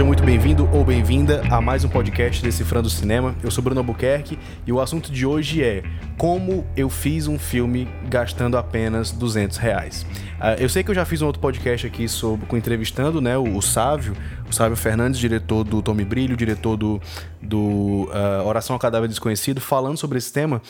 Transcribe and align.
seja 0.00 0.06
muito 0.06 0.22
bem-vindo 0.22 0.66
ou 0.72 0.82
bem-vinda 0.82 1.42
a 1.50 1.60
mais 1.60 1.84
um 1.84 1.88
podcast 1.90 2.42
Decifrando 2.42 2.88
o 2.88 2.90
Cinema. 2.90 3.34
Eu 3.42 3.50
sou 3.50 3.62
Bruno 3.62 3.80
Albuquerque 3.80 4.38
e 4.66 4.72
o 4.72 4.80
assunto 4.80 5.12
de 5.12 5.26
hoje 5.26 5.62
é 5.62 5.82
como 6.16 6.66
eu 6.74 6.88
fiz 6.88 7.26
um 7.26 7.38
filme 7.38 7.86
gastando 8.08 8.56
apenas 8.56 9.10
200 9.10 9.58
reais. 9.58 10.06
Uh, 10.40 10.56
eu 10.58 10.70
sei 10.70 10.82
que 10.82 10.90
eu 10.90 10.94
já 10.94 11.04
fiz 11.04 11.20
um 11.20 11.26
outro 11.26 11.38
podcast 11.38 11.86
aqui 11.86 12.08
sobre, 12.08 12.46
com 12.46 12.56
entrevistando 12.56 13.20
né, 13.20 13.36
o, 13.36 13.58
o 13.58 13.60
Sávio, 13.60 14.16
o 14.48 14.54
Sávio 14.54 14.74
Fernandes, 14.74 15.20
diretor 15.20 15.64
do 15.64 15.82
Tome 15.82 16.02
Brilho, 16.02 16.34
diretor 16.34 16.78
do, 16.78 16.98
do 17.42 18.08
uh, 18.08 18.46
Oração 18.46 18.72
ao 18.72 18.80
Cadáver 18.80 19.06
Desconhecido, 19.06 19.60
falando 19.60 19.98
sobre 19.98 20.16
esse 20.16 20.32
tema, 20.32 20.62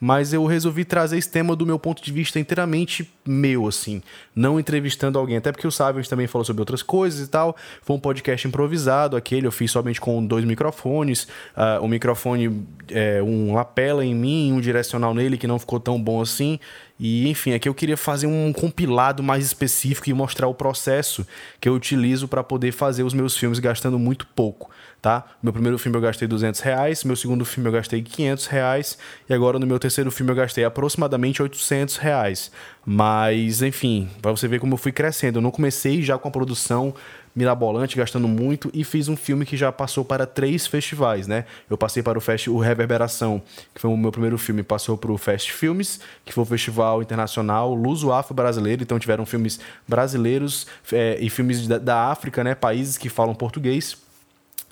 mas 0.00 0.32
eu 0.32 0.46
resolvi 0.46 0.82
trazer 0.82 1.18
esse 1.18 1.30
tema 1.30 1.54
do 1.54 1.66
meu 1.66 1.78
ponto 1.78 2.02
de 2.02 2.10
vista 2.10 2.40
inteiramente 2.40 3.12
meu, 3.26 3.68
assim, 3.68 4.02
não 4.34 4.58
entrevistando 4.58 5.18
alguém, 5.18 5.36
até 5.36 5.52
porque 5.52 5.66
o 5.66 5.70
Sávio 5.70 6.02
também 6.08 6.26
falou 6.26 6.44
sobre 6.44 6.62
outras 6.62 6.82
coisas 6.82 7.26
e 7.26 7.30
tal. 7.30 7.54
Foi 7.82 7.94
um 7.94 8.00
podcast 8.00 8.48
improvisado, 8.48 9.14
aquele 9.14 9.46
eu 9.46 9.52
fiz 9.52 9.70
somente 9.70 10.00
com 10.00 10.24
dois 10.24 10.44
microfones, 10.46 11.24
uh, 11.54 11.84
um 11.84 11.88
microfone, 11.88 12.66
é, 12.90 13.22
um 13.22 13.52
lapela 13.52 14.02
em 14.02 14.14
mim, 14.14 14.52
um 14.52 14.60
direcional 14.60 15.12
nele 15.12 15.36
que 15.36 15.46
não 15.46 15.58
ficou 15.58 15.78
tão 15.78 16.02
bom 16.02 16.22
assim. 16.22 16.58
E 16.98 17.28
enfim, 17.28 17.52
aqui 17.52 17.68
eu 17.68 17.74
queria 17.74 17.96
fazer 17.96 18.26
um 18.26 18.52
compilado 18.52 19.22
mais 19.22 19.44
específico 19.44 20.10
e 20.10 20.12
mostrar 20.12 20.48
o 20.48 20.54
processo 20.54 21.26
que 21.60 21.68
eu 21.68 21.74
utilizo 21.74 22.26
para 22.26 22.42
poder 22.42 22.72
fazer 22.72 23.04
os 23.04 23.14
meus 23.14 23.36
filmes 23.36 23.58
gastando 23.58 23.98
muito 23.98 24.26
pouco 24.26 24.70
tá? 25.00 25.24
Meu 25.42 25.52
primeiro 25.52 25.78
filme 25.78 25.96
eu 25.96 26.02
gastei 26.02 26.26
200 26.26 26.60
reais, 26.60 27.04
meu 27.04 27.16
segundo 27.16 27.44
filme 27.44 27.68
eu 27.68 27.72
gastei 27.72 28.02
500 28.02 28.46
reais 28.46 28.98
e 29.28 29.34
agora 29.34 29.58
no 29.58 29.66
meu 29.66 29.78
terceiro 29.78 30.10
filme 30.10 30.32
eu 30.32 30.36
gastei 30.36 30.64
aproximadamente 30.64 31.42
800 31.42 31.96
reais. 31.96 32.50
Mas, 32.84 33.62
enfim, 33.62 34.08
para 34.20 34.30
você 34.30 34.48
ver 34.48 34.60
como 34.60 34.74
eu 34.74 34.78
fui 34.78 34.92
crescendo. 34.92 35.38
Eu 35.38 35.42
não 35.42 35.50
comecei 35.50 36.02
já 36.02 36.18
com 36.18 36.28
a 36.28 36.30
produção 36.30 36.94
mirabolante, 37.38 37.96
gastando 37.96 38.26
muito, 38.26 38.68
e 38.74 38.82
fiz 38.82 39.08
um 39.08 39.16
filme 39.16 39.46
que 39.46 39.56
já 39.56 39.70
passou 39.70 40.04
para 40.04 40.26
três 40.26 40.66
festivais, 40.66 41.28
né? 41.28 41.44
Eu 41.70 41.78
passei 41.78 42.02
para 42.02 42.18
o 42.18 42.20
Fest, 42.20 42.48
o 42.48 42.58
Reverberação, 42.58 43.40
que 43.72 43.80
foi 43.80 43.88
o 43.88 43.96
meu 43.96 44.10
primeiro 44.10 44.36
filme, 44.36 44.64
passou 44.64 44.98
para 44.98 45.12
o 45.12 45.16
Fest 45.16 45.50
Filmes, 45.52 46.00
que 46.24 46.32
foi 46.32 46.42
o 46.42 46.46
Festival 46.46 47.00
Internacional 47.00 47.72
Luso 47.72 48.12
Afro 48.12 48.34
Brasileiro, 48.34 48.82
então 48.82 48.98
tiveram 48.98 49.24
filmes 49.24 49.60
brasileiros 49.86 50.66
é, 50.92 51.16
e 51.20 51.30
filmes 51.30 51.68
da, 51.68 51.78
da 51.78 52.10
África, 52.10 52.42
né? 52.42 52.56
Países 52.56 52.98
que 52.98 53.08
falam 53.08 53.34
português. 53.36 54.07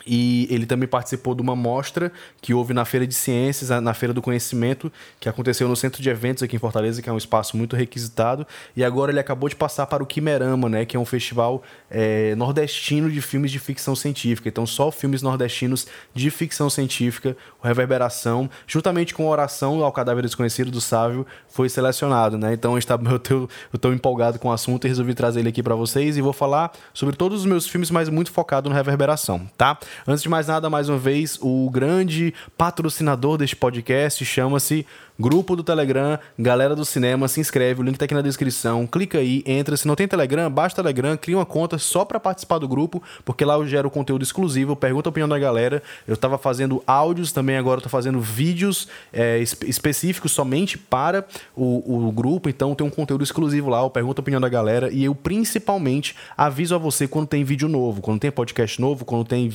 E 0.06 0.46
ele 0.50 0.66
também 0.66 0.88
participou 0.88 1.34
de 1.34 1.42
uma 1.42 1.56
mostra 1.56 2.12
que 2.40 2.54
houve 2.54 2.72
na 2.72 2.84
Feira 2.84 3.06
de 3.06 3.14
Ciências, 3.14 3.70
na 3.82 3.92
Feira 3.92 4.14
do 4.14 4.22
Conhecimento, 4.22 4.92
que 5.18 5.28
aconteceu 5.28 5.68
no 5.68 5.74
Centro 5.74 6.00
de 6.00 6.08
Eventos 6.08 6.42
aqui 6.42 6.54
em 6.54 6.58
Fortaleza, 6.58 7.02
que 7.02 7.08
é 7.08 7.12
um 7.12 7.16
espaço 7.16 7.56
muito 7.56 7.74
requisitado. 7.74 8.46
E 8.76 8.84
agora 8.84 9.10
ele 9.10 9.18
acabou 9.18 9.48
de 9.48 9.56
passar 9.56 9.86
para 9.86 10.02
o 10.02 10.06
Quimerama, 10.06 10.68
né, 10.68 10.84
que 10.84 10.96
é 10.96 11.00
um 11.00 11.04
festival 11.04 11.62
é, 11.90 12.34
nordestino 12.36 13.10
de 13.10 13.20
filmes 13.20 13.50
de 13.50 13.58
ficção 13.58 13.96
científica. 13.96 14.48
Então, 14.48 14.66
só 14.66 14.90
filmes 14.90 15.22
nordestinos 15.22 15.86
de 16.14 16.30
ficção 16.30 16.70
científica, 16.70 17.36
o 17.62 17.66
Reverberação, 17.66 18.48
juntamente 18.66 19.14
com 19.14 19.26
a 19.26 19.30
Oração 19.30 19.82
ao 19.82 19.92
Cadáver 19.92 20.22
Desconhecido 20.22 20.70
do 20.70 20.80
Sávio, 20.80 21.26
foi 21.48 21.68
selecionado. 21.68 22.38
Né? 22.38 22.52
Então, 22.52 22.76
eu 22.78 23.48
estou 23.74 23.92
empolgado 23.92 24.38
com 24.38 24.48
o 24.48 24.52
assunto 24.52 24.86
e 24.86 24.88
resolvi 24.88 25.14
trazer 25.14 25.40
ele 25.40 25.48
aqui 25.48 25.62
para 25.62 25.74
vocês 25.74 26.16
e 26.16 26.20
vou 26.20 26.32
falar 26.32 26.72
sobre 26.94 27.16
todos 27.16 27.40
os 27.40 27.46
meus 27.46 27.66
filmes, 27.66 27.90
mas 27.90 28.08
muito 28.08 28.30
focado 28.30 28.68
no 28.68 28.74
Reverberação, 28.74 29.48
tá? 29.56 29.78
Antes 30.06 30.22
de 30.22 30.28
mais 30.28 30.46
nada, 30.48 30.68
mais 30.68 30.88
uma 30.88 30.98
vez, 30.98 31.38
o 31.40 31.70
grande 31.70 32.34
patrocinador 32.56 33.36
deste 33.38 33.56
podcast 33.56 34.24
chama-se 34.24 34.86
Grupo 35.18 35.56
do 35.56 35.64
Telegram, 35.64 36.18
galera 36.38 36.76
do 36.76 36.84
cinema, 36.84 37.26
se 37.26 37.40
inscreve, 37.40 37.80
o 37.80 37.82
link 37.82 37.96
tá 37.96 38.04
aqui 38.04 38.12
na 38.12 38.20
descrição. 38.20 38.86
Clica 38.86 39.16
aí, 39.16 39.42
entra. 39.46 39.74
Se 39.74 39.86
não 39.86 39.94
tem 39.94 40.06
Telegram, 40.06 40.50
baixa 40.50 40.74
o 40.74 40.76
Telegram, 40.76 41.16
cria 41.16 41.38
uma 41.38 41.46
conta 41.46 41.78
só 41.78 42.04
para 42.04 42.20
participar 42.20 42.58
do 42.58 42.68
grupo, 42.68 43.02
porque 43.24 43.42
lá 43.42 43.54
eu 43.54 43.66
gero 43.66 43.90
conteúdo 43.90 44.22
exclusivo, 44.22 44.76
pergunta 44.76 45.08
a 45.08 45.10
opinião 45.10 45.28
da 45.28 45.38
galera. 45.38 45.82
Eu 46.06 46.18
tava 46.18 46.36
fazendo 46.36 46.82
áudios 46.86 47.32
também, 47.32 47.56
agora 47.56 47.78
eu 47.78 47.82
tô 47.82 47.88
fazendo 47.88 48.20
vídeos 48.20 48.88
é, 49.10 49.38
específicos 49.38 50.32
somente 50.32 50.76
para 50.76 51.24
o, 51.56 52.08
o 52.08 52.12
grupo, 52.12 52.50
então 52.50 52.74
tem 52.74 52.86
um 52.86 52.90
conteúdo 52.90 53.24
exclusivo 53.24 53.70
lá, 53.70 53.80
eu 53.80 53.88
pergunto 53.88 54.20
a 54.20 54.22
opinião 54.22 54.40
da 54.40 54.50
galera 54.50 54.90
e 54.92 55.02
eu 55.02 55.14
principalmente 55.14 56.14
aviso 56.36 56.74
a 56.74 56.78
você 56.78 57.08
quando 57.08 57.26
tem 57.26 57.42
vídeo 57.42 57.68
novo, 57.68 58.02
quando 58.02 58.20
tem 58.20 58.30
podcast 58.30 58.78
novo, 58.78 59.06
quando 59.06 59.24
tem 59.24 59.50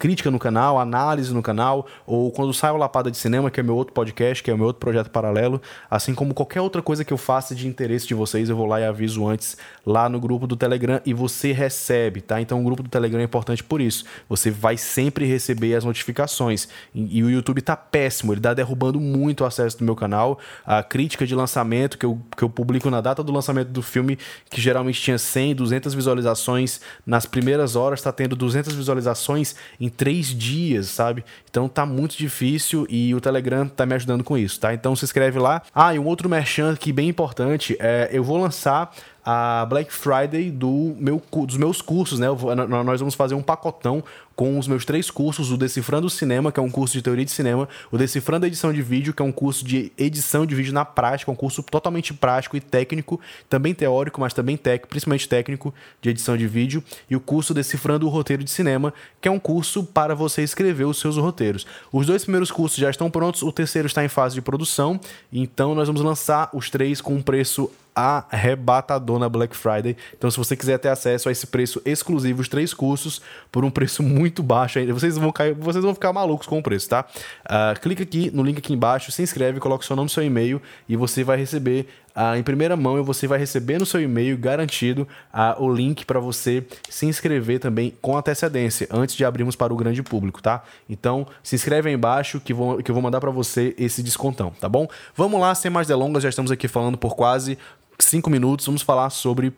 crítica 0.00 0.32
no 0.32 0.38
canal, 0.38 0.80
análise 0.80 1.32
no 1.32 1.42
canal, 1.42 1.86
ou 2.04 2.32
quando 2.32 2.52
sai 2.52 2.72
o 2.72 2.76
Lapada 2.76 3.08
de 3.08 3.16
Cinema, 3.16 3.52
que 3.52 3.60
é 3.60 3.62
meu 3.62 3.76
outro 3.76 3.94
podcast, 3.94 4.42
que 4.42 4.50
é 4.50 4.54
o 4.54 4.56
meu 4.56 4.66
outro 4.66 4.80
projeto 4.80 4.95
projeto 4.96 5.10
paralelo, 5.10 5.60
assim 5.90 6.14
como 6.14 6.32
qualquer 6.32 6.60
outra 6.60 6.80
coisa 6.80 7.04
que 7.04 7.12
eu 7.12 7.18
faça 7.18 7.54
de 7.54 7.68
interesse 7.68 8.06
de 8.06 8.14
vocês, 8.14 8.48
eu 8.48 8.56
vou 8.56 8.66
lá 8.66 8.80
e 8.80 8.84
aviso 8.84 9.26
antes 9.26 9.56
lá 9.84 10.08
no 10.08 10.18
grupo 10.18 10.46
do 10.46 10.56
Telegram 10.56 11.00
e 11.04 11.12
você 11.12 11.52
recebe, 11.52 12.20
tá? 12.20 12.40
Então 12.40 12.60
o 12.60 12.64
grupo 12.64 12.82
do 12.82 12.88
Telegram 12.88 13.20
é 13.20 13.24
importante 13.24 13.62
por 13.62 13.80
isso. 13.80 14.04
Você 14.28 14.50
vai 14.50 14.76
sempre 14.76 15.26
receber 15.26 15.74
as 15.74 15.84
notificações. 15.84 16.68
E, 16.94 17.18
e 17.18 17.22
o 17.22 17.30
YouTube 17.30 17.60
tá 17.60 17.76
péssimo, 17.76 18.32
ele 18.32 18.40
tá 18.40 18.54
derrubando 18.54 18.98
muito 18.98 19.42
o 19.42 19.44
acesso 19.44 19.78
do 19.78 19.84
meu 19.84 19.94
canal. 19.94 20.38
A 20.64 20.82
crítica 20.82 21.26
de 21.26 21.34
lançamento 21.34 21.98
que 21.98 22.06
eu, 22.06 22.18
que 22.36 22.42
eu 22.42 22.48
publico 22.48 22.90
na 22.90 23.00
data 23.00 23.22
do 23.22 23.32
lançamento 23.32 23.68
do 23.68 23.82
filme, 23.82 24.18
que 24.50 24.60
geralmente 24.60 25.00
tinha 25.00 25.18
100, 25.18 25.54
200 25.54 25.94
visualizações 25.94 26.80
nas 27.04 27.26
primeiras 27.26 27.76
horas, 27.76 28.00
tá 28.00 28.12
tendo 28.12 28.34
200 28.34 28.74
visualizações 28.74 29.54
em 29.80 29.88
três 29.88 30.28
dias, 30.28 30.88
sabe? 30.88 31.24
Então 31.50 31.68
tá 31.68 31.84
muito 31.84 32.16
difícil 32.16 32.86
e 32.88 33.14
o 33.14 33.20
Telegram 33.20 33.68
tá 33.68 33.84
me 33.84 33.94
ajudando 33.94 34.24
com 34.24 34.36
isso, 34.36 34.60
tá? 34.60 34.74
Então 34.74 34.85
então 34.86 34.94
se 34.94 35.04
inscreve 35.04 35.40
lá. 35.40 35.62
Ah, 35.74 35.92
e 35.94 35.98
um 35.98 36.04
outro 36.04 36.28
merchan 36.28 36.72
aqui 36.72 36.92
bem 36.92 37.08
importante 37.08 37.76
é 37.80 38.08
eu 38.12 38.22
vou 38.22 38.38
lançar 38.38 38.94
a 39.24 39.66
Black 39.68 39.92
Friday 39.92 40.52
do 40.52 40.94
meu, 40.96 41.20
dos 41.44 41.56
meus 41.56 41.82
cursos, 41.82 42.20
né? 42.20 42.30
Vou, 42.30 42.54
nós 42.54 43.00
vamos 43.00 43.16
fazer 43.16 43.34
um 43.34 43.42
pacotão 43.42 44.04
com 44.36 44.58
os 44.58 44.68
meus 44.68 44.84
três 44.84 45.10
cursos: 45.10 45.50
o 45.50 45.56
Decifrando 45.56 46.06
o 46.06 46.10
Cinema, 46.10 46.52
que 46.52 46.60
é 46.60 46.62
um 46.62 46.70
curso 46.70 46.92
de 46.92 47.02
teoria 47.02 47.24
de 47.24 47.30
cinema, 47.30 47.66
o 47.90 47.96
Decifrando 47.96 48.44
a 48.44 48.48
Edição 48.48 48.72
de 48.72 48.82
Vídeo, 48.82 49.14
que 49.14 49.22
é 49.22 49.24
um 49.24 49.32
curso 49.32 49.64
de 49.64 49.90
edição 49.96 50.44
de 50.44 50.54
vídeo 50.54 50.72
na 50.72 50.84
prática, 50.84 51.30
um 51.30 51.34
curso 51.34 51.62
totalmente 51.62 52.12
prático 52.12 52.56
e 52.56 52.60
técnico, 52.60 53.18
também 53.48 53.74
teórico, 53.74 54.20
mas 54.20 54.34
também 54.34 54.56
técnico, 54.56 54.88
principalmente 54.88 55.28
técnico 55.28 55.74
de 56.02 56.10
edição 56.10 56.36
de 56.36 56.46
vídeo, 56.46 56.84
e 57.08 57.16
o 57.16 57.20
curso 57.20 57.54
Decifrando 57.54 58.06
o 58.06 58.10
Roteiro 58.10 58.44
de 58.44 58.50
Cinema, 58.50 58.92
que 59.20 59.26
é 59.26 59.30
um 59.30 59.38
curso 59.38 59.82
para 59.82 60.14
você 60.14 60.42
escrever 60.42 60.84
os 60.84 60.98
seus 60.98 61.16
roteiros. 61.16 61.66
Os 61.90 62.06
dois 62.06 62.22
primeiros 62.22 62.50
cursos 62.50 62.76
já 62.78 62.90
estão 62.90 63.10
prontos, 63.10 63.42
o 63.42 63.50
terceiro 63.50 63.86
está 63.86 64.04
em 64.04 64.08
fase 64.08 64.34
de 64.34 64.42
produção, 64.42 65.00
então 65.32 65.74
nós 65.74 65.86
vamos 65.86 66.02
lançar 66.02 66.50
os 66.52 66.68
três 66.68 67.00
com 67.00 67.14
um 67.14 67.22
preço 67.22 67.70
arrebatador 67.96 69.18
na 69.18 69.26
Black 69.26 69.56
Friday. 69.56 69.96
Então, 70.16 70.30
se 70.30 70.36
você 70.36 70.54
quiser 70.54 70.78
ter 70.78 70.90
acesso 70.90 71.30
a 71.30 71.32
esse 71.32 71.46
preço 71.46 71.80
exclusivo, 71.82 72.42
os 72.42 72.48
três 72.48 72.74
cursos, 72.74 73.22
por 73.50 73.64
um 73.64 73.70
preço 73.70 74.02
muito 74.02 74.25
baixo 74.42 74.78
ainda, 74.78 74.92
vocês 74.92 75.16
vão, 75.16 75.32
cair, 75.32 75.54
vocês 75.54 75.84
vão 75.84 75.94
ficar 75.94 76.12
malucos 76.12 76.46
com 76.46 76.58
o 76.58 76.62
preço, 76.62 76.88
tá? 76.88 77.04
Uh, 77.44 77.78
clica 77.80 78.02
aqui 78.02 78.30
no 78.32 78.42
link 78.42 78.58
aqui 78.58 78.72
embaixo, 78.72 79.10
se 79.12 79.22
inscreve, 79.22 79.60
coloca 79.60 79.84
seu 79.84 79.96
nome 79.96 80.08
e 80.08 80.12
seu 80.12 80.22
e-mail 80.22 80.60
e 80.88 80.96
você 80.96 81.24
vai 81.24 81.36
receber 81.36 81.86
uh, 82.16 82.36
em 82.36 82.42
primeira 82.42 82.76
mão 82.76 82.98
e 82.98 83.02
você 83.02 83.26
vai 83.26 83.38
receber 83.38 83.78
no 83.78 83.86
seu 83.86 84.00
e-mail 84.00 84.36
garantido 84.38 85.06
uh, 85.32 85.62
o 85.62 85.72
link 85.72 86.04
para 86.04 86.18
você 86.18 86.64
se 86.88 87.06
inscrever 87.06 87.60
também 87.60 87.94
com 88.00 88.16
antecedência, 88.16 88.88
antes 88.90 89.14
de 89.14 89.24
abrirmos 89.24 89.54
para 89.54 89.72
o 89.72 89.76
grande 89.76 90.02
público, 90.02 90.42
tá? 90.42 90.62
Então, 90.88 91.26
se 91.42 91.54
inscreve 91.54 91.88
aí 91.88 91.94
embaixo 91.94 92.40
que, 92.40 92.54
vou, 92.54 92.82
que 92.82 92.90
eu 92.90 92.94
vou 92.94 93.02
mandar 93.02 93.20
para 93.20 93.30
você 93.30 93.74
esse 93.78 94.02
descontão, 94.02 94.50
tá 94.60 94.68
bom? 94.68 94.88
Vamos 95.14 95.40
lá, 95.40 95.54
sem 95.54 95.70
mais 95.70 95.86
delongas, 95.86 96.22
já 96.22 96.28
estamos 96.28 96.50
aqui 96.50 96.68
falando 96.68 96.96
por 96.96 97.14
quase 97.14 97.58
cinco 97.98 98.30
minutos, 98.30 98.66
vamos 98.66 98.82
falar 98.82 99.10
sobre 99.10 99.52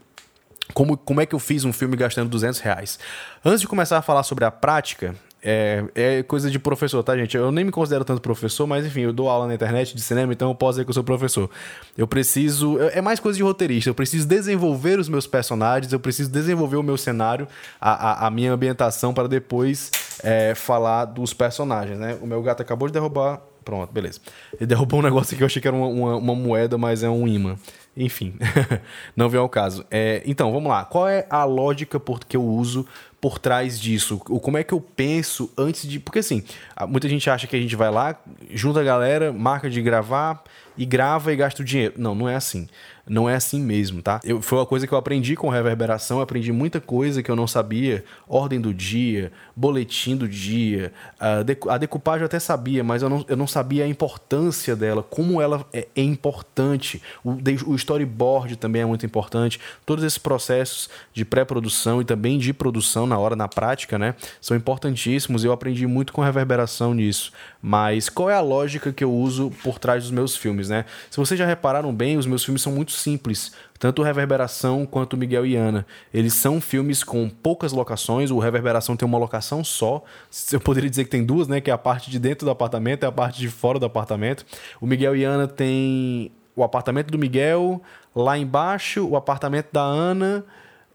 como, 0.74 0.96
como 0.96 1.20
é 1.20 1.26
que 1.26 1.34
eu 1.34 1.38
fiz 1.38 1.64
um 1.64 1.72
filme 1.72 1.96
gastando 1.96 2.28
200 2.28 2.60
reais. 2.60 2.98
Antes 3.44 3.60
de 3.60 3.68
começar 3.68 3.98
a 3.98 4.02
falar 4.02 4.22
sobre 4.22 4.44
a 4.44 4.50
prática, 4.50 5.14
é, 5.42 5.84
é, 5.94 6.22
coisa 6.24 6.50
de 6.50 6.58
professor, 6.58 7.02
tá, 7.02 7.16
gente? 7.16 7.36
Eu 7.36 7.52
nem 7.52 7.64
me 7.64 7.70
considero 7.70 8.04
tanto 8.04 8.20
professor, 8.20 8.66
mas 8.66 8.84
enfim, 8.84 9.02
eu 9.02 9.12
dou 9.12 9.28
aula 9.28 9.46
na 9.46 9.54
internet 9.54 9.94
de 9.94 10.02
cinema, 10.02 10.32
então 10.32 10.50
eu 10.50 10.54
posso 10.54 10.75
dizer 10.75 10.84
que 10.84 10.90
eu 10.90 10.94
sou 10.94 11.04
professor. 11.04 11.48
Eu 11.96 12.08
preciso. 12.08 12.78
É 12.81 13.00
mais 13.00 13.20
coisa 13.20 13.37
de 13.37 13.43
roteirista. 13.43 13.88
Eu 13.88 13.94
preciso 13.94 14.26
desenvolver 14.26 14.98
os 14.98 15.08
meus 15.08 15.26
personagens, 15.26 15.93
eu 15.93 16.00
preciso 16.00 16.31
desenvolver 16.31 16.76
o 16.76 16.82
meu 16.82 16.96
cenário, 16.96 17.46
a, 17.81 18.25
a, 18.25 18.26
a 18.26 18.31
minha 18.31 18.52
ambientação, 18.52 19.14
para 19.14 19.28
depois 19.28 19.93
é, 20.22 20.54
falar 20.54 21.04
dos 21.04 21.32
personagens, 21.32 21.98
né? 21.98 22.19
O 22.20 22.26
meu 22.26 22.43
gato 22.43 22.60
acabou 22.60 22.88
de 22.88 22.94
derrubar. 22.94 23.40
Pronto, 23.69 23.93
beleza. 23.93 24.19
Ele 24.55 24.65
derrubou 24.65 25.00
um 25.00 25.03
negócio 25.05 25.37
que 25.37 25.43
eu 25.43 25.47
achei 25.47 25.61
que 25.61 25.69
era 25.69 25.76
uma, 25.76 25.88
uma, 25.88 26.17
uma 26.17 26.35
moeda, 26.35 26.79
mas 26.79 27.03
é 27.03 27.11
um 27.11 27.29
imã. 27.29 27.59
Enfim, 27.94 28.32
não 29.15 29.29
vem 29.29 29.38
ao 29.38 29.49
caso. 29.49 29.85
É, 29.91 30.23
então, 30.25 30.50
vamos 30.50 30.70
lá. 30.70 30.87
Qual 30.87 31.06
é 31.06 31.26
a 31.29 31.44
lógica 31.44 32.00
por, 32.00 32.20
que 32.20 32.35
eu 32.35 32.43
uso 32.43 32.87
por 33.20 33.38
trás 33.38 33.79
disso? 33.79 34.17
Como 34.17 34.56
é 34.56 34.65
que 34.65 34.73
eu 34.73 34.81
penso 34.81 35.53
antes 35.59 35.87
de. 35.87 36.00
Porque 36.00 36.20
assim, 36.20 36.43
muita 36.88 37.11
gente 37.11 37.29
acha 37.29 37.47
que 37.47 37.56
a 37.56 37.61
gente 37.61 37.76
vai 37.76 37.91
lá, 37.91 38.19
junta 38.53 38.81
a 38.81 38.85
galera, 38.85 39.35
marca 39.35 39.69
de 39.69 39.82
gravar 39.82 40.43
e 40.75 40.87
grava 40.87 41.31
e 41.31 41.37
gasta 41.37 41.61
o 41.61 41.65
dinheiro. 41.65 41.93
Não, 41.99 42.15
não 42.15 42.26
é 42.26 42.37
assim 42.37 42.67
não 43.08 43.28
é 43.28 43.34
assim 43.34 43.60
mesmo, 43.60 44.02
tá? 44.02 44.20
Eu, 44.25 44.43
foi 44.43 44.58
uma 44.58 44.66
coisa 44.66 44.87
que 44.87 44.93
eu 44.93 44.99
aprendi 44.99 45.37
com 45.37 45.49
reverberação, 45.49 46.20
aprendi 46.20 46.52
muita 46.52 46.81
coisa 46.81 47.22
que 47.22 47.31
eu 47.31 47.37
não 47.37 47.46
sabia, 47.46 48.05
ordem 48.28 48.60
do 48.60 48.72
dia, 48.75 49.32
boletim 49.56 50.16
do 50.16 50.28
dia, 50.28 50.93
a, 51.19 51.43
decu 51.43 51.70
a 51.70 51.78
decupagem 51.78 52.20
eu 52.22 52.26
até 52.26 52.38
sabia, 52.38 52.84
mas 52.84 53.02
eu 53.02 53.08
não, 53.08 53.25
eu 53.28 53.37
não 53.37 53.46
sabia 53.46 53.84
a 53.84 53.88
importância 53.88 54.76
dela, 54.76 55.02
como 55.02 55.40
ela 55.40 55.66
é, 55.72 55.88
é 55.94 56.02
importante, 56.02 57.02
o, 57.25 57.37
o 57.66 57.75
storyboard 57.75 58.56
também 58.56 58.82
é 58.82 58.87
muito 58.87 59.05
importante, 59.05 59.60
todos 59.84 60.05
esses 60.05 60.19
processos 60.19 60.88
de 61.12 61.25
pré-produção 61.25 62.00
e 62.00 62.05
também 62.05 62.38
de 62.38 62.52
produção, 62.52 63.06
na 63.06 63.19
hora, 63.19 63.34
na 63.34 63.49
prática, 63.49 63.99
né? 63.99 64.14
São 64.40 64.56
importantíssimos. 64.56 65.44
Eu 65.44 65.52
aprendi 65.52 65.87
muito 65.87 66.12
com 66.12 66.22
reverberação 66.22 66.94
nisso. 66.94 67.32
Mas 67.60 68.08
qual 68.08 68.31
é 68.31 68.34
a 68.34 68.40
lógica 68.40 68.93
que 68.93 69.02
eu 69.02 69.12
uso 69.12 69.50
por 69.62 69.78
trás 69.78 70.05
dos 70.05 70.12
meus 70.12 70.37
filmes, 70.37 70.69
né? 70.69 70.84
Se 71.10 71.16
vocês 71.16 71.38
já 71.38 71.46
repararam 71.46 71.94
bem, 71.94 72.16
os 72.16 72.26
meus 72.26 72.44
filmes 72.44 72.62
são 72.62 72.72
muito 72.72 72.93
simples. 72.98 73.52
Tanto 73.78 74.02
Reverberação 74.02 74.84
quanto 74.84 75.16
Miguel 75.16 75.46
e 75.46 75.56
Ana. 75.56 75.86
Eles 76.12 76.34
são 76.34 76.60
filmes 76.60 77.04
com 77.04 77.28
poucas 77.28 77.72
locações. 77.72 78.30
O 78.30 78.38
Reverberação 78.38 78.96
tem 78.96 79.06
uma 79.06 79.18
locação 79.18 79.62
só. 79.62 80.02
Eu 80.52 80.60
poderia 80.60 80.90
dizer 80.90 81.04
que 81.04 81.10
tem 81.10 81.24
duas, 81.24 81.48
né? 81.48 81.60
Que 81.60 81.70
é 81.70 81.74
a 81.74 81.78
parte 81.78 82.10
de 82.10 82.18
dentro 82.18 82.44
do 82.44 82.50
apartamento 82.50 83.04
e 83.04 83.06
a 83.06 83.12
parte 83.12 83.40
de 83.40 83.48
fora 83.48 83.78
do 83.78 83.86
apartamento. 83.86 84.44
O 84.80 84.86
Miguel 84.86 85.16
e 85.16 85.24
Ana 85.24 85.46
tem 85.46 86.32
o 86.56 86.64
apartamento 86.64 87.10
do 87.10 87.18
Miguel, 87.18 87.80
lá 88.14 88.36
embaixo 88.36 89.06
o 89.06 89.16
apartamento 89.16 89.68
da 89.72 89.82
Ana 89.82 90.44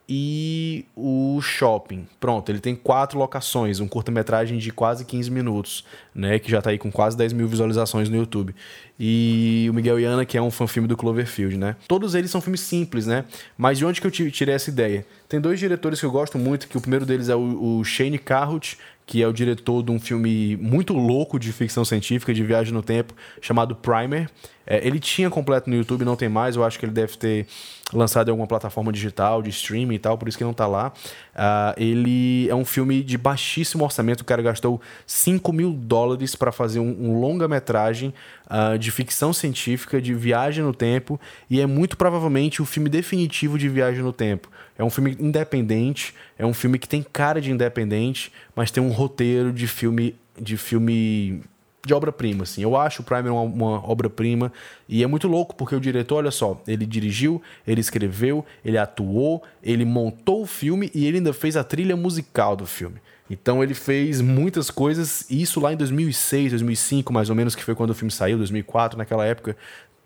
e 0.07 0.85
o 0.95 1.39
shopping. 1.41 2.05
Pronto, 2.19 2.50
ele 2.50 2.59
tem 2.59 2.75
quatro 2.75 3.17
locações, 3.17 3.79
um 3.79 3.88
curta-metragem 3.88 4.57
de 4.57 4.71
quase 4.71 5.05
15 5.05 5.31
minutos, 5.31 5.85
né? 6.13 6.39
Que 6.39 6.51
já 6.51 6.59
está 6.59 6.71
aí 6.71 6.77
com 6.77 6.91
quase 6.91 7.15
10 7.15 7.33
mil 7.33 7.47
visualizações 7.47 8.09
no 8.09 8.17
YouTube. 8.17 8.53
E 9.00 9.67
o 9.69 9.73
Miguel 9.73 10.00
e 10.00 10.03
Ana, 10.03 10.25
que 10.25 10.38
é 10.38 10.41
um 10.41 10.51
fã-filme 10.51 10.88
do 10.88 10.97
Cloverfield, 10.97 11.57
né? 11.57 11.75
Todos 11.88 12.15
eles 12.15 12.29
são 12.29 12.41
filmes 12.41 12.61
simples, 12.61 13.07
né? 13.07 13.25
Mas 13.57 13.77
de 13.77 13.85
onde 13.85 14.01
que 14.01 14.07
eu 14.07 14.11
tirei 14.11 14.53
essa 14.55 14.69
ideia? 14.69 15.05
Tem 15.27 15.39
dois 15.39 15.59
diretores 15.59 16.00
que 16.00 16.05
eu 16.05 16.11
gosto 16.11 16.38
muito, 16.38 16.67
que 16.67 16.77
o 16.77 16.81
primeiro 16.81 17.05
deles 17.05 17.29
é 17.29 17.35
o, 17.35 17.79
o 17.79 17.83
Shane 17.83 18.19
Carruth, 18.19 18.75
que 19.05 19.21
é 19.21 19.27
o 19.27 19.33
diretor 19.33 19.83
de 19.83 19.91
um 19.91 20.00
filme 20.00 20.57
muito 20.57 20.94
louco 20.94 21.39
de 21.39 21.51
ficção 21.51 21.83
científica, 21.83 22.33
de 22.33 22.44
viagem 22.44 22.73
no 22.73 22.81
tempo, 22.81 23.13
chamado 23.41 23.75
Primer. 23.75 24.29
É, 24.65 24.86
ele 24.86 25.00
tinha 25.00 25.30
completo 25.30 25.69
no 25.69 25.75
YouTube, 25.75 26.06
não 26.06 26.15
tem 26.15 26.30
mais. 26.30 26.56
Eu 26.56 26.63
acho 26.63 26.80
que 26.80 26.86
ele 26.86 26.92
deve 26.92 27.18
ter 27.18 27.48
lançado 27.92 28.30
em 28.30 28.31
alguma 28.31 28.48
plataforma 28.48 28.92
digital, 28.92 29.42
de 29.42 29.50
streaming 29.50 29.95
e 29.95 30.00
tal, 30.00 30.18
por 30.18 30.27
isso 30.27 30.38
que 30.38 30.44
não 30.44 30.54
tá 30.54 30.65
lá. 30.65 30.92
Uh, 31.36 31.74
ele 31.77 32.50
é 32.50 32.56
um 32.56 32.65
filme 32.65 33.04
de 33.04 33.18
baixíssimo 33.18 33.83
orçamento. 33.83 34.21
O 34.21 34.25
cara 34.25 34.42
gastou 34.42 34.81
5 35.06 35.51
mil 35.54 35.74
dólares 35.74 36.36
para 36.36 36.51
fazer 36.51 36.80
um, 36.80 36.95
um 37.00 37.19
longa-metragem 37.19 38.13
uh, 38.48 38.77
de 38.77 38.92
ficção 38.92 39.33
científica, 39.33 40.01
de 40.01 40.13
viagem 40.13 40.63
no 40.63 40.74
tempo, 40.74 41.19
e 41.50 41.60
é 41.62 41.65
muito 41.65 41.98
provavelmente 41.98 42.62
o 42.62 42.65
filme 42.65 42.89
definitivo 42.89 43.57
de 43.57 43.69
viagem 43.69 44.01
no 44.01 44.13
tempo. 44.13 44.50
É 44.77 44.83
um 44.83 44.89
filme 44.89 45.15
independente, 45.19 46.15
é 46.38 46.45
um 46.45 46.54
filme 46.54 46.80
que 46.80 46.88
tem 46.88 47.04
cara 47.04 47.39
de 47.39 47.51
independente, 47.51 48.31
mas 48.56 48.71
tem 48.71 48.81
um 48.81 48.89
roteiro 48.89 49.51
de 49.51 49.68
filme 49.68 50.15
de 50.39 50.57
filme 50.57 51.44
de 51.85 51.94
obra-prima, 51.94 52.44
assim. 52.44 52.62
Eu 52.62 52.77
acho 52.77 53.01
o 53.01 53.06
Primer 53.06 53.31
uma, 53.31 53.41
uma 53.41 53.89
obra-prima 53.89 54.51
e 54.88 55.03
é 55.03 55.07
muito 55.07 55.27
louco 55.27 55.56
porque 55.56 55.75
o 55.75 55.80
diretor, 55.80 56.18
olha 56.18 56.31
só, 56.31 56.62
ele 56.65 56.85
dirigiu, 56.85 57.41
ele 57.68 57.81
escreveu, 57.81 58.45
ele 58.63 58.77
atuou, 58.77 59.44
ele 59.62 59.83
montou 59.83 60.41
o 60.41 60.45
filme 60.45 60.89
e 60.94 61.06
ele 61.06 61.18
ainda 61.18 61.33
fez 61.33 61.57
a 61.57 61.63
trilha 61.63 61.95
musical 61.95 62.56
do 62.56 62.65
filme. 62.65 63.01
Então 63.30 63.63
ele 63.63 63.74
fez 63.74 64.21
muitas 64.21 64.69
coisas, 64.69 65.25
isso 65.30 65.59
lá 65.59 65.74
em 65.74 65.77
2006, 65.77 66.51
2005, 66.51 67.12
mais 67.12 67.30
ou 67.30 67.35
menos, 67.35 67.56
que 67.56 67.63
foi 67.63 67.75
quando 67.75 67.89
o 67.89 67.95
filme 67.95 68.12
saiu, 68.12 68.38
2004, 68.38 68.97
naquela 68.97 69.25
época, 69.25 69.57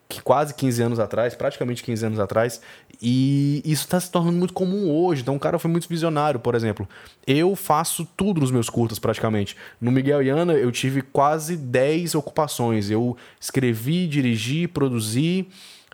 que 0.09 0.21
quase 0.21 0.54
15 0.54 0.81
anos 0.81 1.00
atrás, 1.00 1.36
praticamente 1.36 1.83
15 1.83 2.06
anos 2.06 2.19
atrás, 2.19 2.62
e 3.01 3.62
isso 3.65 3.83
está 3.83 4.00
se 4.00 4.09
tornando 4.09 4.38
muito 4.38 4.54
comum 4.54 4.89
hoje. 4.89 5.21
Então 5.21 5.36
o 5.36 5.39
cara 5.39 5.59
foi 5.59 5.69
muito 5.69 5.88
visionário, 5.88 6.39
por 6.39 6.56
exemplo. 6.56 6.88
Eu 7.25 7.56
faço 7.56 8.07
tudo 8.15 8.39
nos 8.39 8.50
meus 8.50 8.69
curtas, 8.69 9.00
praticamente. 9.00 9.57
No 9.81 9.92
Miguel 9.92 10.24
e 10.24 10.30
Ana, 10.30 10.54
eu 10.54 10.71
tive 10.71 11.01
quase 11.01 11.57
10 11.57 12.15
ocupações. 12.15 12.89
Eu 12.89 13.18
escrevi, 13.39 14.07
dirigi, 14.07 14.68
produzi, 14.68 15.48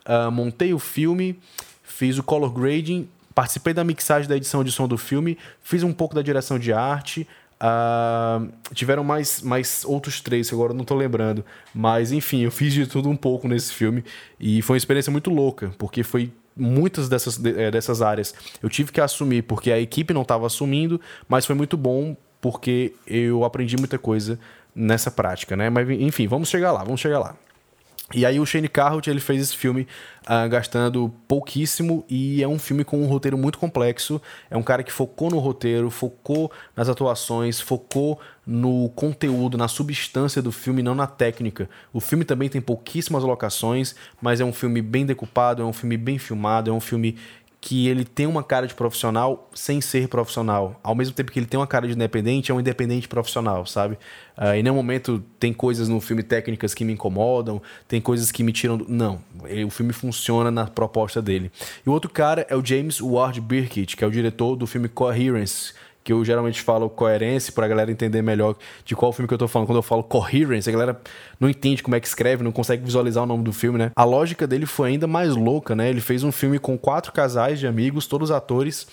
uh, 0.07 0.31
montei 0.31 0.73
o 0.73 0.79
filme, 0.79 1.39
fiz 1.81 2.19
o 2.19 2.23
color 2.23 2.53
grading, 2.53 3.09
participei 3.33 3.73
da 3.73 3.83
mixagem 3.83 4.29
da 4.29 4.37
edição 4.37 4.63
de 4.63 4.71
som 4.71 4.87
do 4.87 4.97
filme, 4.97 5.37
fiz 5.61 5.81
um 5.81 5.91
pouco 5.91 6.13
da 6.13 6.21
direção 6.21 6.59
de 6.59 6.71
arte, 6.71 7.27
Uh, 7.63 8.51
tiveram 8.73 9.05
mais, 9.05 9.41
mais 9.41 9.85
outros 9.85 10.19
três 10.19 10.49
que 10.49 10.55
agora 10.55 10.73
não 10.73 10.83
tô 10.83 10.95
lembrando. 10.95 11.45
Mas 11.73 12.11
enfim, 12.11 12.41
eu 12.41 12.51
fiz 12.51 12.73
de 12.73 12.85
tudo 12.85 13.09
um 13.09 13.15
pouco 13.15 13.47
nesse 13.47 13.73
filme. 13.73 14.03
E 14.37 14.61
foi 14.61 14.73
uma 14.73 14.77
experiência 14.77 15.11
muito 15.11 15.29
louca, 15.29 15.73
porque 15.77 16.03
foi 16.03 16.29
muitas 16.55 17.07
dessas, 17.07 17.43
eh, 17.43 17.71
dessas 17.71 18.01
áreas 18.01 18.35
eu 18.61 18.69
tive 18.69 18.91
que 18.91 19.01
assumir 19.01 19.41
porque 19.41 19.71
a 19.71 19.79
equipe 19.79 20.13
não 20.13 20.21
estava 20.21 20.45
assumindo, 20.45 21.01
mas 21.27 21.47
foi 21.47 21.55
muito 21.55 21.75
bom 21.75 22.15
porque 22.39 22.93
eu 23.07 23.43
aprendi 23.43 23.75
muita 23.77 23.97
coisa 23.97 24.37
nessa 24.75 25.09
prática, 25.09 25.55
né? 25.55 25.69
Mas 25.69 25.89
enfim, 25.89 26.27
vamos 26.27 26.49
chegar 26.49 26.71
lá, 26.71 26.83
vamos 26.83 26.99
chegar 26.99 27.19
lá. 27.19 27.35
E 28.13 28.25
aí 28.25 28.39
o 28.39 28.45
Shane 28.45 28.67
Carruth 28.67 29.07
ele 29.07 29.19
fez 29.19 29.41
esse 29.41 29.57
filme 29.57 29.87
uh, 30.23 30.47
gastando 30.47 31.11
pouquíssimo 31.27 32.05
e 32.07 32.43
é 32.43 32.47
um 32.47 32.59
filme 32.59 32.83
com 32.83 33.01
um 33.01 33.07
roteiro 33.07 33.37
muito 33.37 33.57
complexo. 33.57 34.21
É 34.49 34.57
um 34.57 34.63
cara 34.63 34.83
que 34.83 34.91
focou 34.91 35.29
no 35.29 35.39
roteiro, 35.39 35.89
focou 35.89 36.51
nas 36.75 36.89
atuações, 36.89 37.59
focou 37.59 38.19
no 38.45 38.89
conteúdo, 38.89 39.57
na 39.57 39.67
substância 39.67 40.41
do 40.41 40.51
filme, 40.51 40.83
não 40.83 40.93
na 40.93 41.07
técnica. 41.07 41.69
O 41.91 41.99
filme 41.99 42.25
também 42.25 42.49
tem 42.49 42.61
pouquíssimas 42.61 43.23
locações, 43.23 43.95
mas 44.21 44.41
é 44.41 44.45
um 44.45 44.53
filme 44.53 44.81
bem 44.81 45.05
decupado, 45.05 45.61
é 45.61 45.65
um 45.65 45.73
filme 45.73 45.97
bem 45.97 46.17
filmado, 46.17 46.69
é 46.69 46.73
um 46.73 46.81
filme 46.81 47.17
que 47.65 47.87
ele 47.87 48.03
tem 48.03 48.27
uma 48.27 48.43
cara 48.43 48.67
de 48.67 48.73
profissional 48.73 49.49
sem 49.53 49.79
ser 49.79 50.09
profissional. 50.09 50.77
Ao 50.83 50.93
mesmo 50.93 51.15
tempo 51.15 51.31
que 51.31 51.39
ele 51.39 51.45
tem 51.45 51.57
uma 51.57 51.65
cara 51.65 51.87
de 51.87 51.93
independente, 51.93 52.51
é 52.51 52.53
um 52.53 52.59
independente 52.59 53.07
profissional, 53.07 53.65
sabe? 53.65 53.97
Uh, 54.37 54.55
em 54.55 54.61
nenhum 54.61 54.75
momento 54.75 55.23
tem 55.39 55.53
coisas 55.53 55.87
no 55.87 56.01
filme 56.01 56.23
técnicas 56.23 56.73
que 56.73 56.83
me 56.83 56.91
incomodam, 56.91 57.61
tem 57.87 58.01
coisas 58.01 58.33
que 58.33 58.43
me 58.43 58.51
tiram 58.51 58.75
do... 58.77 58.85
Não, 58.89 59.21
ele, 59.45 59.63
o 59.63 59.69
filme 59.69 59.93
funciona 59.93 60.51
na 60.51 60.67
proposta 60.67 61.21
dele. 61.21 61.49
E 61.85 61.89
o 61.89 61.93
outro 61.93 62.11
cara 62.11 62.45
é 62.49 62.55
o 62.55 62.65
James 62.65 62.99
Ward 62.99 63.39
Birkitt, 63.39 63.95
que 63.95 64.03
é 64.03 64.07
o 64.07 64.11
diretor 64.11 64.57
do 64.57 64.67
filme 64.67 64.89
Coherence, 64.89 65.73
que 66.03 66.11
eu 66.11 66.23
geralmente 66.25 66.61
falo 66.61 66.89
coerência 66.89 67.53
para 67.53 67.65
a 67.65 67.69
galera 67.69 67.91
entender 67.91 68.21
melhor 68.21 68.55
de 68.83 68.95
qual 68.95 69.13
filme 69.13 69.27
que 69.27 69.33
eu 69.33 69.37
tô 69.37 69.47
falando. 69.47 69.67
Quando 69.67 69.77
eu 69.77 69.83
falo 69.83 70.03
coherence, 70.03 70.69
a 70.69 70.73
galera 70.73 71.01
não 71.39 71.49
entende 71.49 71.81
como 71.81 71.95
é 71.95 71.99
que 71.99 72.07
escreve, 72.07 72.43
não 72.43 72.51
consegue 72.51 72.83
visualizar 72.83 73.23
o 73.23 73.25
nome 73.25 73.43
do 73.43 73.53
filme, 73.53 73.79
né? 73.79 73.91
A 73.95 74.03
lógica 74.03 74.45
dele 74.45 74.65
foi 74.65 74.89
ainda 74.89 75.07
mais 75.07 75.35
louca, 75.35 75.75
né? 75.75 75.89
Ele 75.89 76.01
fez 76.01 76.23
um 76.23 76.31
filme 76.31 76.59
com 76.59 76.77
quatro 76.77 77.11
casais 77.11 77.59
de 77.59 77.67
amigos, 77.67 78.05
todos 78.05 78.31
atores, 78.31 78.85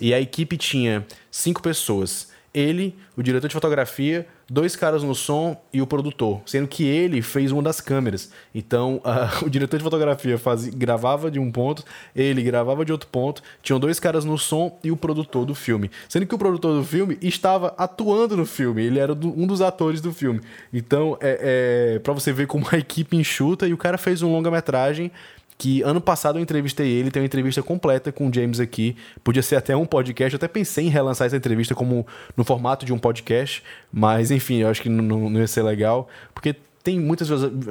e 0.00 0.14
a 0.14 0.20
equipe 0.20 0.56
tinha 0.56 1.04
cinco 1.30 1.60
pessoas 1.60 2.31
ele, 2.54 2.94
o 3.16 3.22
diretor 3.22 3.48
de 3.48 3.54
fotografia, 3.54 4.26
dois 4.48 4.76
caras 4.76 5.02
no 5.02 5.14
som 5.14 5.60
e 5.72 5.80
o 5.80 5.86
produtor, 5.86 6.42
sendo 6.44 6.68
que 6.68 6.84
ele 6.84 7.22
fez 7.22 7.50
uma 7.50 7.62
das 7.62 7.80
câmeras. 7.80 8.30
Então, 8.54 9.00
uh, 9.06 9.46
o 9.46 9.50
diretor 9.50 9.78
de 9.78 9.82
fotografia 9.82 10.38
gravava 10.74 11.30
de 11.30 11.38
um 11.38 11.50
ponto, 11.50 11.82
ele 12.14 12.42
gravava 12.42 12.84
de 12.84 12.92
outro 12.92 13.08
ponto, 13.08 13.42
tinham 13.62 13.80
dois 13.80 13.98
caras 13.98 14.24
no 14.24 14.36
som 14.36 14.78
e 14.84 14.90
o 14.90 14.96
produtor 14.96 15.46
do 15.46 15.54
filme. 15.54 15.90
Sendo 16.08 16.26
que 16.26 16.34
o 16.34 16.38
produtor 16.38 16.78
do 16.78 16.84
filme 16.84 17.16
estava 17.22 17.74
atuando 17.78 18.36
no 18.36 18.44
filme, 18.44 18.82
ele 18.82 18.98
era 18.98 19.14
do, 19.14 19.28
um 19.28 19.46
dos 19.46 19.62
atores 19.62 20.00
do 20.00 20.12
filme. 20.12 20.40
Então, 20.72 21.16
é, 21.20 21.94
é 21.94 21.98
para 22.00 22.12
você 22.12 22.32
ver 22.32 22.46
como 22.46 22.66
a 22.70 22.76
equipe 22.76 23.16
enxuta 23.16 23.66
e 23.66 23.72
o 23.72 23.78
cara 23.78 23.96
fez 23.96 24.22
um 24.22 24.30
longa-metragem 24.30 25.10
que 25.62 25.80
ano 25.82 26.00
passado 26.00 26.40
eu 26.40 26.42
entrevistei 26.42 26.90
ele, 26.90 27.08
tem 27.08 27.22
uma 27.22 27.26
entrevista 27.26 27.62
completa 27.62 28.10
com 28.10 28.26
o 28.26 28.34
James 28.34 28.58
aqui. 28.58 28.96
Podia 29.22 29.44
ser 29.44 29.54
até 29.54 29.76
um 29.76 29.86
podcast, 29.86 30.34
eu 30.34 30.36
até 30.36 30.48
pensei 30.48 30.86
em 30.86 30.88
relançar 30.88 31.28
essa 31.28 31.36
entrevista 31.36 31.72
como 31.72 32.04
no 32.36 32.42
formato 32.42 32.84
de 32.84 32.92
um 32.92 32.98
podcast, 32.98 33.62
mas 33.92 34.32
enfim, 34.32 34.56
eu 34.56 34.68
acho 34.68 34.82
que 34.82 34.88
não, 34.88 35.30
não 35.30 35.38
ia 35.40 35.46
ser 35.46 35.62
legal, 35.62 36.08
porque 36.34 36.56
tem 36.82 36.98
muitas, 36.98 37.28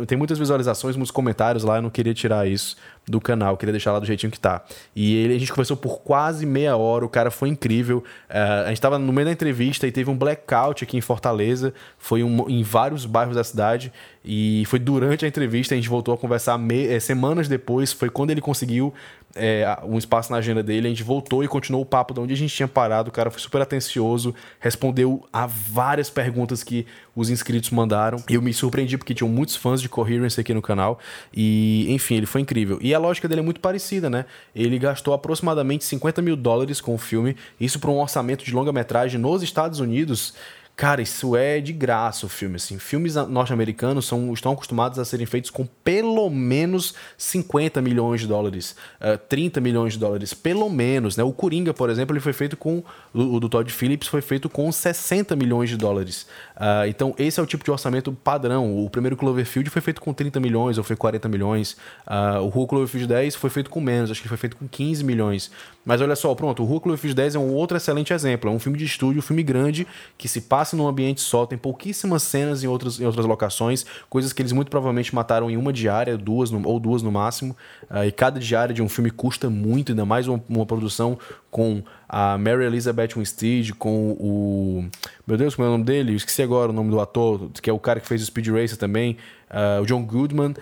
tem 0.08 0.18
muitas 0.18 0.39
visualizações, 0.39 0.96
muitos 0.96 1.12
comentários 1.12 1.63
lá, 1.63 1.77
eu 1.77 1.82
não 1.82 1.89
queria 1.89 2.13
tirar 2.13 2.48
isso 2.48 2.77
do 3.08 3.20
canal, 3.20 3.58
queria 3.58 3.74
deixar 3.74 3.91
lá 3.91 4.00
do 4.00 4.06
jeitinho 4.06 4.32
que 4.32 4.39
tá. 4.39 4.63
E 4.96 5.15
ele, 5.15 5.36
a 5.36 5.39
gente 5.39 5.51
conversou 5.51 5.75
por 5.75 6.00
quase 6.00 6.46
meia 6.46 6.77
hora, 6.77 7.03
o 7.03 7.10
cara 7.10 7.30
foi 7.30 7.50
incrível. 7.50 8.03
Uh, 8.30 8.65
a 8.65 8.70
gente 8.70 8.80
tava 8.80 8.98
no 8.98 9.12
meio 9.12 9.25
da 9.25 9.32
entrevista 9.32 9.86
e 9.86 9.91
teve 9.91 10.10
um 10.10 10.18
blackout 10.18 10.84
aqui 10.84 10.96
em 10.96 11.01
Fortaleza, 11.01 11.74
foi 11.98 12.24
um, 12.24 12.50
em 12.50 12.63
vários 12.63 13.06
bairros 13.06 13.36
da 13.36 13.44
cidade, 13.44 13.91
e 14.24 14.63
foi 14.68 14.80
durante 14.80 15.25
a 15.25 15.27
entrevista, 15.27 15.74
a 15.74 15.77
gente 15.77 15.89
voltou 15.89 16.13
a 16.13 16.18
conversar 16.18 16.58
me, 16.58 16.88
é, 16.88 17.00
semanas 17.00 17.48
depois, 17.48 17.91
foi 17.91 18.10
quando 18.10 18.32
ele 18.32 18.41
conseguiu 18.41 18.94
é, 19.35 19.77
um 19.83 19.97
espaço 19.97 20.31
na 20.31 20.38
agenda 20.38 20.61
dele, 20.61 20.88
a 20.88 20.89
gente 20.89 21.03
voltou 21.03 21.43
e 21.43 21.47
continuou 21.47 21.83
o 21.83 21.85
papo 21.85 22.13
de 22.13 22.19
onde 22.19 22.33
a 22.33 22.38
gente 22.38 22.53
tinha 22.53 22.67
parado, 22.67 23.09
o 23.09 23.11
cara 23.11 23.29
foi 23.29 23.39
super 23.39 23.61
atencioso, 23.61 24.33
respondeu 24.59 25.27
a 25.31 25.45
várias 25.45 26.09
perguntas 26.09 26.63
que 26.63 26.85
os 27.15 27.29
inscritos 27.29 27.69
mandaram, 27.71 28.23
eu 28.29 28.41
me 28.41 28.53
surpreendi 28.53 28.97
porque 28.97 29.13
tinham 29.13 29.29
muitos 29.29 29.55
fãs 29.55 29.81
de 29.81 29.89
Coherence 29.89 30.39
aqui 30.39 30.53
no 30.53 30.61
canal, 30.61 31.00
e 31.33 31.85
enfim, 31.89 32.15
ele 32.15 32.25
foi 32.25 32.41
incrível. 32.41 32.79
E 32.81 32.93
a 32.93 33.00
lógica 33.00 33.27
dele 33.27 33.41
é 33.41 33.43
muito 33.43 33.59
parecida, 33.59 34.09
né? 34.09 34.25
Ele 34.55 34.77
gastou 34.79 35.13
aproximadamente 35.13 35.83
50 35.83 36.21
mil 36.21 36.35
dólares 36.35 36.79
com 36.79 36.95
o 36.95 36.97
filme, 36.97 37.35
isso 37.59 37.79
para 37.79 37.91
um 37.91 38.00
orçamento 38.00 38.43
de 38.43 38.53
longa-metragem 38.53 39.19
nos 39.19 39.43
Estados 39.43 39.79
Unidos 39.79 40.33
Cara, 40.81 41.00
isso 41.00 41.35
é 41.35 41.61
de 41.61 41.73
graça 41.73 42.25
o 42.25 42.29
filme, 42.29 42.55
assim. 42.55 42.79
Filmes 42.79 43.13
norte-americanos 43.13 44.07
são, 44.07 44.33
estão 44.33 44.53
acostumados 44.53 44.97
a 44.97 45.05
serem 45.05 45.27
feitos 45.27 45.51
com 45.51 45.63
pelo 45.83 46.27
menos 46.27 46.95
50 47.19 47.79
milhões 47.83 48.21
de 48.21 48.25
dólares, 48.25 48.71
uh, 49.00 49.09
eh, 49.11 49.17
30 49.17 49.61
milhões 49.61 49.93
de 49.93 50.00
dólares, 50.00 50.33
pelo 50.33 50.67
menos, 50.71 51.15
né? 51.15 51.23
O 51.23 51.31
Coringa, 51.31 51.71
por 51.71 51.91
exemplo, 51.91 52.15
ele 52.15 52.19
foi 52.19 52.33
feito 52.33 52.57
com, 52.57 52.83
o, 53.13 53.39
do 53.39 53.47
Todd 53.47 53.71
Phillips 53.71 54.07
foi 54.07 54.23
feito 54.23 54.50
com 54.50 54.71
60 54.71 55.35
milhões 55.35 55.69
de 55.69 55.77
dólares. 55.77 56.23
Uh, 56.55 56.88
então, 56.89 57.13
esse 57.15 57.39
é 57.39 57.43
o 57.43 57.45
tipo 57.45 57.63
de 57.63 57.69
orçamento 57.69 58.11
padrão. 58.11 58.83
O 58.83 58.89
primeiro 58.89 59.15
Cloverfield 59.15 59.69
foi 59.69 59.83
feito 59.83 60.01
com 60.01 60.11
30 60.11 60.39
milhões 60.39 60.79
ou 60.79 60.83
foi 60.83 60.95
40 60.95 61.29
milhões. 61.29 61.77
Uh, 62.07 62.41
o 62.41 62.47
Hulk 62.47 62.69
Cloverfield 62.69 63.07
10 63.07 63.35
foi 63.35 63.51
feito 63.51 63.69
com 63.69 63.79
menos, 63.79 64.09
acho 64.09 64.21
que 64.23 64.27
foi 64.27 64.38
feito 64.38 64.57
com 64.57 64.67
15 64.67 65.03
milhões. 65.03 65.51
Mas 65.85 66.01
olha 66.01 66.15
só, 66.15 66.33
pronto, 66.33 66.63
o 66.63 66.65
Hulk 66.65 66.83
Cloverfield 66.85 67.15
10 67.15 67.35
é 67.35 67.39
um 67.39 67.53
outro 67.53 67.77
excelente 67.77 68.13
exemplo. 68.13 68.50
É 68.50 68.53
um 68.53 68.59
filme 68.59 68.79
de 68.79 68.85
estúdio, 68.85 69.19
um 69.19 69.21
filme 69.21 69.43
grande, 69.43 69.85
que 70.17 70.27
se 70.27 70.41
passa 70.41 70.71
num 70.75 70.88
ambiente 70.88 71.22
só, 71.22 71.46
tem 71.46 71.58
pouquíssimas 71.58 72.24
cenas 72.24 72.63
em 72.63 72.68
outras, 72.68 73.00
em 73.00 73.06
outras 73.06 73.25
locações, 73.25 73.86
coisas 74.10 74.34
que 74.34 74.42
eles 74.42 74.51
muito 74.51 74.70
provavelmente 74.70 75.13
mataram 75.13 75.50
em 75.50 75.58
uma 75.58 75.72
diária, 75.72 76.18
duas 76.18 76.51
no, 76.51 76.68
ou 76.68 76.80
duas 76.80 77.01
no 77.01 77.12
máximo. 77.12 77.56
Uh, 77.90 78.06
e 78.06 78.12
cada 78.12 78.40
diária 78.40 78.74
de 78.74 78.82
um 78.82 78.90
filme 78.90 79.12
custa 79.12 79.50
muito, 79.50 79.92
ainda 79.92 80.06
mais 80.06 80.28
uma, 80.28 80.42
uma 80.50 80.66
produção 80.66 81.18
com 81.50 81.84
a 82.08 82.38
Mary 82.38 82.66
Elizabeth 82.66 83.10
Winstead, 83.16 83.74
com 83.74 84.12
o. 84.12 84.86
Meu 85.28 85.38
Deus, 85.38 85.56
como 85.56 85.66
é 85.66 85.70
o 85.70 85.72
nome 85.74 85.84
dele? 85.84 86.13
Eu 86.13 86.18
esqueci 86.18 86.42
agora 86.42 86.72
o 86.72 86.74
nome 86.74 86.90
do 86.90 87.00
ator, 87.00 87.50
que 87.62 87.70
é 87.70 87.74
o 87.74 87.80
cara 87.80 88.00
que 88.00 88.08
fez 88.08 88.22
o 88.22 88.25
Speed 88.25 88.48
Racer 88.48 88.78
também, 88.78 89.18
uh, 89.51 89.81
o 89.81 89.86
John 89.86 90.03
Goodman. 90.03 90.51
Uh, 90.51 90.55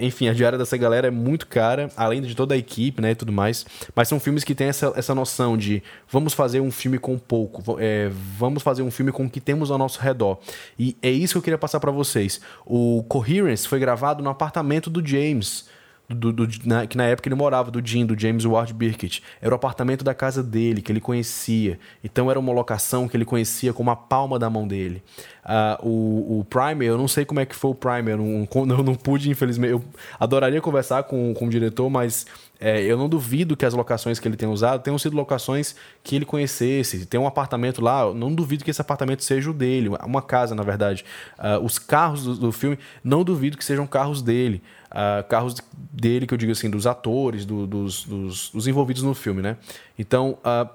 enfim, 0.00 0.28
a 0.28 0.32
diária 0.32 0.58
dessa 0.58 0.76
galera 0.76 1.08
é 1.08 1.10
muito 1.10 1.46
cara, 1.46 1.90
além 1.96 2.22
de 2.22 2.34
toda 2.34 2.54
a 2.54 2.58
equipe 2.58 3.00
né, 3.00 3.12
e 3.12 3.14
tudo 3.14 3.32
mais. 3.32 3.64
Mas 3.94 4.08
são 4.08 4.18
filmes 4.18 4.42
que 4.42 4.54
têm 4.54 4.68
essa, 4.68 4.92
essa 4.96 5.14
noção 5.14 5.56
de 5.56 5.82
vamos 6.08 6.32
fazer 6.32 6.60
um 6.60 6.70
filme 6.70 6.98
com 6.98 7.18
pouco, 7.18 7.76
é, 7.78 8.10
vamos 8.38 8.62
fazer 8.62 8.82
um 8.82 8.90
filme 8.90 9.12
com 9.12 9.24
o 9.24 9.30
que 9.30 9.40
temos 9.40 9.70
ao 9.70 9.78
nosso 9.78 10.00
redor. 10.00 10.38
E 10.78 10.96
é 11.02 11.10
isso 11.10 11.34
que 11.34 11.38
eu 11.38 11.42
queria 11.42 11.58
passar 11.58 11.80
para 11.80 11.90
vocês. 11.90 12.40
O 12.64 13.04
Coherence 13.08 13.68
foi 13.68 13.78
gravado 13.78 14.22
no 14.22 14.30
apartamento 14.30 14.88
do 14.88 15.06
James 15.06 15.68
do, 16.14 16.32
do, 16.32 16.48
na, 16.64 16.86
que 16.86 16.96
na 16.96 17.04
época 17.04 17.28
ele 17.28 17.34
morava, 17.34 17.70
do 17.70 17.84
Jim, 17.84 18.04
do 18.04 18.18
James 18.18 18.44
Ward 18.44 18.72
Birkitt. 18.72 19.22
Era 19.40 19.52
o 19.52 19.56
apartamento 19.56 20.04
da 20.04 20.14
casa 20.14 20.42
dele, 20.42 20.82
que 20.82 20.90
ele 20.90 21.00
conhecia. 21.00 21.78
Então 22.02 22.30
era 22.30 22.38
uma 22.38 22.52
locação 22.52 23.08
que 23.08 23.16
ele 23.16 23.24
conhecia 23.24 23.72
como 23.72 23.90
a 23.90 23.96
palma 23.96 24.38
da 24.38 24.50
mão 24.50 24.66
dele. 24.66 25.02
Uh, 25.44 25.88
o, 25.88 26.40
o 26.40 26.44
Primer, 26.44 26.88
eu 26.88 26.98
não 26.98 27.08
sei 27.08 27.24
como 27.24 27.40
é 27.40 27.46
que 27.46 27.56
foi 27.56 27.70
o 27.70 27.74
Primer, 27.74 28.12
eu 28.12 28.18
não, 28.18 28.48
eu 28.76 28.82
não 28.82 28.94
pude, 28.94 29.30
infelizmente. 29.30 29.72
Eu 29.72 29.84
adoraria 30.18 30.60
conversar 30.60 31.04
com, 31.04 31.32
com 31.34 31.46
o 31.46 31.50
diretor, 31.50 31.88
mas 31.88 32.26
é, 32.60 32.82
eu 32.82 32.98
não 32.98 33.08
duvido 33.08 33.56
que 33.56 33.64
as 33.64 33.72
locações 33.72 34.20
que 34.20 34.28
ele 34.28 34.36
tem 34.36 34.48
usado 34.48 34.82
tenham 34.82 34.98
sido 34.98 35.16
locações 35.16 35.74
que 36.04 36.14
ele 36.14 36.26
conhecesse. 36.26 37.06
Tem 37.06 37.18
um 37.18 37.26
apartamento 37.26 37.80
lá, 37.80 38.12
não 38.12 38.34
duvido 38.34 38.62
que 38.62 38.70
esse 38.70 38.80
apartamento 38.80 39.24
seja 39.24 39.50
o 39.50 39.54
dele, 39.54 39.88
uma 40.04 40.20
casa, 40.20 40.54
na 40.54 40.62
verdade. 40.62 41.04
Uh, 41.38 41.64
os 41.64 41.78
carros 41.78 42.22
do, 42.22 42.34
do, 42.36 42.52
filme, 42.52 42.78
não 43.02 43.24
duvido 43.24 43.56
que 43.56 43.64
sejam 43.64 43.86
carros 43.86 44.20
dele. 44.20 44.62
Uh, 44.90 45.22
carros 45.28 45.54
dele, 45.72 46.26
que 46.26 46.34
eu 46.34 46.38
digo 46.38 46.50
assim, 46.50 46.68
dos 46.68 46.86
atores, 46.86 47.46
do, 47.46 47.66
dos, 47.66 48.04
dos, 48.04 48.50
dos, 48.50 48.66
envolvidos 48.66 49.02
no 49.02 49.14
filme, 49.14 49.40
né? 49.40 49.56
Então, 49.96 50.36
uh, 50.44 50.68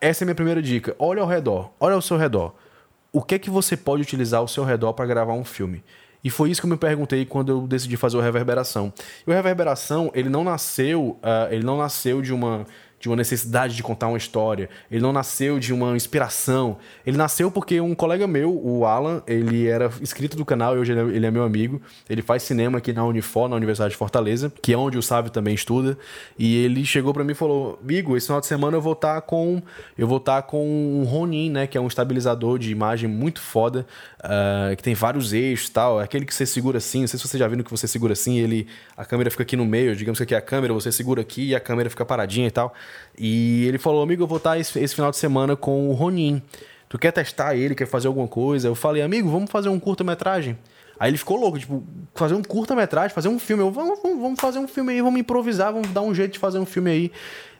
essa 0.00 0.22
é 0.22 0.24
a 0.24 0.26
minha 0.26 0.34
primeira 0.34 0.60
dica. 0.60 0.96
Olha 0.98 1.22
ao 1.22 1.28
redor, 1.28 1.70
olha 1.78 1.94
ao 1.94 2.02
seu 2.02 2.16
redor. 2.16 2.54
O 3.12 3.22
que 3.22 3.36
é 3.36 3.38
que 3.38 3.48
você 3.48 3.76
pode 3.76 4.02
utilizar 4.02 4.40
ao 4.40 4.48
seu 4.48 4.64
redor 4.64 4.92
para 4.94 5.06
gravar 5.06 5.34
um 5.34 5.44
filme? 5.44 5.84
E 6.22 6.28
foi 6.28 6.50
isso 6.50 6.60
que 6.60 6.66
eu 6.66 6.70
me 6.70 6.76
perguntei 6.76 7.24
quando 7.24 7.50
eu 7.50 7.66
decidi 7.66 7.96
fazer 7.96 8.16
o 8.16 8.20
Reverberação. 8.20 8.92
E 9.26 9.30
o 9.30 9.32
Reverberação, 9.32 10.10
ele 10.14 10.28
não 10.28 10.44
nasceu, 10.44 11.18
uh, 11.22 11.52
ele 11.52 11.64
não 11.64 11.78
nasceu 11.78 12.20
de 12.20 12.32
uma 12.32 12.66
de 13.00 13.08
uma 13.08 13.16
necessidade 13.16 13.74
de 13.74 13.82
contar 13.82 14.08
uma 14.08 14.18
história. 14.18 14.68
Ele 14.90 15.00
não 15.00 15.12
nasceu 15.12 15.58
de 15.58 15.72
uma 15.72 15.96
inspiração. 15.96 16.76
Ele 17.04 17.16
nasceu 17.16 17.50
porque 17.50 17.80
um 17.80 17.94
colega 17.94 18.26
meu, 18.26 18.54
o 18.54 18.84
Alan, 18.84 19.22
ele 19.26 19.66
era 19.66 19.90
inscrito 20.02 20.36
do 20.36 20.44
canal 20.44 20.76
e 20.76 20.78
hoje 20.78 20.92
ele 20.92 21.26
é 21.26 21.30
meu 21.30 21.42
amigo. 21.42 21.80
Ele 22.10 22.20
faz 22.20 22.42
cinema 22.42 22.76
aqui 22.76 22.92
na 22.92 23.02
Unifor, 23.06 23.48
na 23.48 23.56
Universidade 23.56 23.92
de 23.92 23.96
Fortaleza, 23.96 24.52
que 24.60 24.74
é 24.74 24.76
onde 24.76 24.98
o 24.98 25.02
Sávio 25.02 25.30
também 25.30 25.54
estuda. 25.54 25.96
E 26.38 26.62
ele 26.62 26.84
chegou 26.84 27.14
para 27.14 27.24
mim 27.24 27.32
e 27.32 27.34
falou: 27.34 27.78
"Amigo, 27.82 28.18
esse 28.18 28.26
final 28.26 28.40
de 28.40 28.46
semana 28.46 28.76
eu 28.76 28.82
vou 28.82 28.92
estar 28.92 29.14
tá 29.14 29.20
com 29.22 29.62
eu 29.96 30.06
vou 30.06 30.18
estar 30.18 30.42
tá 30.42 30.42
com 30.42 31.00
um 31.00 31.04
Ronin, 31.04 31.50
né, 31.50 31.66
que 31.66 31.78
é 31.78 31.80
um 31.80 31.86
estabilizador 31.86 32.58
de 32.58 32.70
imagem 32.70 33.08
muito 33.08 33.40
foda, 33.40 33.86
uh, 34.20 34.76
que 34.76 34.82
tem 34.82 34.94
vários 34.94 35.32
eixos, 35.32 35.68
tal, 35.68 36.00
é 36.00 36.04
aquele 36.04 36.24
que 36.24 36.34
você 36.34 36.44
segura 36.46 36.78
assim, 36.78 37.00
não 37.00 37.08
sei 37.08 37.18
se 37.18 37.26
você 37.26 37.38
já 37.38 37.48
viu 37.48 37.62
que 37.64 37.70
você 37.70 37.86
segura 37.88 38.12
assim, 38.12 38.38
ele 38.38 38.66
a 38.96 39.04
câmera 39.04 39.30
fica 39.30 39.42
aqui 39.42 39.56
no 39.56 39.64
meio, 39.64 39.96
digamos 39.96 40.18
que 40.18 40.22
aqui 40.22 40.34
é 40.34 40.38
a 40.38 40.42
câmera, 40.42 40.72
você 40.72 40.92
segura 40.92 41.20
aqui 41.20 41.48
e 41.48 41.54
a 41.54 41.60
câmera 41.60 41.88
fica 41.90 42.04
paradinha 42.04 42.46
e 42.46 42.50
tal. 42.50 42.74
E 43.18 43.66
ele 43.66 43.78
falou: 43.78 44.02
Amigo, 44.02 44.22
eu 44.22 44.26
vou 44.26 44.38
estar 44.38 44.58
esse, 44.58 44.78
esse 44.78 44.94
final 44.94 45.10
de 45.10 45.16
semana 45.16 45.56
com 45.56 45.88
o 45.88 45.92
Ronin. 45.92 46.42
Tu 46.88 46.98
quer 46.98 47.12
testar 47.12 47.54
ele, 47.54 47.74
quer 47.74 47.86
fazer 47.86 48.08
alguma 48.08 48.26
coisa? 48.26 48.68
Eu 48.68 48.74
falei: 48.74 49.02
Amigo, 49.02 49.30
vamos 49.30 49.50
fazer 49.50 49.68
um 49.68 49.78
curta-metragem. 49.78 50.58
Aí 51.00 51.10
ele 51.10 51.16
ficou 51.16 51.40
louco, 51.40 51.58
tipo, 51.58 51.82
fazer 52.14 52.34
um 52.34 52.42
curta-metragem, 52.42 53.14
fazer 53.14 53.28
um 53.28 53.38
filme. 53.38 53.62
Eu, 53.62 53.70
vamos, 53.70 53.98
vamos, 54.02 54.38
fazer 54.38 54.58
um 54.58 54.68
filme 54.68 54.92
aí, 54.92 55.00
vamos 55.00 55.18
improvisar, 55.18 55.72
vamos 55.72 55.88
dar 55.88 56.02
um 56.02 56.14
jeito 56.14 56.34
de 56.34 56.38
fazer 56.38 56.58
um 56.58 56.66
filme 56.66 56.90
aí. 56.90 57.12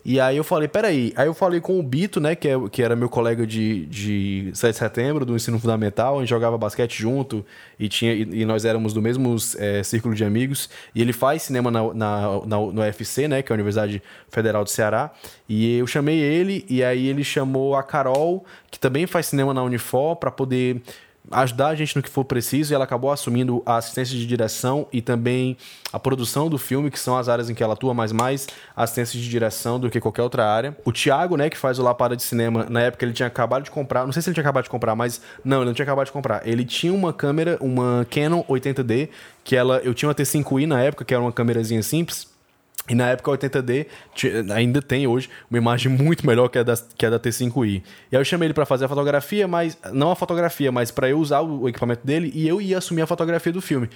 E 0.05 0.21
aí 0.21 0.37
eu 0.37 0.45
falei, 0.45 0.69
peraí. 0.69 1.13
Aí 1.17 1.27
eu 1.27 1.33
falei 1.33 1.59
com 1.59 1.81
o 1.81 1.83
Bito, 1.83 2.21
né, 2.21 2.35
que, 2.35 2.47
é, 2.47 2.55
que 2.71 2.83
era 2.83 2.95
meu 2.95 3.09
colega 3.09 3.47
de, 3.47 3.87
de 3.87 4.51
7 4.53 4.73
de 4.73 4.79
setembro, 4.79 5.25
do 5.25 5.35
ensino 5.35 5.59
fundamental. 5.59 6.17
A 6.17 6.21
gente 6.21 6.29
jogava 6.29 6.59
basquete 6.59 6.99
junto 7.01 7.43
e, 7.79 7.89
tinha, 7.89 8.13
e, 8.13 8.29
e 8.43 8.45
nós 8.45 8.67
éramos 8.67 8.93
do 8.93 9.01
mesmo 9.01 9.35
é, 9.57 9.83
círculo 9.83 10.15
de 10.15 10.23
amigos. 10.23 10.69
E 10.95 11.01
ele 11.01 11.15
faz 11.15 11.43
cinema 11.43 11.71
na, 11.71 11.95
na, 11.95 12.47
na, 12.47 12.57
no 12.59 12.83
UFC, 12.83 13.27
né, 13.27 13.41
que 13.41 13.51
é 13.51 13.55
a 13.55 13.57
Universidade 13.57 14.03
Federal 14.29 14.65
do 14.65 14.71
Ceará. 14.71 15.11
E 15.49 15.79
eu 15.79 15.87
chamei 15.87 16.19
ele, 16.19 16.63
e 16.69 16.85
aí 16.85 17.07
ele 17.07 17.25
chamou 17.25 17.75
a 17.75 17.83
Carol, 17.83 18.45
que 18.71 18.79
também 18.79 19.07
faz 19.07 19.27
cinema 19.27 19.55
na 19.55 19.63
Unifor, 19.63 20.17
para 20.17 20.31
poder 20.31 20.83
ajudar 21.31 21.69
a 21.69 21.75
gente 21.75 21.95
no 21.97 22.03
que 22.03 22.09
for 22.09 22.25
preciso 22.25 22.73
e 22.73 22.75
ela 22.75 22.85
acabou 22.85 23.13
assumindo 23.13 23.63
a 23.65 23.77
assistência 23.77 24.17
de 24.17 24.27
direção 24.27 24.87
e 24.93 25.01
também 25.01 25.57
a 25.93 25.99
produção 25.99 26.49
do 26.49 26.59
filme, 26.59 26.91
que 26.91 26.99
são 26.99 27.17
as 27.17 27.29
áreas 27.29 27.49
em 27.49 27.55
que 27.55 27.63
ela 27.63 27.75
atua, 27.75 27.95
mas 27.95 28.13
mais 28.13 28.49
assistência 28.75 29.19
de 29.19 29.29
direção 29.29 29.79
do 29.79 29.89
que 29.89 30.01
qualquer 30.01 30.23
outra 30.23 30.47
área. 30.47 30.77
O 30.85 30.93
Thiago, 30.93 31.37
né, 31.37 31.49
que 31.49 31.57
faz 31.57 31.79
o 31.79 31.83
Lapada 31.83 32.17
de 32.17 32.23
Cinema, 32.23 32.67
na 32.69 32.81
época 32.83 33.05
ele 33.05 33.13
tinha 33.13 33.29
acabado 33.29 33.63
de 33.63 33.71
comprar, 33.71 34.05
não 34.05 34.13
sei 34.13 34.23
se 34.23 34.29
ele 34.29 34.35
tinha 34.35 34.43
acabado 34.43 34.65
de 34.65 34.71
comprar, 34.71 34.97
mas 34.97 35.21
não, 35.45 35.59
ele 35.59 35.67
não 35.67 35.75
tinha 35.75 35.85
acabado 35.85 36.07
de 36.07 36.13
comprar. 36.13 36.47
Ele 36.47 36.65
tinha 36.65 36.93
uma 36.93 37.13
câmera, 37.13 37.57
uma 37.61 38.07
Canon 38.11 38.43
80D, 38.45 39.09
que 39.45 39.57
ela, 39.57 39.79
eu 39.79 39.95
tinha 39.95 40.09
uma 40.09 40.15
T5i 40.15 40.67
na 40.67 40.81
época, 40.81 41.05
que 41.05 41.15
era 41.15 41.23
uma 41.23 41.33
câmerazinha 41.33 41.83
simples, 41.83 42.30
e 42.91 42.95
na 42.95 43.09
época 43.09 43.31
80D 43.31 43.87
ainda 44.53 44.83
tem 44.83 45.07
hoje 45.07 45.31
uma 45.49 45.57
imagem 45.57 45.93
muito 45.93 46.27
melhor 46.27 46.49
que 46.49 46.59
a 46.59 46.65
da, 46.65 46.75
que 46.77 47.07
a 47.07 47.11
da 47.11 47.21
T5i. 47.21 47.83
E 48.11 48.17
aí 48.17 48.21
eu 48.21 48.25
chamei 48.25 48.49
ele 48.49 48.53
para 48.53 48.67
fazer 48.67 48.87
a 48.87 48.89
fotografia, 48.89 49.47
mas 49.47 49.79
não 49.93 50.11
a 50.11 50.17
fotografia, 50.17 50.73
mas 50.73 50.91
para 50.91 51.09
eu 51.09 51.21
usar 51.21 51.41
o 51.41 51.69
equipamento 51.69 52.05
dele 52.05 52.33
e 52.35 52.49
eu 52.49 52.61
ia 52.61 52.79
assumir 52.79 53.03
a 53.03 53.07
fotografia 53.07 53.53
do 53.53 53.63
filme. 53.63 53.89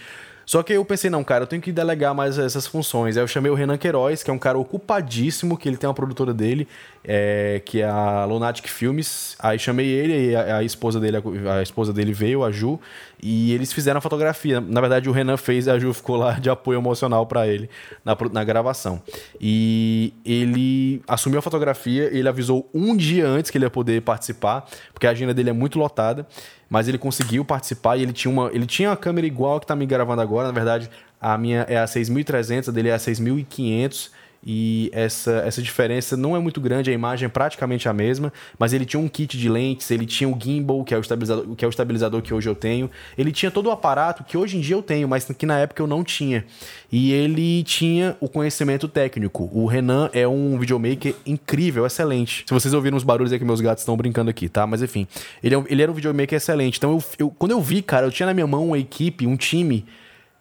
Só 0.47 0.63
que 0.63 0.73
eu 0.73 0.85
pensei, 0.85 1.11
não, 1.11 1.25
cara, 1.25 1.45
eu 1.45 1.47
tenho 1.47 1.63
que 1.63 1.73
delegar 1.73 2.15
mais 2.15 2.39
essas 2.39 2.67
funções. 2.67 3.17
Aí 3.17 3.23
eu 3.23 3.29
chamei 3.29 3.51
o 3.51 3.55
Renan 3.55 3.79
Queiroz, 3.79 4.23
que 4.23 4.31
é 4.31 4.33
um 4.33 4.39
cara 4.39 4.59
ocupadíssimo, 4.59 5.57
que 5.57 5.69
ele 5.69 5.77
tem 5.77 5.89
uma 5.89 5.95
produtora 5.95 6.35
dele, 6.35 6.69
é, 7.03 7.63
que 7.65 7.81
é 7.81 7.89
a 7.89 8.25
Lunatic 8.25 8.67
Filmes. 8.69 9.37
Aí 9.39 9.59
chamei 9.59 9.87
ele 9.87 10.31
e 10.31 10.37
a, 10.37 10.59
a, 10.59 10.65
esposa 10.65 11.01
dele, 11.01 11.17
a, 11.17 11.55
a, 11.59 11.63
esposa 11.63 11.93
dele 11.93 12.13
veio, 12.13 12.45
a 12.45 12.51
Ju, 12.51 12.79
e 13.23 13.53
eles 13.53 13.73
fizeram 13.73 13.99
a 13.99 14.01
fotografia. 14.01 14.61
Na 14.61 14.81
verdade, 14.81 15.09
o 15.09 15.13
Renan 15.13 15.37
fez 15.37 15.67
a 15.67 15.79
Ju 15.79 15.93
ficou 15.95 16.17
lá 16.17 16.33
de 16.33 16.51
apoio 16.51 16.79
emocional 16.79 17.27
para 17.27 17.47
ele 17.47 17.71
na, 18.05 18.17
na 18.33 18.45
gravação. 18.45 19.03
E 19.41 20.13
ele 20.25 21.03
assumiu 21.09 21.39
a 21.39 21.43
fotografia, 21.43 22.11
ele 22.13 22.29
avisou 22.29 22.69
um 22.75 22.97
dia 22.97 23.27
antes 23.27 23.51
que 23.51 23.59
ele 23.59 23.65
ia 23.65 23.71
poder 23.71 24.03
participar, 24.03 24.67
porque 24.93 25.07
a 25.07 25.11
agenda 25.11 25.33
dele 25.33 25.51
é 25.51 25.55
muito 25.55 25.79
lotada 25.79 26.27
mas 26.75 26.89
ele 26.89 26.99
conseguiu 26.99 27.45
participar 27.45 27.97
e 27.97 28.03
ele 28.03 28.13
tinha 28.13 28.33
uma, 28.33 28.51
ele 28.53 28.67
tinha 28.67 28.91
uma 28.91 28.97
câmera 28.97 29.25
igual 29.25 29.61
que 29.61 29.67
tá 29.69 29.77
me 29.77 29.87
gravando 29.87 30.21
agora, 30.21 30.49
na 30.49 30.53
verdade, 30.53 30.91
a 31.21 31.39
minha 31.39 31.65
é 31.69 31.79
a 31.79 31.87
6300, 31.87 32.69
a 32.69 32.73
dele 32.73 32.89
é 32.89 32.93
a 32.93 32.99
6500 32.99 34.11
e 34.47 34.91
essa, 34.93 35.43
essa 35.47 35.63
diferença 35.63 36.17
não 36.17 36.37
é 36.37 36.39
muito 36.39 36.61
grande, 36.61 36.91
a 36.91 36.93
imagem 36.93 37.27
é 37.27 37.29
praticamente 37.29 37.89
a 37.89 37.93
mesma, 37.93 38.33
mas 38.59 38.73
ele 38.73 38.85
tinha 38.85 39.01
um 39.01 39.09
kit 39.09 39.39
de 39.39 39.49
lentes, 39.49 39.91
ele 39.91 40.05
tinha 40.05 40.29
o 40.29 40.39
gimbal, 40.39 40.85
que 40.85 40.95
é 40.95 40.99
o 40.99 41.01
estabilizador 41.01 41.57
que, 41.57 41.65
é 41.65 41.69
o 41.69 41.71
estabilizador 41.71 42.23
que 42.23 42.35
hoje 42.35 42.49
eu 42.49 42.55
tenho, 42.55 42.91
ele 43.17 43.33
tinha 43.33 43.51
todo 43.51 43.67
o 43.67 43.71
aparato 43.71 44.23
que 44.23 44.37
hoje 44.37 44.57
em 44.57 44.61
dia 44.61 44.77
eu 44.77 44.83
tenho, 44.83 45.09
mas 45.09 45.25
que 45.25 45.47
na 45.47 45.59
época 45.59 45.83
eu 45.83 45.87
não 45.87 46.05
tinha. 46.05 46.45
E 46.93 47.13
ele 47.13 47.63
tinha 47.65 48.17
o 48.21 48.29
conhecimento 48.29 48.87
técnico. 48.87 49.51
O 49.53 49.67
Renan 49.67 50.11
é 50.13 50.29
um 50.29 50.59
videomaker 50.59 51.15
incrível, 51.27 51.87
excelente. 51.87 52.45
Se 52.47 52.55
vocês 52.55 52.73
ouviram 52.73 52.97
os 52.97 53.03
barulhos 53.03 53.33
é 53.33 53.39
que 53.39 53.45
meus 53.45 53.61
gatos 53.61 53.83
estão 53.83 53.97
brincando 53.97 54.31
aqui, 54.31 54.49
tá? 54.49 54.67
Mas 54.67 54.83
enfim, 54.83 55.07
ele, 55.43 55.55
é, 55.55 55.65
ele 55.69 55.83
era 55.83 55.91
um 55.91 55.95
videomaker 55.95 56.37
excelente. 56.37 56.77
Então, 56.77 56.93
eu, 56.93 57.05
eu, 57.19 57.31
quando 57.31 57.53
eu 57.53 57.61
vi, 57.61 57.83
cara, 57.83 58.07
eu 58.07 58.11
tinha 58.11 58.27
na 58.27 58.35
minha 58.35 58.47
mão 58.47 58.69
uma 58.69 58.79
equipe, 58.79 59.27
um 59.27 59.37
time 59.37 59.85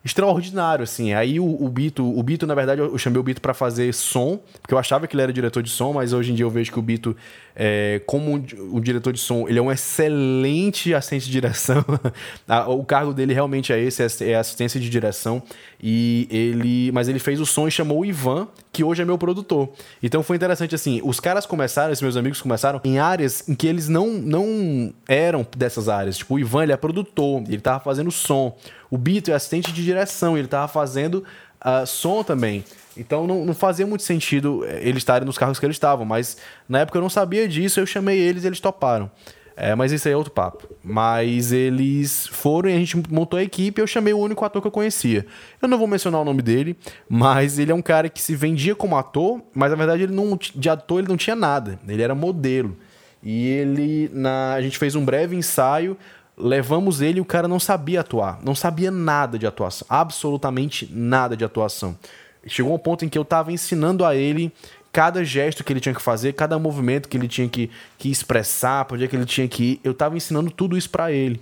extraordinário, 0.04 0.84
assim. 0.84 1.14
Aí 1.14 1.40
o, 1.40 1.46
o 1.46 1.70
Bito, 1.70 2.04
o 2.04 2.22
Bito, 2.22 2.46
na 2.46 2.54
verdade, 2.54 2.82
eu 2.82 2.98
chamei 2.98 3.20
o 3.20 3.24
Bito 3.24 3.40
para 3.40 3.54
fazer 3.54 3.94
som, 3.94 4.40
porque 4.62 4.74
eu 4.74 4.78
achava 4.78 5.08
que 5.08 5.16
ele 5.16 5.24
era 5.24 5.32
diretor 5.32 5.64
de 5.64 5.70
som, 5.70 5.94
mas 5.94 6.12
hoje 6.12 6.32
em 6.32 6.36
dia 6.36 6.46
eu 6.46 6.50
vejo 6.50 6.72
que 6.72 6.80
o 6.80 6.82
Bito, 6.82 7.16
é, 7.56 8.02
como 8.06 8.34
um 8.34 8.80
diretor 8.82 9.14
de 9.14 9.20
som, 9.20 9.48
ele 9.48 9.60
é 9.60 9.62
um 9.62 9.72
excelente 9.72 10.94
assistente 10.94 11.26
de 11.26 11.32
direção. 11.32 11.84
o 12.68 12.84
cargo 12.84 13.14
dele 13.14 13.34
realmente 13.34 13.72
é 13.72 13.80
esse, 13.80 14.02
é, 14.04 14.32
é 14.32 14.36
assistência 14.36 14.80
de 14.80 14.90
direção. 14.90 15.42
E 15.82 16.28
ele, 16.32 16.92
mas 16.92 17.08
ele 17.08 17.20
fez 17.20 17.40
o 17.40 17.46
som 17.46 17.68
e 17.68 17.72
chamou 17.72 18.00
o 18.00 18.06
Ivan, 18.06 18.48
que 18.72 18.84
hoje 18.84 19.02
é 19.02 19.06
meu 19.06 19.18
produtor. 19.18 19.70
Então 20.02 20.24
foi 20.24 20.36
interessante 20.36 20.74
assim, 20.74 21.02
os 21.04 21.20
caras 21.20 21.46
começaram, 21.46 21.92
esses 21.92 22.02
meus 22.02 22.18
amigos 22.18 22.42
começaram 22.42 22.82
em 22.84 23.00
áreas 23.00 23.48
em 23.48 23.54
que 23.54 23.68
eles 23.68 23.88
não, 23.88 24.08
não 24.14 24.94
eram 25.08 25.46
dessas 25.56 25.90
áreas. 25.90 26.18
Tipo, 26.18 26.36
o 26.36 26.40
Ivan, 26.40 26.64
ele 26.64 26.72
é 26.72 26.78
produtor, 26.78 27.44
ele 27.48 27.62
tava 27.62 27.80
fazendo 27.80 28.12
som. 28.12 28.58
O 28.90 28.98
Bito 28.98 29.32
é 29.32 29.34
assistente 29.34 29.72
de 29.72 29.84
direção, 29.84 30.38
ele 30.38 30.48
tava 30.48 30.68
fazendo 30.68 31.24
uh, 31.64 31.86
som 31.86 32.24
também. 32.24 32.64
Então 32.96 33.26
não, 33.26 33.46
não, 33.46 33.54
fazia 33.54 33.88
muito 33.88 34.04
sentido 34.04 34.64
eh, 34.66 34.82
eles 34.84 34.98
estarem 34.98 35.26
nos 35.26 35.38
carros 35.38 35.60
que 35.60 35.66
eles 35.66 35.76
estavam, 35.76 36.06
mas 36.06 36.38
na 36.70 36.80
época 36.80 36.98
eu 36.98 37.02
não 37.02 37.10
sabia 37.10 37.48
disso, 37.48 37.80
eu 37.80 37.86
chamei 37.88 38.20
eles 38.20 38.44
e 38.44 38.48
eles 38.48 38.60
toparam. 38.60 39.10
É, 39.56 39.76
mas 39.76 39.92
isso 39.92 40.08
aí 40.08 40.14
é 40.14 40.18
outro 40.18 40.32
papo. 40.32 40.68
Mas 40.84 41.52
eles 41.52 42.28
foram 42.28 42.70
e 42.70 42.76
a 42.76 42.78
gente 42.78 42.98
montou 43.12 43.38
a 43.38 43.44
equipe 43.44 43.80
eu 43.80 43.88
chamei 43.88 44.14
o 44.14 44.18
único 44.18 44.44
ator 44.44 44.62
que 44.62 44.68
eu 44.68 44.72
conhecia. 44.72 45.26
Eu 45.62 45.68
não 45.68 45.78
vou 45.78 45.88
mencionar 45.88 46.22
o 46.22 46.26
nome 46.26 46.42
dele, 46.42 46.76
mas 47.08 47.60
ele 47.60 47.72
é 47.72 47.76
um 47.76 47.82
cara 47.82 48.10
que 48.10 48.22
se 48.22 48.36
vendia 48.36 48.76
como 48.76 48.98
ator, 48.98 49.42
mas 49.54 49.70
na 49.70 49.78
verdade 49.78 50.04
ele 50.04 50.14
não, 50.14 50.38
de 50.38 50.70
ator 50.70 51.00
ele 51.00 51.08
não 51.08 51.18
tinha 51.18 51.36
nada. 51.36 51.80
Ele 51.88 52.02
era 52.02 52.16
modelo. 52.16 52.76
E 53.22 53.48
ele, 53.48 54.10
na, 54.12 54.54
a 54.54 54.62
gente 54.62 54.78
fez 54.78 54.96
um 54.96 55.06
breve 55.06 55.36
ensaio, 55.36 55.98
levamos 56.38 57.02
ele 57.02 57.20
e 57.20 57.22
o 57.22 57.26
cara 57.26 57.48
não 57.48 57.60
sabia 57.60 58.02
atuar. 58.02 58.40
Não 58.44 58.56
sabia 58.56 58.92
nada 58.92 59.38
de 59.38 59.46
atuação. 59.46 59.86
Absolutamente 59.90 60.90
nada 60.92 61.36
de 61.38 61.44
atuação. 61.44 61.98
Chegou 62.46 62.74
um 62.74 62.80
ponto 62.80 63.06
em 63.06 63.10
que 63.10 63.18
eu 63.18 63.22
estava 63.22 63.52
ensinando 63.52 64.04
a 64.04 64.16
ele 64.16 64.52
cada 64.92 65.24
gesto 65.24 65.64
que 65.64 65.74
ele 65.74 65.80
tinha 65.80 65.96
que 65.96 66.02
fazer, 66.02 66.34
cada 66.34 66.60
movimento 66.60 67.10
que 67.10 67.18
ele 67.18 67.28
tinha 67.28 67.50
que, 67.50 67.72
que 67.98 68.12
expressar, 68.12 68.86
para 68.86 68.96
onde 68.96 69.06
é 69.06 69.08
que 69.08 69.16
ele 69.16 69.26
tinha 69.26 69.48
que 69.48 69.64
ir. 69.64 69.80
Eu 69.84 69.92
estava 69.92 70.16
ensinando 70.16 70.52
tudo 70.52 70.78
isso 70.78 70.90
para 70.90 71.12
ele. 71.12 71.42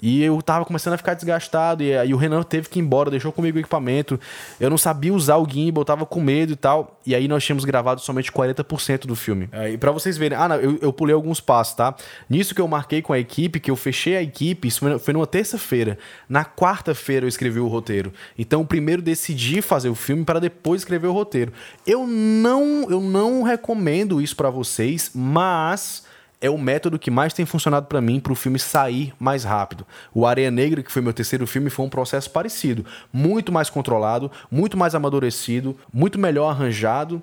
E 0.00 0.22
eu 0.22 0.40
tava 0.40 0.64
começando 0.64 0.94
a 0.94 0.96
ficar 0.96 1.14
desgastado. 1.14 1.82
E 1.82 1.96
aí 1.96 2.14
o 2.14 2.16
Renan 2.16 2.42
teve 2.42 2.68
que 2.68 2.78
ir 2.78 2.82
embora, 2.82 3.10
deixou 3.10 3.32
comigo 3.32 3.56
o 3.56 3.60
equipamento. 3.60 4.18
Eu 4.60 4.70
não 4.70 4.78
sabia 4.78 5.12
usar 5.12 5.36
o 5.36 5.48
gimbal, 5.48 5.84
tava 5.84 6.06
com 6.06 6.20
medo 6.20 6.52
e 6.52 6.56
tal. 6.56 6.98
E 7.04 7.14
aí 7.14 7.26
nós 7.26 7.44
tínhamos 7.44 7.64
gravado 7.64 8.00
somente 8.00 8.30
40% 8.30 9.06
do 9.06 9.16
filme. 9.16 9.48
É, 9.52 9.70
e 9.70 9.78
para 9.78 9.90
vocês 9.90 10.16
verem, 10.16 10.38
ah, 10.38 10.48
não, 10.48 10.56
eu, 10.56 10.78
eu 10.80 10.92
pulei 10.92 11.14
alguns 11.14 11.40
passos, 11.40 11.74
tá? 11.74 11.94
Nisso 12.28 12.54
que 12.54 12.60
eu 12.60 12.68
marquei 12.68 13.02
com 13.02 13.12
a 13.12 13.18
equipe, 13.18 13.58
que 13.58 13.70
eu 13.70 13.76
fechei 13.76 14.16
a 14.16 14.22
equipe, 14.22 14.68
isso 14.68 14.98
foi 15.00 15.14
numa 15.14 15.26
terça-feira. 15.26 15.98
Na 16.28 16.44
quarta-feira 16.44 17.24
eu 17.24 17.28
escrevi 17.28 17.58
o 17.58 17.66
roteiro. 17.66 18.12
Então, 18.38 18.64
primeiro 18.64 19.02
decidi 19.02 19.60
fazer 19.60 19.88
o 19.88 19.94
filme 19.94 20.24
para 20.24 20.38
depois 20.38 20.82
escrever 20.82 21.08
o 21.08 21.12
roteiro. 21.12 21.52
Eu 21.86 22.06
não, 22.06 22.88
eu 22.90 23.00
não 23.00 23.42
recomendo 23.42 24.20
isso 24.20 24.36
para 24.36 24.50
vocês, 24.50 25.10
mas 25.14 26.04
é 26.40 26.48
o 26.48 26.58
método 26.58 26.98
que 26.98 27.10
mais 27.10 27.32
tem 27.32 27.44
funcionado 27.44 27.86
para 27.86 28.00
mim 28.00 28.20
para 28.20 28.32
o 28.32 28.36
filme 28.36 28.58
sair 28.58 29.12
mais 29.18 29.44
rápido. 29.44 29.86
O 30.14 30.26
Areia 30.26 30.50
Negra, 30.50 30.82
que 30.82 30.92
foi 30.92 31.02
meu 31.02 31.12
terceiro 31.12 31.46
filme, 31.46 31.70
foi 31.70 31.84
um 31.84 31.90
processo 31.90 32.30
parecido, 32.30 32.84
muito 33.12 33.50
mais 33.50 33.68
controlado, 33.68 34.30
muito 34.50 34.76
mais 34.76 34.94
amadurecido, 34.94 35.76
muito 35.92 36.18
melhor 36.18 36.50
arranjado 36.50 37.22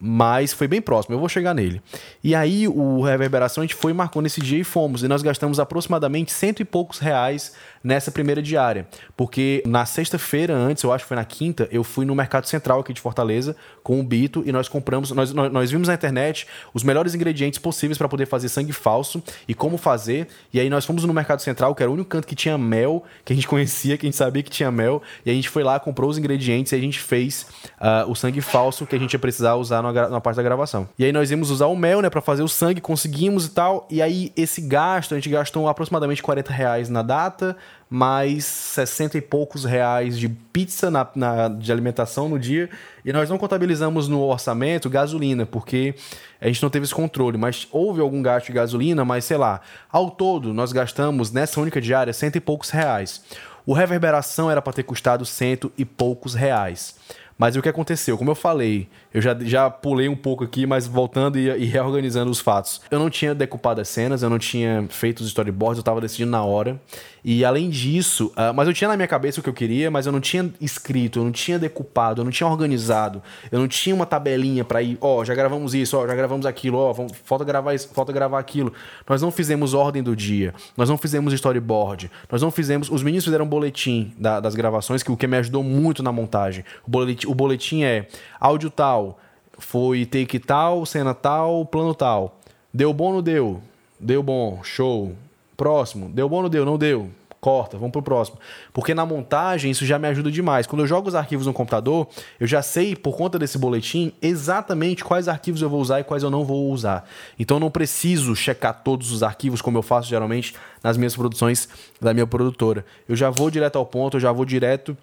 mas 0.00 0.52
foi 0.52 0.66
bem 0.66 0.80
próximo, 0.80 1.14
eu 1.14 1.18
vou 1.18 1.28
chegar 1.28 1.54
nele. 1.54 1.80
E 2.22 2.34
aí 2.34 2.66
o 2.68 3.02
Reverberação 3.02 3.62
a 3.62 3.64
gente 3.64 3.74
foi, 3.74 3.92
marcou 3.92 4.20
nesse 4.20 4.40
dia 4.40 4.58
e 4.58 4.64
fomos, 4.64 5.02
e 5.02 5.08
nós 5.08 5.22
gastamos 5.22 5.60
aproximadamente 5.60 6.32
cento 6.32 6.60
e 6.60 6.64
poucos 6.64 6.98
reais 6.98 7.52
nessa 7.82 8.10
primeira 8.10 8.42
diária, 8.42 8.88
porque 9.16 9.62
na 9.66 9.84
sexta-feira 9.84 10.54
antes, 10.54 10.82
eu 10.82 10.92
acho 10.92 11.04
que 11.04 11.08
foi 11.08 11.16
na 11.16 11.24
quinta, 11.24 11.68
eu 11.70 11.84
fui 11.84 12.06
no 12.06 12.14
Mercado 12.14 12.46
Central 12.48 12.80
aqui 12.80 12.92
de 12.92 13.00
Fortaleza 13.00 13.54
com 13.82 14.00
o 14.00 14.02
Bito 14.02 14.42
e 14.46 14.52
nós 14.52 14.68
compramos, 14.68 15.10
nós, 15.10 15.32
nós, 15.32 15.52
nós 15.52 15.70
vimos 15.70 15.88
na 15.88 15.94
internet 15.94 16.46
os 16.72 16.82
melhores 16.82 17.14
ingredientes 17.14 17.58
possíveis 17.58 17.98
para 17.98 18.08
poder 18.08 18.26
fazer 18.26 18.48
sangue 18.48 18.72
falso 18.72 19.22
e 19.46 19.54
como 19.54 19.76
fazer, 19.76 20.28
e 20.52 20.58
aí 20.58 20.70
nós 20.70 20.84
fomos 20.84 21.04
no 21.04 21.12
Mercado 21.12 21.40
Central, 21.42 21.74
que 21.74 21.82
era 21.82 21.90
o 21.90 21.94
único 21.94 22.08
canto 22.08 22.26
que 22.26 22.34
tinha 22.34 22.56
mel, 22.56 23.04
que 23.24 23.32
a 23.32 23.36
gente 23.36 23.46
conhecia, 23.46 23.98
que 23.98 24.06
a 24.06 24.08
gente 24.08 24.16
sabia 24.16 24.42
que 24.42 24.50
tinha 24.50 24.70
mel, 24.70 25.02
e 25.24 25.30
a 25.30 25.34
gente 25.34 25.48
foi 25.48 25.62
lá, 25.62 25.78
comprou 25.78 26.08
os 26.08 26.16
ingredientes 26.16 26.72
e 26.72 26.74
a 26.74 26.80
gente 26.80 26.98
fez 26.98 27.46
uh, 27.78 28.10
o 28.10 28.14
sangue 28.14 28.40
falso 28.40 28.86
que 28.86 28.96
a 28.96 28.98
gente 28.98 29.12
ia 29.12 29.18
precisar 29.18 29.54
usar 29.56 29.82
na 29.92 30.20
parte 30.20 30.36
da 30.36 30.42
gravação. 30.42 30.88
E 30.98 31.04
aí 31.04 31.12
nós 31.12 31.30
íamos 31.30 31.50
usar 31.50 31.66
o 31.66 31.76
mel, 31.76 32.00
né, 32.00 32.10
para 32.10 32.20
fazer 32.20 32.42
o 32.42 32.48
sangue, 32.48 32.80
conseguimos 32.80 33.46
e 33.46 33.50
tal. 33.50 33.86
E 33.90 34.00
aí 34.00 34.32
esse 34.36 34.60
gasto, 34.60 35.12
a 35.12 35.16
gente 35.16 35.28
gastou 35.28 35.68
aproximadamente 35.68 36.22
40 36.22 36.52
reais 36.52 36.88
na 36.88 37.02
data, 37.02 37.56
mais 37.88 38.44
60 38.44 39.18
e 39.18 39.20
poucos 39.20 39.64
reais 39.64 40.18
de 40.18 40.28
pizza 40.28 40.90
na, 40.90 41.06
na, 41.14 41.48
de 41.48 41.70
alimentação 41.70 42.28
no 42.28 42.38
dia. 42.38 42.68
E 43.04 43.12
nós 43.12 43.28
não 43.28 43.38
contabilizamos 43.38 44.08
no 44.08 44.20
orçamento 44.22 44.90
gasolina, 44.90 45.46
porque 45.46 45.94
a 46.40 46.46
gente 46.46 46.62
não 46.62 46.70
teve 46.70 46.84
esse 46.84 46.94
controle. 46.94 47.38
Mas 47.38 47.68
houve 47.70 48.00
algum 48.00 48.22
gasto 48.22 48.46
de 48.46 48.52
gasolina, 48.52 49.04
mas 49.04 49.24
sei 49.24 49.36
lá. 49.36 49.60
Ao 49.90 50.10
todo, 50.10 50.52
nós 50.52 50.72
gastamos 50.72 51.30
nessa 51.30 51.60
única 51.60 51.80
diária 51.80 52.12
cento 52.12 52.36
e 52.36 52.40
poucos 52.40 52.70
reais. 52.70 53.22
O 53.66 53.72
reverberação 53.72 54.50
era 54.50 54.60
para 54.60 54.74
ter 54.74 54.82
custado 54.82 55.24
cento 55.24 55.72
e 55.78 55.84
poucos 55.84 56.34
reais. 56.34 56.96
Mas 57.36 57.56
o 57.56 57.62
que 57.62 57.68
aconteceu? 57.68 58.16
Como 58.16 58.30
eu 58.30 58.34
falei, 58.34 58.88
eu 59.12 59.20
já, 59.20 59.36
já 59.40 59.68
pulei 59.68 60.08
um 60.08 60.16
pouco 60.16 60.44
aqui, 60.44 60.66
mas 60.66 60.86
voltando 60.86 61.38
e, 61.38 61.48
e, 61.48 61.64
reorganizando 61.64 62.30
os 62.30 62.40
fatos. 62.40 62.80
Eu 62.90 62.98
não 62.98 63.10
tinha 63.10 63.34
decupado 63.34 63.80
as 63.80 63.88
cenas, 63.88 64.22
eu 64.22 64.30
não 64.30 64.38
tinha 64.38 64.86
feito 64.88 65.20
os 65.20 65.26
storyboards, 65.28 65.78
eu 65.78 65.84
tava 65.84 66.00
decidindo 66.00 66.30
na 66.30 66.44
hora. 66.44 66.80
E 67.24 67.44
além 67.44 67.70
disso, 67.70 68.26
uh, 68.36 68.52
mas 68.54 68.68
eu 68.68 68.74
tinha 68.74 68.86
na 68.86 68.96
minha 68.96 69.08
cabeça 69.08 69.40
o 69.40 69.42
que 69.42 69.48
eu 69.48 69.54
queria, 69.54 69.90
mas 69.90 70.04
eu 70.04 70.12
não 70.12 70.20
tinha 70.20 70.52
escrito, 70.60 71.18
eu 71.20 71.24
não 71.24 71.32
tinha 71.32 71.58
decupado, 71.58 72.20
eu 72.20 72.24
não 72.24 72.30
tinha 72.30 72.46
organizado, 72.46 73.22
eu 73.50 73.58
não 73.58 73.66
tinha 73.66 73.96
uma 73.96 74.04
tabelinha 74.04 74.62
para 74.62 74.82
ir, 74.82 74.98
ó, 75.00 75.20
oh, 75.20 75.24
já 75.24 75.34
gravamos 75.34 75.74
isso, 75.74 75.96
ó, 75.96 76.02
oh, 76.02 76.06
já 76.06 76.14
gravamos 76.14 76.44
aquilo, 76.44 76.76
ó, 76.76 76.90
oh, 76.90 77.08
falta 77.24 77.42
gravar 77.42 77.72
isso, 77.72 77.88
falta 77.94 78.12
gravar 78.12 78.38
aquilo. 78.38 78.74
Nós 79.08 79.22
não 79.22 79.30
fizemos 79.30 79.72
ordem 79.72 80.02
do 80.02 80.14
dia, 80.14 80.52
nós 80.76 80.90
não 80.90 80.98
fizemos 80.98 81.32
storyboard, 81.32 82.10
nós 82.30 82.42
não 82.42 82.50
fizemos. 82.50 82.90
Os 82.90 83.02
meninos 83.02 83.24
fizeram 83.24 83.46
boletim 83.46 84.12
da, 84.18 84.38
das 84.38 84.54
gravações, 84.54 85.02
que 85.02 85.10
o 85.10 85.16
que 85.16 85.26
me 85.26 85.38
ajudou 85.38 85.62
muito 85.62 86.02
na 86.02 86.12
montagem. 86.12 86.62
O 86.86 86.90
boletim, 86.90 87.23
o 87.26 87.34
boletim 87.34 87.82
é 87.82 88.06
áudio 88.40 88.70
tal 88.70 89.18
foi 89.58 90.04
take 90.04 90.38
tal, 90.38 90.84
cena 90.86 91.14
tal, 91.14 91.64
plano 91.64 91.94
tal. 91.94 92.40
Deu 92.72 92.92
bom, 92.92 93.12
não 93.12 93.22
deu? 93.22 93.60
Deu 93.98 94.22
bom, 94.22 94.60
show. 94.62 95.14
Próximo, 95.56 96.08
deu 96.08 96.28
bom, 96.28 96.42
não 96.42 96.48
deu? 96.48 96.64
Não 96.64 96.76
deu. 96.76 97.10
Corta, 97.40 97.76
vamos 97.76 97.92
pro 97.92 98.02
próximo. 98.02 98.38
Porque 98.72 98.94
na 98.94 99.04
montagem 99.04 99.70
isso 99.70 99.84
já 99.84 99.98
me 99.98 100.08
ajuda 100.08 100.30
demais. 100.30 100.66
Quando 100.66 100.80
eu 100.80 100.86
jogo 100.86 101.08
os 101.08 101.14
arquivos 101.14 101.46
no 101.46 101.52
computador, 101.52 102.08
eu 102.40 102.46
já 102.46 102.62
sei, 102.62 102.96
por 102.96 103.16
conta 103.16 103.38
desse 103.38 103.58
boletim, 103.58 104.12
exatamente 104.20 105.04
quais 105.04 105.28
arquivos 105.28 105.60
eu 105.60 105.68
vou 105.68 105.80
usar 105.80 106.00
e 106.00 106.04
quais 106.04 106.22
eu 106.22 106.30
não 106.30 106.42
vou 106.42 106.70
usar. 106.70 107.06
Então 107.38 107.58
eu 107.58 107.60
não 107.60 107.70
preciso 107.70 108.34
checar 108.34 108.82
todos 108.82 109.12
os 109.12 109.22
arquivos 109.22 109.60
como 109.60 109.76
eu 109.76 109.82
faço 109.82 110.08
geralmente 110.08 110.54
nas 110.82 110.96
minhas 110.96 111.14
produções 111.14 111.68
da 112.00 112.14
minha 112.14 112.26
produtora. 112.26 112.84
Eu 113.06 113.14
já 113.14 113.28
vou 113.28 113.50
direto 113.50 113.76
ao 113.76 113.84
ponto, 113.84 114.16
eu 114.16 114.20
já 114.20 114.32
vou 114.32 114.46
direto 114.46 114.96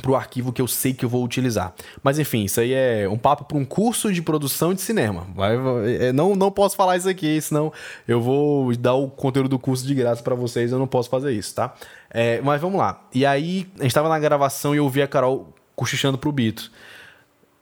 para 0.00 0.10
o 0.10 0.16
arquivo 0.16 0.52
que 0.52 0.62
eu 0.62 0.68
sei 0.68 0.92
que 0.92 1.04
eu 1.04 1.08
vou 1.08 1.22
utilizar. 1.22 1.74
Mas 2.02 2.18
enfim, 2.18 2.44
isso 2.44 2.60
aí 2.60 2.72
é 2.72 3.08
um 3.08 3.18
papo 3.18 3.44
para 3.44 3.56
um 3.56 3.64
curso 3.64 4.12
de 4.12 4.22
produção 4.22 4.72
de 4.72 4.80
cinema. 4.80 5.26
Vai, 5.34 5.56
vai, 5.56 5.96
é, 5.96 6.12
não, 6.12 6.34
não 6.34 6.50
posso 6.50 6.76
falar 6.76 6.96
isso 6.96 7.08
aqui, 7.08 7.40
senão 7.40 7.72
eu 8.08 8.20
vou 8.20 8.74
dar 8.76 8.94
o 8.94 9.08
conteúdo 9.08 9.48
do 9.48 9.58
curso 9.58 9.86
de 9.86 9.94
graça 9.94 10.22
para 10.22 10.34
vocês. 10.34 10.72
Eu 10.72 10.78
não 10.78 10.86
posso 10.86 11.10
fazer 11.10 11.32
isso, 11.32 11.54
tá? 11.54 11.74
É, 12.10 12.40
mas 12.40 12.60
vamos 12.60 12.78
lá. 12.78 13.02
E 13.14 13.26
aí, 13.26 13.66
a 13.78 13.82
gente 13.82 13.90
estava 13.90 14.08
na 14.08 14.18
gravação 14.18 14.74
e 14.74 14.78
eu 14.78 14.84
ouvi 14.84 15.02
a 15.02 15.08
Carol 15.08 15.52
cochichando 15.76 16.18
pro 16.18 16.32
Bito. 16.32 16.70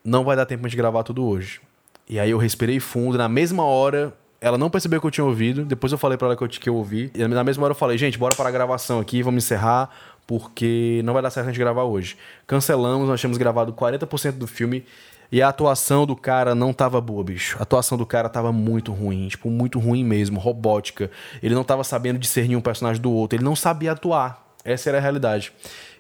Não 0.05 0.25
vai 0.25 0.37
dar 0.37 0.47
tempo 0.47 0.69
de 0.69 0.77
gravar 0.77 1.03
tudo 1.03 1.25
hoje. 1.25 1.61
E 2.09 2.19
aí 2.19 2.31
eu 2.31 2.39
respirei 2.39 2.81
fundo. 2.81 3.19
Na 3.19 3.29
mesma 3.29 3.65
hora, 3.65 4.15
ela 4.41 4.57
não 4.57 4.71
percebeu 4.71 5.01
que 5.01 5.07
eu 5.07 5.11
tinha 5.11 5.25
ouvido. 5.25 5.65
Depois 5.65 5.93
eu 5.93 5.99
falei 5.99 6.17
para 6.17 6.29
ela 6.29 6.37
que 6.37 6.43
eu, 6.43 6.49
que 6.49 6.69
eu 6.69 6.75
ouvi. 6.75 7.11
E 7.15 7.27
na 7.27 7.45
mesma 7.45 7.65
hora 7.65 7.73
eu 7.73 7.77
falei, 7.77 7.99
gente, 7.99 8.17
bora 8.17 8.35
para 8.35 8.49
a 8.49 8.53
gravação 8.53 9.01
aqui, 9.01 9.23
vamos 9.23 9.45
encerrar 9.45 9.91
porque 10.29 11.01
não 11.07 11.15
vai 11.15 11.23
dar 11.23 11.31
certo 11.31 11.47
a 11.47 11.51
gente 11.51 11.59
gravar 11.59 11.85
hoje. 11.85 12.15
Cancelamos, 12.47 13.09
nós 13.09 13.19
tínhamos 13.19 13.39
gravado 13.39 13.73
40% 13.73 14.33
do 14.33 14.47
filme 14.47 14.85
e 15.33 15.41
a 15.41 15.49
atuação 15.49 16.05
do 16.05 16.15
cara 16.15 16.55
não 16.55 16.71
tava 16.71 17.01
boa, 17.01 17.25
bicho. 17.25 17.57
A 17.59 17.63
atuação 17.63 17.97
do 17.97 18.05
cara 18.05 18.29
tava 18.29 18.53
muito 18.53 18.93
ruim, 18.93 19.29
tipo, 19.29 19.49
muito 19.49 19.79
ruim 19.79 20.05
mesmo, 20.05 20.39
robótica. 20.39 21.11
Ele 21.43 21.55
não 21.55 21.65
tava 21.65 21.83
sabendo 21.83 22.19
discernir 22.19 22.57
um 22.57 22.61
personagem 22.61 23.01
do 23.01 23.11
outro, 23.11 23.39
ele 23.39 23.45
não 23.45 23.57
sabia 23.57 23.93
atuar. 23.93 24.48
Essa 24.69 24.91
era 24.91 24.99
a 24.99 25.01
realidade. 25.01 25.53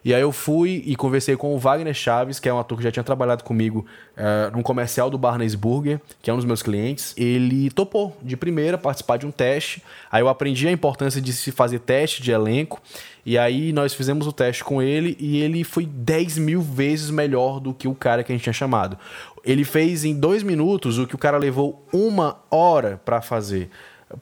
E 0.04 0.14
aí 0.14 0.20
eu 0.20 0.30
fui 0.30 0.82
e 0.86 0.94
conversei 0.94 1.36
com 1.36 1.54
o 1.54 1.58
Wagner 1.58 1.94
Chaves, 1.94 2.38
que 2.38 2.48
é 2.48 2.52
um 2.52 2.58
ator 2.58 2.78
que 2.78 2.84
já 2.84 2.90
tinha 2.90 3.02
trabalhado 3.02 3.42
comigo 3.42 3.84
uh, 4.16 4.54
num 4.54 4.62
comercial 4.62 5.10
do 5.10 5.18
Barnes 5.18 5.54
Burger, 5.54 6.00
que 6.22 6.30
é 6.30 6.32
um 6.32 6.36
dos 6.36 6.44
meus 6.44 6.62
clientes. 6.62 7.14
Ele 7.16 7.70
topou 7.70 8.16
de 8.22 8.36
primeira 8.36 8.78
participar 8.78 9.16
de 9.16 9.26
um 9.26 9.30
teste. 9.30 9.82
Aí 10.10 10.22
eu 10.22 10.28
aprendi 10.28 10.68
a 10.68 10.72
importância 10.72 11.20
de 11.20 11.32
se 11.32 11.50
fazer 11.50 11.80
teste 11.80 12.22
de 12.22 12.30
elenco. 12.30 12.80
E 13.26 13.36
aí 13.36 13.72
nós 13.72 13.92
fizemos 13.92 14.26
o 14.26 14.32
teste 14.32 14.62
com 14.62 14.80
ele 14.80 15.16
e 15.18 15.40
ele 15.40 15.64
foi 15.64 15.84
10 15.84 16.38
mil 16.38 16.62
vezes 16.62 17.10
melhor 17.10 17.58
do 17.58 17.74
que 17.74 17.88
o 17.88 17.94
cara 17.94 18.22
que 18.22 18.32
a 18.32 18.34
gente 18.34 18.44
tinha 18.44 18.52
chamado. 18.52 18.96
Ele 19.44 19.64
fez 19.64 20.04
em 20.04 20.14
dois 20.14 20.42
minutos 20.42 20.98
o 20.98 21.06
que 21.06 21.14
o 21.14 21.18
cara 21.18 21.36
levou 21.38 21.84
uma 21.92 22.38
hora 22.50 23.00
para 23.04 23.20
fazer. 23.20 23.70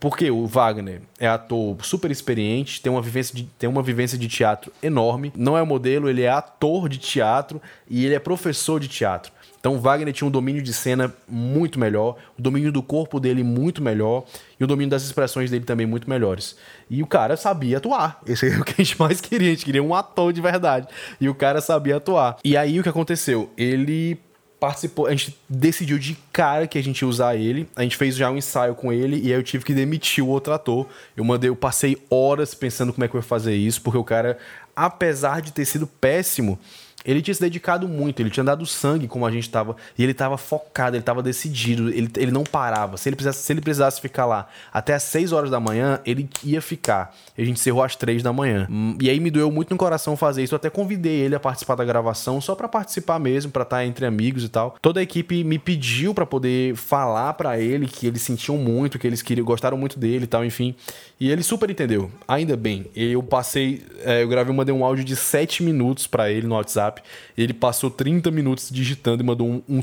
Porque 0.00 0.30
o 0.30 0.46
Wagner 0.46 1.00
é 1.18 1.28
ator 1.28 1.76
super 1.84 2.10
experiente, 2.10 2.82
tem 2.82 2.90
uma, 2.90 3.02
vivência 3.02 3.34
de, 3.34 3.44
tem 3.58 3.68
uma 3.68 3.82
vivência 3.82 4.18
de 4.18 4.26
teatro 4.26 4.72
enorme. 4.82 5.32
Não 5.36 5.56
é 5.56 5.62
modelo, 5.62 6.08
ele 6.08 6.22
é 6.22 6.28
ator 6.28 6.88
de 6.88 6.98
teatro 6.98 7.60
e 7.88 8.04
ele 8.04 8.14
é 8.14 8.18
professor 8.18 8.80
de 8.80 8.88
teatro. 8.88 9.32
Então 9.58 9.80
Wagner 9.80 10.12
tinha 10.12 10.28
um 10.28 10.30
domínio 10.30 10.62
de 10.62 10.72
cena 10.72 11.12
muito 11.26 11.78
melhor, 11.78 12.16
o 12.38 12.42
domínio 12.42 12.70
do 12.70 12.80
corpo 12.82 13.18
dele 13.18 13.42
muito 13.42 13.82
melhor 13.82 14.24
e 14.60 14.64
o 14.64 14.66
domínio 14.66 14.90
das 14.90 15.02
expressões 15.02 15.50
dele 15.50 15.64
também 15.64 15.86
muito 15.86 16.08
melhores. 16.08 16.56
E 16.88 17.02
o 17.02 17.06
cara 17.06 17.36
sabia 17.36 17.78
atuar. 17.78 18.20
Esse 18.26 18.48
é 18.48 18.58
o 18.58 18.64
que 18.64 18.80
a 18.80 18.84
gente 18.84 18.98
mais 18.98 19.20
queria, 19.20 19.48
a 19.48 19.50
gente 19.50 19.64
queria 19.64 19.82
um 19.82 19.92
ator 19.92 20.32
de 20.32 20.40
verdade. 20.40 20.86
E 21.20 21.28
o 21.28 21.34
cara 21.34 21.60
sabia 21.60 21.96
atuar. 21.96 22.36
E 22.44 22.56
aí 22.56 22.78
o 22.78 22.82
que 22.84 22.88
aconteceu? 22.88 23.50
Ele 23.56 24.20
participou, 24.58 25.06
a 25.06 25.10
gente 25.10 25.36
decidiu 25.48 25.98
de 25.98 26.16
cara 26.32 26.66
que 26.66 26.78
a 26.78 26.82
gente 26.82 27.02
ia 27.02 27.08
usar 27.08 27.36
ele. 27.36 27.68
A 27.76 27.82
gente 27.82 27.96
fez 27.96 28.16
já 28.16 28.30
um 28.30 28.36
ensaio 28.36 28.74
com 28.74 28.92
ele 28.92 29.20
e 29.20 29.32
aí 29.32 29.38
eu 29.38 29.42
tive 29.42 29.64
que 29.64 29.74
demitir 29.74 30.24
o 30.24 30.28
outro 30.28 30.52
ator. 30.52 30.86
Eu 31.16 31.24
mandei, 31.24 31.50
eu 31.50 31.56
passei 31.56 31.96
horas 32.10 32.54
pensando 32.54 32.92
como 32.92 33.04
é 33.04 33.08
que 33.08 33.14
eu 33.14 33.18
ia 33.18 33.22
fazer 33.22 33.54
isso, 33.54 33.82
porque 33.82 33.98
o 33.98 34.04
cara, 34.04 34.38
apesar 34.74 35.42
de 35.42 35.52
ter 35.52 35.64
sido 35.64 35.86
péssimo, 35.86 36.58
ele 37.06 37.22
tinha 37.22 37.34
se 37.34 37.40
dedicado 37.40 37.88
muito, 37.88 38.20
ele 38.20 38.30
tinha 38.30 38.42
dado 38.42 38.66
sangue 38.66 39.06
como 39.06 39.24
a 39.24 39.30
gente 39.30 39.44
estava, 39.44 39.76
e 39.96 40.02
ele 40.02 40.12
estava 40.12 40.36
focado, 40.36 40.96
ele 40.96 41.02
estava 41.02 41.22
decidido, 41.22 41.88
ele, 41.90 42.10
ele 42.16 42.32
não 42.32 42.42
parava. 42.42 42.96
Se 42.96 43.08
ele, 43.08 43.14
precisasse, 43.14 43.44
se 43.44 43.52
ele 43.52 43.60
precisasse 43.60 44.00
ficar 44.00 44.26
lá 44.26 44.48
até 44.72 44.94
as 44.94 45.04
6 45.04 45.32
horas 45.32 45.50
da 45.50 45.60
manhã, 45.60 46.00
ele 46.04 46.28
ia 46.42 46.60
ficar. 46.60 47.14
E 47.38 47.42
a 47.42 47.44
gente 47.44 47.58
encerrou 47.58 47.84
às 47.84 47.94
3 47.94 48.22
da 48.22 48.32
manhã. 48.32 48.66
E 49.00 49.08
aí 49.08 49.20
me 49.20 49.30
doeu 49.30 49.50
muito 49.50 49.70
no 49.70 49.76
coração 49.76 50.16
fazer 50.16 50.42
isso. 50.42 50.54
Eu 50.54 50.56
até 50.56 50.68
convidei 50.68 51.20
ele 51.20 51.36
a 51.36 51.40
participar 51.40 51.76
da 51.76 51.84
gravação, 51.84 52.40
só 52.40 52.54
para 52.54 52.66
participar 52.66 53.20
mesmo, 53.20 53.52
para 53.52 53.62
estar 53.62 53.76
tá 53.76 53.86
entre 53.86 54.04
amigos 54.04 54.42
e 54.42 54.48
tal. 54.48 54.76
Toda 54.82 54.98
a 54.98 55.02
equipe 55.02 55.44
me 55.44 55.58
pediu 55.58 56.12
para 56.12 56.26
poder 56.26 56.74
falar 56.74 57.34
para 57.34 57.60
ele 57.60 57.86
que 57.86 58.06
eles 58.06 58.22
sentiam 58.22 58.58
muito, 58.58 58.98
que 58.98 59.06
eles 59.06 59.22
queriam, 59.22 59.44
gostaram 59.44 59.78
muito 59.78 59.98
dele 59.98 60.24
e 60.24 60.26
tal, 60.26 60.44
enfim. 60.44 60.74
E 61.20 61.30
ele 61.30 61.42
super 61.42 61.70
entendeu. 61.70 62.10
Ainda 62.26 62.56
bem. 62.56 62.86
Eu 62.96 63.22
passei, 63.22 63.84
é, 64.02 64.22
eu 64.22 64.28
gravei, 64.28 64.54
mandei 64.54 64.74
um 64.74 64.84
áudio 64.84 65.04
de 65.04 65.14
7 65.14 65.62
minutos 65.62 66.06
para 66.06 66.30
ele 66.30 66.46
no 66.46 66.56
WhatsApp 66.56 66.95
WhatsApp. 66.96 67.02
Ele 67.36 67.52
passou 67.52 67.90
30 67.90 68.30
minutos 68.30 68.68
digitando 68.70 69.22
e 69.22 69.26
mandou 69.26 69.46
um, 69.48 69.62
um. 69.68 69.82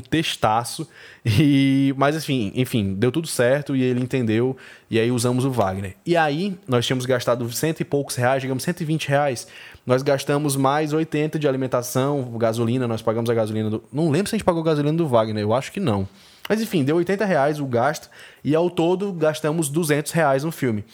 E, 1.24 1.94
mas 1.96 2.16
enfim, 2.16 2.52
enfim, 2.54 2.94
deu 2.94 3.10
tudo 3.10 3.26
certo 3.26 3.74
e 3.74 3.82
ele 3.82 4.00
entendeu. 4.00 4.56
E 4.90 4.98
aí 4.98 5.10
usamos 5.10 5.44
o 5.44 5.50
Wagner. 5.50 5.96
E 6.04 6.16
aí 6.16 6.56
nós 6.68 6.86
tínhamos 6.86 7.06
gastado 7.06 7.50
cento 7.52 7.80
e 7.80 7.84
poucos 7.84 8.16
reais, 8.16 8.42
digamos 8.42 8.62
120 8.62 9.08
reais. 9.08 9.48
Nós 9.86 10.02
gastamos 10.02 10.56
mais 10.56 10.92
80 10.92 11.38
de 11.38 11.48
alimentação, 11.48 12.22
gasolina, 12.36 12.86
nós 12.86 13.02
pagamos 13.02 13.30
a 13.30 13.34
gasolina 13.34 13.70
do. 13.70 13.84
Não 13.92 14.10
lembro 14.10 14.28
se 14.28 14.34
a 14.34 14.38
gente 14.38 14.44
pagou 14.44 14.62
a 14.62 14.64
gasolina 14.64 14.96
do 14.96 15.06
Wagner, 15.06 15.42
eu 15.42 15.54
acho 15.54 15.72
que 15.72 15.80
não. 15.80 16.08
Mas 16.48 16.60
enfim, 16.60 16.84
deu 16.84 16.96
80 16.96 17.24
reais 17.24 17.58
o 17.58 17.64
gasto 17.64 18.10
e 18.42 18.54
ao 18.54 18.68
todo 18.68 19.12
gastamos 19.12 19.68
200 19.70 20.12
reais 20.12 20.44
no 20.44 20.52
filme. 20.52 20.84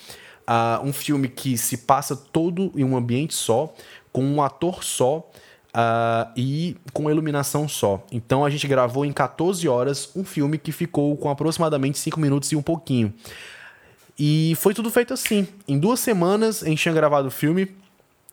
Uh, 0.48 0.84
um 0.84 0.92
filme 0.92 1.28
que 1.28 1.56
se 1.56 1.76
passa 1.76 2.16
todo 2.16 2.72
em 2.74 2.82
um 2.82 2.96
ambiente 2.96 3.34
só, 3.34 3.72
com 4.12 4.24
um 4.24 4.42
ator 4.42 4.82
só, 4.82 5.28
Uh, 5.70 6.32
e 6.36 6.76
com 6.92 7.08
iluminação 7.10 7.68
só. 7.68 8.04
Então 8.10 8.44
a 8.44 8.50
gente 8.50 8.66
gravou 8.66 9.04
em 9.04 9.12
14 9.12 9.68
horas 9.68 10.10
um 10.16 10.24
filme 10.24 10.58
que 10.58 10.72
ficou 10.72 11.16
com 11.16 11.30
aproximadamente 11.30 11.98
5 11.98 12.18
minutos 12.18 12.50
e 12.50 12.56
um 12.56 12.62
pouquinho. 12.62 13.14
E 14.18 14.54
foi 14.56 14.74
tudo 14.74 14.90
feito 14.90 15.14
assim. 15.14 15.46
Em 15.68 15.78
duas 15.78 16.00
semanas 16.00 16.62
a 16.62 16.66
gente 16.66 16.82
tinha 16.82 16.94
gravado 16.94 17.28
o 17.28 17.30
filme 17.30 17.68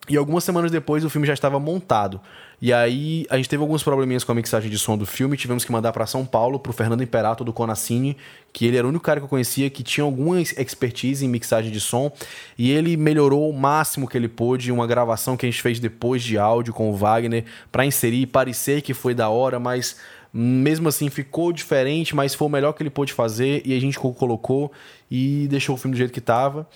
e 0.10 0.16
algumas 0.16 0.44
semanas 0.44 0.72
depois 0.72 1.04
o 1.04 1.10
filme 1.10 1.28
já 1.28 1.34
estava 1.34 1.60
montado. 1.60 2.22
E 2.60 2.74
aí 2.74 3.26
a 3.30 3.38
gente 3.38 3.48
teve 3.48 3.62
alguns 3.62 3.84
probleminhas 3.84 4.24
com 4.24 4.32
a 4.32 4.36
mixagem 4.36 4.70
de 4.70 4.80
som 4.80 4.98
do 4.98 5.06
filme, 5.06 5.38
tivemos 5.38 5.64
que 5.64 5.72
mandar 5.72 5.94
para 5.94 6.08
São 6.08 6.26
Paulo 6.26 6.58
pro 6.58 6.74
Fernando 6.74 7.04
Imperato 7.04 7.44
do 7.44 7.54
Conacine, 7.54 8.18
que 8.52 8.66
ele 8.66 8.78
era 8.78 8.88
o 8.88 8.90
único 8.90 9.04
cara 9.06 9.20
que 9.20 9.26
eu 9.26 9.30
conhecia 9.30 9.70
que 9.70 9.84
tinha 9.84 10.04
alguma 10.04 10.42
expertise 10.42 11.24
em 11.24 11.30
mixagem 11.30 11.72
de 11.72 11.80
som, 11.80 12.12
e 12.58 12.72
ele 12.72 12.98
melhorou 12.98 13.48
o 13.50 13.54
máximo 13.54 14.08
que 14.08 14.18
ele 14.18 14.28
pôde 14.28 14.72
uma 14.72 14.88
gravação 14.88 15.38
que 15.38 15.46
a 15.46 15.50
gente 15.50 15.62
fez 15.62 15.80
depois 15.80 16.24
de 16.24 16.38
áudio 16.38 16.74
com 16.74 16.90
o 16.90 16.96
Wagner 16.96 17.46
para 17.72 17.86
inserir 17.86 18.22
e 18.22 18.28
parecer 18.28 18.82
que 18.82 18.94
foi 18.94 19.14
da 19.14 19.30
hora, 19.30 19.60
mas 19.60 19.98
mesmo 20.34 20.90
assim 20.90 21.10
ficou 21.10 21.54
diferente, 21.54 22.16
mas 22.16 22.34
foi 22.34 22.48
o 22.48 22.52
melhor 22.52 22.74
que 22.74 22.82
ele 22.82 22.90
pôde 22.90 23.14
fazer 23.14 23.62
e 23.66 23.76
a 23.76 23.80
gente 23.80 24.00
colocou 24.00 24.72
e 25.10 25.48
deixou 25.50 25.76
o 25.76 25.78
filme 25.78 25.96
do 25.96 25.98
jeito 25.98 26.14
que 26.14 26.22
tava. 26.22 26.68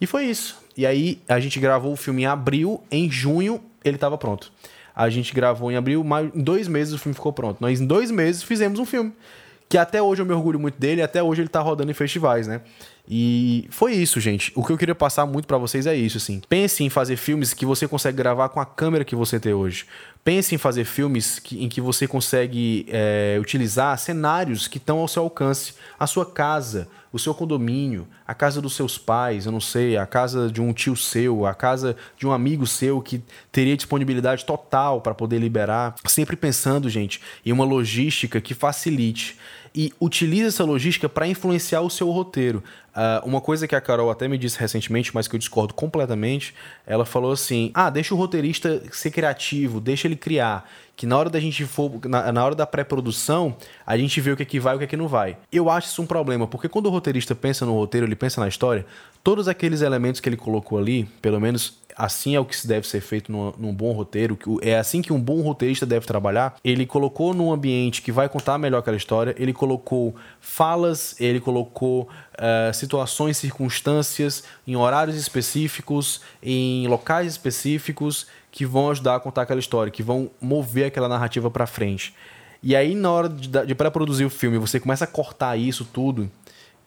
E 0.00 0.06
foi 0.06 0.24
isso. 0.24 0.67
E 0.78 0.86
aí 0.86 1.20
a 1.28 1.40
gente 1.40 1.58
gravou 1.58 1.92
o 1.92 1.96
filme 1.96 2.22
em 2.22 2.26
abril, 2.26 2.80
em 2.88 3.10
junho 3.10 3.60
ele 3.84 3.96
estava 3.96 4.16
pronto. 4.16 4.52
A 4.94 5.10
gente 5.10 5.34
gravou 5.34 5.72
em 5.72 5.76
abril, 5.76 6.04
mas 6.04 6.32
em 6.32 6.40
dois 6.40 6.68
meses 6.68 6.94
o 6.94 6.98
filme 6.98 7.16
ficou 7.16 7.32
pronto. 7.32 7.60
Nós, 7.60 7.80
em 7.80 7.86
dois 7.86 8.12
meses, 8.12 8.44
fizemos 8.44 8.78
um 8.78 8.84
filme. 8.84 9.12
Que 9.68 9.76
até 9.76 10.00
hoje 10.00 10.22
eu 10.22 10.26
me 10.26 10.32
orgulho 10.32 10.58
muito 10.58 10.78
dele, 10.78 11.02
até 11.02 11.20
hoje 11.20 11.42
ele 11.42 11.48
tá 11.48 11.60
rodando 11.60 11.90
em 11.90 11.94
festivais, 11.94 12.46
né? 12.46 12.60
E 13.08 13.66
foi 13.70 13.92
isso, 13.92 14.20
gente. 14.20 14.52
O 14.54 14.64
que 14.64 14.72
eu 14.72 14.78
queria 14.78 14.94
passar 14.94 15.26
muito 15.26 15.48
para 15.48 15.58
vocês 15.58 15.84
é 15.84 15.96
isso, 15.96 16.16
assim. 16.16 16.40
Pense 16.48 16.84
em 16.84 16.88
fazer 16.88 17.16
filmes 17.16 17.52
que 17.52 17.66
você 17.66 17.88
consegue 17.88 18.16
gravar 18.16 18.48
com 18.48 18.60
a 18.60 18.64
câmera 18.64 19.04
que 19.04 19.16
você 19.16 19.40
tem 19.40 19.52
hoje. 19.52 19.84
Pense 20.28 20.54
em 20.54 20.58
fazer 20.58 20.84
filmes 20.84 21.38
que, 21.38 21.64
em 21.64 21.70
que 21.70 21.80
você 21.80 22.06
consegue 22.06 22.84
é, 22.90 23.38
utilizar 23.40 23.98
cenários 23.98 24.68
que 24.68 24.76
estão 24.76 24.98
ao 24.98 25.08
seu 25.08 25.22
alcance. 25.22 25.72
A 25.98 26.06
sua 26.06 26.26
casa, 26.26 26.86
o 27.10 27.18
seu 27.18 27.32
condomínio, 27.32 28.06
a 28.26 28.34
casa 28.34 28.60
dos 28.60 28.76
seus 28.76 28.98
pais, 28.98 29.46
eu 29.46 29.52
não 29.52 29.58
sei, 29.58 29.96
a 29.96 30.04
casa 30.04 30.50
de 30.50 30.60
um 30.60 30.70
tio 30.74 30.94
seu, 30.94 31.46
a 31.46 31.54
casa 31.54 31.96
de 32.18 32.26
um 32.26 32.32
amigo 32.32 32.66
seu 32.66 33.00
que 33.00 33.22
teria 33.50 33.74
disponibilidade 33.74 34.44
total 34.44 35.00
para 35.00 35.14
poder 35.14 35.38
liberar. 35.38 35.94
Sempre 36.04 36.36
pensando, 36.36 36.90
gente, 36.90 37.22
em 37.42 37.50
uma 37.50 37.64
logística 37.64 38.38
que 38.38 38.52
facilite 38.52 39.34
e 39.78 39.92
utilize 40.00 40.48
essa 40.48 40.64
logística 40.64 41.08
para 41.08 41.28
influenciar 41.28 41.82
o 41.82 41.88
seu 41.88 42.10
roteiro. 42.10 42.64
Uh, 42.88 43.24
uma 43.24 43.40
coisa 43.40 43.68
que 43.68 43.76
a 43.76 43.80
Carol 43.80 44.10
até 44.10 44.26
me 44.26 44.36
disse 44.36 44.58
recentemente, 44.58 45.14
mas 45.14 45.28
que 45.28 45.36
eu 45.36 45.38
discordo 45.38 45.72
completamente, 45.72 46.52
ela 46.84 47.04
falou 47.04 47.30
assim: 47.30 47.70
ah, 47.72 47.88
deixa 47.88 48.12
o 48.12 48.18
roteirista 48.18 48.82
ser 48.90 49.12
criativo, 49.12 49.80
deixa 49.80 50.08
ele 50.08 50.16
criar. 50.16 50.68
Que 50.96 51.06
na 51.06 51.16
hora 51.16 51.30
da 51.30 51.38
gente 51.38 51.64
for, 51.64 51.92
na, 52.06 52.32
na 52.32 52.44
hora 52.44 52.56
da 52.56 52.66
pré-produção, 52.66 53.56
a 53.86 53.96
gente 53.96 54.20
vê 54.20 54.32
o 54.32 54.36
que 54.36 54.42
é 54.42 54.46
que 54.46 54.58
vai 54.58 54.72
e 54.72 54.76
o 54.76 54.78
que 54.80 54.84
é 54.84 54.88
que 54.88 54.96
não 54.96 55.06
vai. 55.06 55.36
Eu 55.52 55.70
acho 55.70 55.86
isso 55.86 56.02
um 56.02 56.06
problema, 56.06 56.48
porque 56.48 56.68
quando 56.68 56.86
o 56.86 56.90
roteirista 56.90 57.36
pensa 57.36 57.64
no 57.64 57.72
roteiro, 57.72 58.04
ele 58.04 58.16
pensa 58.16 58.40
na 58.40 58.48
história, 58.48 58.84
todos 59.22 59.46
aqueles 59.46 59.80
elementos 59.80 60.20
que 60.20 60.28
ele 60.28 60.36
colocou 60.36 60.76
ali, 60.76 61.04
pelo 61.22 61.40
menos 61.40 61.78
assim 61.98 62.36
é 62.36 62.40
o 62.40 62.44
que 62.44 62.56
se 62.56 62.68
deve 62.68 62.86
ser 62.86 63.00
feito 63.00 63.32
num, 63.32 63.52
num, 63.58 63.74
bom 63.74 63.90
roteiro, 63.90 64.38
é 64.62 64.78
assim 64.78 65.02
que 65.02 65.12
um 65.12 65.20
bom 65.20 65.40
roteirista 65.40 65.84
deve 65.84 66.06
trabalhar. 66.06 66.54
Ele 66.62 66.86
colocou 66.86 67.34
num 67.34 67.52
ambiente 67.52 68.00
que 68.00 68.12
vai 68.12 68.28
contar 68.28 68.56
melhor 68.56 68.78
aquela 68.78 68.96
história, 68.96 69.34
ele 69.36 69.52
colocou 69.52 70.14
falas, 70.40 71.20
ele 71.20 71.40
colocou 71.40 72.02
uh, 72.02 72.72
situações, 72.72 73.36
circunstâncias, 73.36 74.44
em 74.64 74.76
horários 74.76 75.16
específicos, 75.16 76.20
em 76.40 76.86
locais 76.86 77.26
específicos 77.26 78.28
que 78.52 78.64
vão 78.64 78.90
ajudar 78.90 79.16
a 79.16 79.20
contar 79.20 79.42
aquela 79.42 79.60
história, 79.60 79.90
que 79.90 80.02
vão 80.02 80.30
mover 80.40 80.86
aquela 80.86 81.08
narrativa 81.08 81.50
para 81.50 81.66
frente. 81.66 82.14
E 82.62 82.76
aí, 82.76 82.94
na 82.94 83.10
hora 83.10 83.28
de, 83.28 83.48
de 83.48 83.74
pré-produzir 83.74 84.24
o 84.24 84.30
filme, 84.30 84.56
você 84.56 84.78
começa 84.78 85.04
a 85.04 85.08
cortar 85.08 85.56
isso 85.56 85.84
tudo 85.84 86.30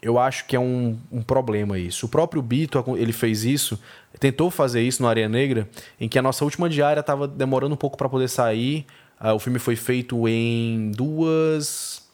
eu 0.01 0.17
acho 0.17 0.45
que 0.45 0.55
é 0.55 0.59
um, 0.59 0.97
um 1.11 1.21
problema 1.21 1.77
isso. 1.77 2.07
O 2.07 2.09
próprio 2.09 2.41
Bito, 2.41 2.83
ele 2.97 3.13
fez 3.13 3.45
isso, 3.45 3.79
tentou 4.19 4.51
fazer 4.51 4.81
isso 4.81 5.01
no 5.01 5.07
Areia 5.07 5.29
Negra, 5.29 5.69
em 5.99 6.07
que 6.07 6.19
a 6.19 6.21
nossa 6.21 6.43
última 6.43 6.69
diária 6.69 6.99
estava 6.99 7.27
demorando 7.27 7.73
um 7.73 7.77
pouco 7.77 7.97
para 7.97 8.09
poder 8.09 8.27
sair. 8.27 8.85
Uh, 9.19 9.33
o 9.33 9.39
filme 9.39 9.59
foi 9.59 9.75
feito 9.75 10.27
em 10.27 10.91
duas, 10.91 12.07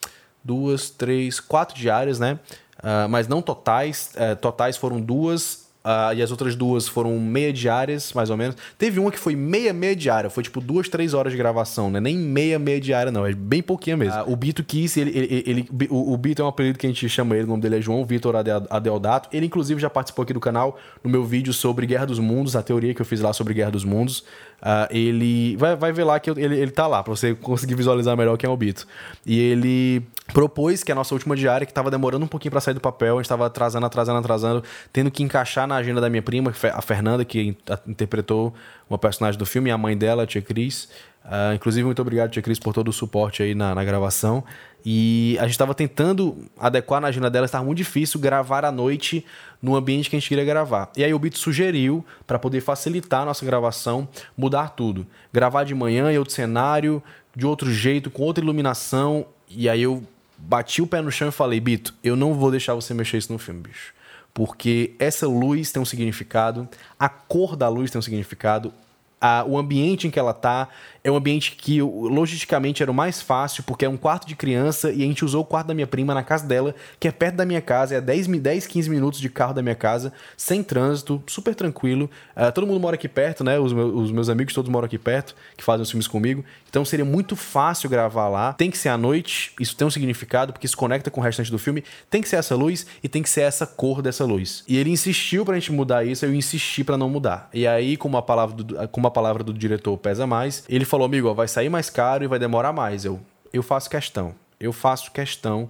duas, 0.43 0.89
três, 0.89 1.39
quatro 1.39 1.77
diárias, 1.77 2.19
né? 2.19 2.39
Uh, 2.79 3.09
mas 3.09 3.27
não 3.27 3.41
totais. 3.41 4.11
Uh, 4.15 4.35
totais 4.35 4.77
foram 4.77 5.01
duas 5.01 5.66
Uh, 5.87 6.13
e 6.17 6.21
as 6.21 6.31
outras 6.31 6.53
duas 6.53 6.85
foram 6.85 7.17
meia 7.17 7.53
diárias, 7.53 8.11
mais 8.11 8.29
ou 8.29 8.35
menos. 8.35 8.57
Teve 8.77 8.99
uma 8.99 9.09
que 9.09 9.17
foi 9.17 9.37
meia, 9.37 9.71
meia 9.71 9.95
diária. 9.95 10.29
Foi 10.29 10.43
tipo 10.43 10.59
duas, 10.59 10.89
três 10.89 11.13
horas 11.13 11.31
de 11.31 11.37
gravação, 11.37 11.89
né? 11.89 12.01
Nem 12.01 12.17
meia, 12.17 12.59
meia 12.59 12.81
diária, 12.81 13.09
não. 13.09 13.25
É 13.25 13.33
bem 13.33 13.61
pouquinho 13.61 13.97
mesmo. 13.97 14.21
Uh, 14.23 14.33
o 14.33 14.35
Bito 14.35 14.65
Kiss, 14.65 14.99
ele, 14.99 15.11
ele, 15.17 15.43
ele, 15.47 15.87
o, 15.89 16.11
o 16.11 16.17
Bito 16.17 16.41
é 16.41 16.45
um 16.45 16.49
apelido 16.49 16.77
que 16.77 16.85
a 16.85 16.89
gente 16.89 17.07
chama 17.07 17.35
ele, 17.35 17.45
o 17.45 17.47
nome 17.47 17.61
dele 17.61 17.77
é 17.77 17.81
João 17.81 18.03
Vitor 18.03 18.35
Adeodato. 18.69 19.29
Ele, 19.31 19.45
inclusive, 19.45 19.79
já 19.79 19.89
participou 19.89 20.23
aqui 20.23 20.33
do 20.33 20.41
canal 20.41 20.77
no 21.01 21.09
meu 21.09 21.23
vídeo 21.23 21.53
sobre 21.53 21.85
Guerra 21.85 22.05
dos 22.05 22.19
Mundos, 22.19 22.57
a 22.57 22.61
teoria 22.61 22.93
que 22.93 23.01
eu 23.01 23.05
fiz 23.05 23.21
lá 23.21 23.31
sobre 23.31 23.53
Guerra 23.53 23.71
dos 23.71 23.85
Mundos. 23.85 24.25
Uh, 24.61 24.89
ele 24.89 25.55
vai, 25.55 25.75
vai 25.75 25.91
ver 25.91 26.03
lá 26.03 26.19
que 26.19 26.31
ele, 26.31 26.57
ele 26.57 26.71
tá 26.71 26.87
lá, 26.87 27.03
pra 27.03 27.15
você 27.15 27.35
conseguir 27.35 27.75
visualizar 27.75 28.17
melhor 28.17 28.37
quem 28.37 28.49
é 28.49 28.51
o 28.51 28.57
Bito. 28.57 28.87
E 29.25 29.39
ele 29.39 30.03
propôs 30.33 30.83
que 30.83 30.91
a 30.91 30.95
nossa 30.95 31.13
última 31.13 31.35
diária, 31.35 31.65
que 31.65 31.73
tava 31.73 31.91
demorando 31.91 32.25
um 32.25 32.27
pouquinho 32.27 32.51
para 32.51 32.59
sair 32.59 32.73
do 32.73 32.81
papel, 32.81 33.17
a 33.17 33.21
gente 33.21 33.29
tava 33.29 33.45
atrasando, 33.45 33.85
atrasando, 33.85 34.19
atrasando, 34.19 34.63
tendo 34.91 35.11
que 35.11 35.21
encaixar 35.23 35.67
na 35.67 35.75
agenda 35.75 36.01
da 36.01 36.09
minha 36.09 36.23
prima, 36.23 36.51
a 36.73 36.81
Fernanda, 36.81 37.23
que 37.23 37.55
interpretou 37.87 38.53
uma 38.89 38.97
personagem 38.97 39.37
do 39.37 39.45
filme, 39.45 39.69
e 39.69 39.71
a 39.71 39.77
mãe 39.77 39.95
dela, 39.95 40.23
a 40.23 40.27
tia 40.27 40.41
Cris. 40.41 40.89
Uh, 41.23 41.53
inclusive, 41.55 41.85
muito 41.85 42.01
obrigado, 42.01 42.31
tia 42.31 42.41
Cris, 42.41 42.57
por 42.57 42.73
todo 42.73 42.87
o 42.87 42.93
suporte 42.93 43.43
aí 43.43 43.53
na, 43.53 43.75
na 43.75 43.83
gravação. 43.83 44.43
E 44.89 45.35
a 45.37 45.41
gente 45.41 45.51
estava 45.51 45.75
tentando 45.75 46.45
adequar 46.57 47.01
na 47.01 47.09
agenda 47.09 47.29
dela, 47.29 47.45
estava 47.45 47.65
muito 47.65 47.77
difícil 47.77 48.21
gravar 48.21 48.63
à 48.63 48.71
noite 48.71 49.25
no 49.61 49.75
ambiente 49.75 50.09
que 50.09 50.15
a 50.15 50.19
gente 50.19 50.29
queria 50.29 50.45
gravar. 50.45 50.89
E 50.95 51.03
aí 51.03 51.13
o 51.13 51.19
Bito 51.19 51.37
sugeriu, 51.37 52.05
para 52.25 52.39
poder 52.39 52.61
facilitar 52.61 53.23
a 53.23 53.25
nossa 53.25 53.45
gravação, 53.45 54.07
mudar 54.37 54.69
tudo. 54.69 55.05
Gravar 55.33 55.65
de 55.65 55.75
manhã 55.75 56.09
em 56.09 56.17
outro 56.17 56.33
cenário, 56.33 57.03
de 57.35 57.45
outro 57.45 57.69
jeito, 57.69 58.09
com 58.09 58.23
outra 58.23 58.41
iluminação. 58.41 59.25
E 59.49 59.67
aí 59.67 59.81
eu 59.81 60.01
bati 60.37 60.81
o 60.81 60.87
pé 60.87 61.01
no 61.01 61.11
chão 61.11 61.27
e 61.27 61.33
falei, 61.33 61.59
Bito, 61.59 61.93
eu 62.01 62.15
não 62.15 62.33
vou 62.33 62.49
deixar 62.49 62.73
você 62.73 62.93
mexer 62.93 63.17
isso 63.17 63.33
no 63.33 63.37
filme, 63.37 63.59
bicho. 63.59 63.93
Porque 64.33 64.93
essa 64.99 65.27
luz 65.27 65.69
tem 65.69 65.81
um 65.81 65.85
significado, 65.85 66.65
a 66.97 67.09
cor 67.09 67.57
da 67.57 67.67
luz 67.67 67.91
tem 67.91 67.99
um 67.99 68.01
significado, 68.01 68.71
a, 69.19 69.43
o 69.47 69.57
ambiente 69.57 70.07
em 70.07 70.11
que 70.11 70.19
ela 70.19 70.33
tá 70.33 70.69
é 71.07 71.11
um 71.11 71.15
ambiente 71.15 71.53
que 71.53 71.81
logisticamente 71.81 72.83
era 72.83 72.91
o 72.91 72.93
mais 72.93 73.21
fácil, 73.21 73.63
porque 73.63 73.85
é 73.85 73.89
um 73.89 73.95
quarto 73.95 74.27
de 74.27 74.35
criança 74.35 74.91
e 74.91 75.03
a 75.03 75.05
gente 75.05 75.23
usou 75.23 75.41
o 75.41 75.45
quarto 75.45 75.67
da 75.67 75.73
minha 75.73 75.87
prima 75.87 76.13
na 76.13 76.21
casa 76.21 76.45
dela, 76.45 76.75
que 76.99 77.07
é 77.07 77.11
perto 77.11 77.35
da 77.35 77.45
minha 77.45 77.61
casa, 77.61 77.95
é 77.95 78.01
10, 78.01 78.27
10 78.27 78.67
15 78.67 78.89
minutos 78.89 79.19
de 79.21 79.29
carro 79.29 79.53
da 79.53 79.61
minha 79.61 79.73
casa, 79.73 80.11
sem 80.35 80.61
trânsito, 80.61 81.23
super 81.25 81.55
tranquilo. 81.55 82.09
Uh, 82.35 82.51
todo 82.51 82.67
mundo 82.67 82.81
mora 82.81 82.95
aqui 82.95 83.07
perto, 83.07 83.41
né? 83.41 83.57
Os 83.57 83.71
meus, 83.71 83.93
os 83.93 84.11
meus, 84.11 84.27
amigos 84.27 84.53
todos 84.53 84.69
moram 84.69 84.85
aqui 84.85 84.97
perto, 84.97 85.33
que 85.55 85.63
fazem 85.63 85.83
os 85.83 85.89
filmes 85.89 86.07
comigo. 86.07 86.43
Então 86.69 86.83
seria 86.83 87.05
muito 87.05 87.37
fácil 87.37 87.89
gravar 87.89 88.27
lá. 88.27 88.51
Tem 88.51 88.69
que 88.69 88.77
ser 88.77 88.89
à 88.89 88.97
noite, 88.97 89.53
isso 89.61 89.77
tem 89.77 89.87
um 89.87 89.91
significado, 89.91 90.51
porque 90.51 90.65
isso 90.65 90.75
conecta 90.75 91.09
com 91.09 91.21
o 91.21 91.23
restante 91.23 91.49
do 91.49 91.57
filme. 91.57 91.85
Tem 92.09 92.21
que 92.21 92.27
ser 92.27 92.35
essa 92.35 92.53
luz 92.53 92.85
e 93.01 93.07
tem 93.07 93.23
que 93.23 93.29
ser 93.29 93.41
essa 93.41 93.65
cor 93.65 94.01
dessa 94.01 94.25
luz. 94.25 94.65
E 94.67 94.77
ele 94.77 94.89
insistiu 94.89 95.45
pra 95.45 95.55
gente 95.55 95.71
mudar 95.71 96.03
isso, 96.03 96.25
eu 96.25 96.35
insisti 96.35 96.83
para 96.83 96.97
não 96.97 97.09
mudar. 97.09 97.49
E 97.53 97.65
aí, 97.65 97.95
como 97.95 98.17
a 98.17 98.21
palavra 98.21 98.61
do, 98.61 98.89
como 98.89 99.06
a 99.07 99.11
palavra 99.11 99.43
do 99.43 99.53
diretor 99.53 99.97
pesa 99.97 100.27
mais, 100.27 100.63
ele 100.69 100.85
falou, 100.85 101.05
amigo, 101.05 101.27
ó, 101.27 101.33
vai 101.33 101.47
sair 101.47 101.69
mais 101.69 101.89
caro 101.89 102.23
e 102.23 102.27
vai 102.27 102.39
demorar 102.39 102.73
mais. 102.73 103.05
Eu, 103.05 103.19
eu 103.51 103.63
faço 103.63 103.89
questão. 103.89 104.35
Eu 104.59 104.73
faço 104.73 105.11
questão 105.11 105.69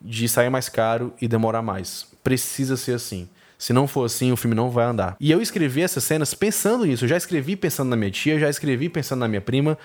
de 0.00 0.28
sair 0.28 0.50
mais 0.50 0.68
caro 0.68 1.12
e 1.20 1.28
demorar 1.28 1.62
mais. 1.62 2.06
Precisa 2.22 2.76
ser 2.76 2.94
assim. 2.94 3.28
Se 3.58 3.72
não 3.72 3.86
for 3.86 4.04
assim, 4.04 4.32
o 4.32 4.36
filme 4.36 4.56
não 4.56 4.70
vai 4.70 4.84
andar. 4.86 5.16
E 5.20 5.30
eu 5.30 5.40
escrevi 5.40 5.82
essas 5.82 6.02
cenas 6.02 6.34
pensando 6.34 6.84
nisso. 6.84 7.04
Eu 7.04 7.08
já 7.08 7.16
escrevi 7.16 7.54
pensando 7.54 7.90
na 7.90 7.96
minha 7.96 8.10
tia, 8.10 8.36
já 8.36 8.50
escrevi 8.50 8.88
pensando 8.88 9.20
na 9.20 9.28
minha 9.28 9.40
prima, 9.40 9.78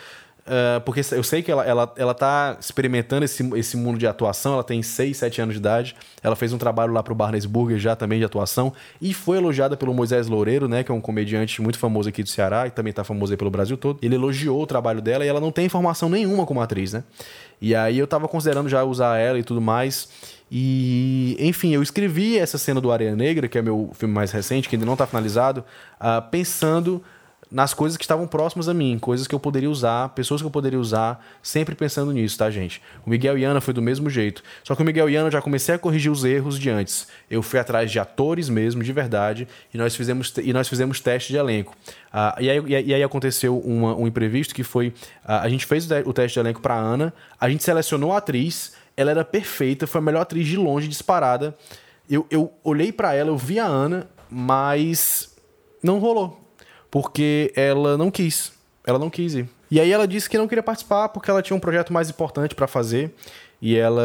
Uh, 0.47 0.79
porque 0.81 1.01
eu 1.11 1.23
sei 1.23 1.43
que 1.43 1.51
ela, 1.51 1.65
ela, 1.65 1.93
ela 1.97 2.13
tá 2.13 2.55
experimentando 2.57 3.25
esse, 3.25 3.43
esse 3.57 3.75
mundo 3.75 3.99
de 3.99 4.07
atuação, 4.07 4.53
ela 4.53 4.63
tem 4.63 4.81
6, 4.81 5.17
7 5.17 5.41
anos 5.41 5.55
de 5.55 5.59
idade. 5.59 5.95
Ela 6.23 6.37
fez 6.37 6.53
um 6.53 6.57
trabalho 6.57 6.93
lá 6.93 7.03
pro 7.03 7.13
Barnes 7.13 7.45
Burger 7.45 7.77
já 7.77 7.97
também 7.97 8.17
de 8.17 8.23
atuação 8.23 8.71
e 9.01 9.13
foi 9.13 9.37
elogiada 9.37 9.75
pelo 9.75 9.93
Moisés 9.93 10.27
Loureiro, 10.27 10.69
né, 10.69 10.85
que 10.85 10.91
é 10.91 10.95
um 10.95 11.01
comediante 11.01 11.61
muito 11.61 11.77
famoso 11.77 12.07
aqui 12.07 12.23
do 12.23 12.29
Ceará 12.29 12.65
e 12.65 12.71
também 12.71 12.93
tá 12.93 13.03
famoso 13.03 13.33
aí 13.33 13.37
pelo 13.37 13.51
Brasil 13.51 13.75
todo. 13.75 13.99
Ele 14.01 14.15
elogiou 14.15 14.61
o 14.61 14.65
trabalho 14.65 15.01
dela 15.01 15.25
e 15.25 15.27
ela 15.27 15.41
não 15.41 15.51
tem 15.51 15.65
informação 15.65 16.07
nenhuma 16.07 16.45
como 16.45 16.61
atriz, 16.61 16.93
né? 16.93 17.03
E 17.59 17.75
aí 17.75 17.97
eu 17.97 18.07
tava 18.07 18.25
considerando 18.29 18.69
já 18.69 18.85
usar 18.85 19.17
ela 19.17 19.37
e 19.37 19.43
tudo 19.43 19.59
mais. 19.59 20.07
E, 20.49 21.35
enfim, 21.39 21.73
eu 21.73 21.83
escrevi 21.83 22.37
essa 22.37 22.57
cena 22.57 22.79
do 22.79 22.89
Areia 22.89 23.15
Negra, 23.15 23.49
que 23.49 23.57
é 23.57 23.61
meu 23.61 23.89
filme 23.93 24.13
mais 24.13 24.31
recente, 24.31 24.69
que 24.69 24.77
ainda 24.77 24.85
não 24.85 24.95
tá 24.95 25.05
finalizado, 25.05 25.65
uh, 25.99 26.21
pensando 26.31 27.03
nas 27.49 27.73
coisas 27.73 27.97
que 27.97 28.03
estavam 28.03 28.27
próximas 28.27 28.67
a 28.67 28.73
mim, 28.73 28.99
coisas 28.99 29.25
que 29.25 29.33
eu 29.33 29.39
poderia 29.39 29.69
usar, 29.69 30.09
pessoas 30.09 30.41
que 30.41 30.47
eu 30.47 30.51
poderia 30.51 30.79
usar, 30.79 31.25
sempre 31.41 31.75
pensando 31.75 32.11
nisso, 32.11 32.37
tá, 32.37 32.49
gente? 32.51 32.81
O 33.05 33.09
Miguel 33.09 33.37
e 33.37 33.43
Ana 33.43 33.61
foi 33.61 33.73
do 33.73 33.81
mesmo 33.81 34.09
jeito. 34.09 34.43
Só 34.63 34.75
que 34.75 34.81
o 34.81 34.85
Miguel 34.85 35.09
e 35.09 35.15
Ana 35.15 35.27
eu 35.27 35.31
já 35.31 35.41
comecei 35.41 35.75
a 35.75 35.79
corrigir 35.79 36.11
os 36.11 36.25
erros 36.25 36.59
de 36.59 36.69
antes. 36.69 37.07
Eu 37.29 37.41
fui 37.41 37.59
atrás 37.59 37.89
de 37.89 37.99
atores 37.99 38.49
mesmo, 38.49 38.83
de 38.83 38.91
verdade, 38.91 39.47
e 39.73 39.77
nós 39.77 39.95
fizemos, 39.95 40.33
e 40.37 40.51
nós 40.51 40.67
fizemos 40.67 40.99
teste 40.99 41.31
de 41.31 41.37
elenco. 41.37 41.73
Ah, 42.11 42.35
e, 42.39 42.49
aí, 42.49 42.63
e, 42.67 42.93
aí, 42.93 43.03
aconteceu 43.03 43.57
uma, 43.59 43.95
um 43.95 44.05
imprevisto 44.05 44.53
que 44.53 44.63
foi: 44.63 44.93
ah, 45.23 45.41
a 45.41 45.49
gente 45.49 45.65
fez 45.65 45.87
o 46.05 46.13
teste 46.13 46.33
de 46.35 46.39
elenco 46.39 46.61
para 46.61 46.75
Ana, 46.75 47.13
a 47.39 47.49
gente 47.49 47.63
selecionou 47.63 48.11
a 48.11 48.17
atriz, 48.17 48.73
ela 48.95 49.11
era 49.11 49.23
perfeita, 49.23 49.87
foi 49.87 49.99
a 49.99 50.03
melhor 50.03 50.21
atriz 50.21 50.45
de 50.45 50.57
longe, 50.57 50.87
disparada. 50.87 51.55
Eu, 52.09 52.25
eu 52.29 52.53
olhei 52.63 52.91
para 52.91 53.13
ela, 53.13 53.29
eu 53.29 53.37
vi 53.37 53.59
a 53.59 53.65
Ana, 53.65 54.07
mas 54.29 55.35
não 55.83 55.99
rolou 55.99 56.46
porque 56.89 57.51
ela 57.55 57.97
não 57.97 58.09
quis. 58.09 58.51
Ela 58.85 58.99
não 58.99 59.09
quis 59.09 59.33
ir. 59.33 59.49
E 59.69 59.79
aí 59.79 59.91
ela 59.91 60.07
disse 60.07 60.29
que 60.29 60.37
não 60.37 60.47
queria 60.47 60.63
participar 60.63 61.09
porque 61.09 61.29
ela 61.29 61.41
tinha 61.41 61.55
um 61.55 61.59
projeto 61.59 61.91
mais 61.91 62.09
importante 62.09 62.55
para 62.55 62.67
fazer. 62.67 63.13
E 63.61 63.75
ela 63.75 64.03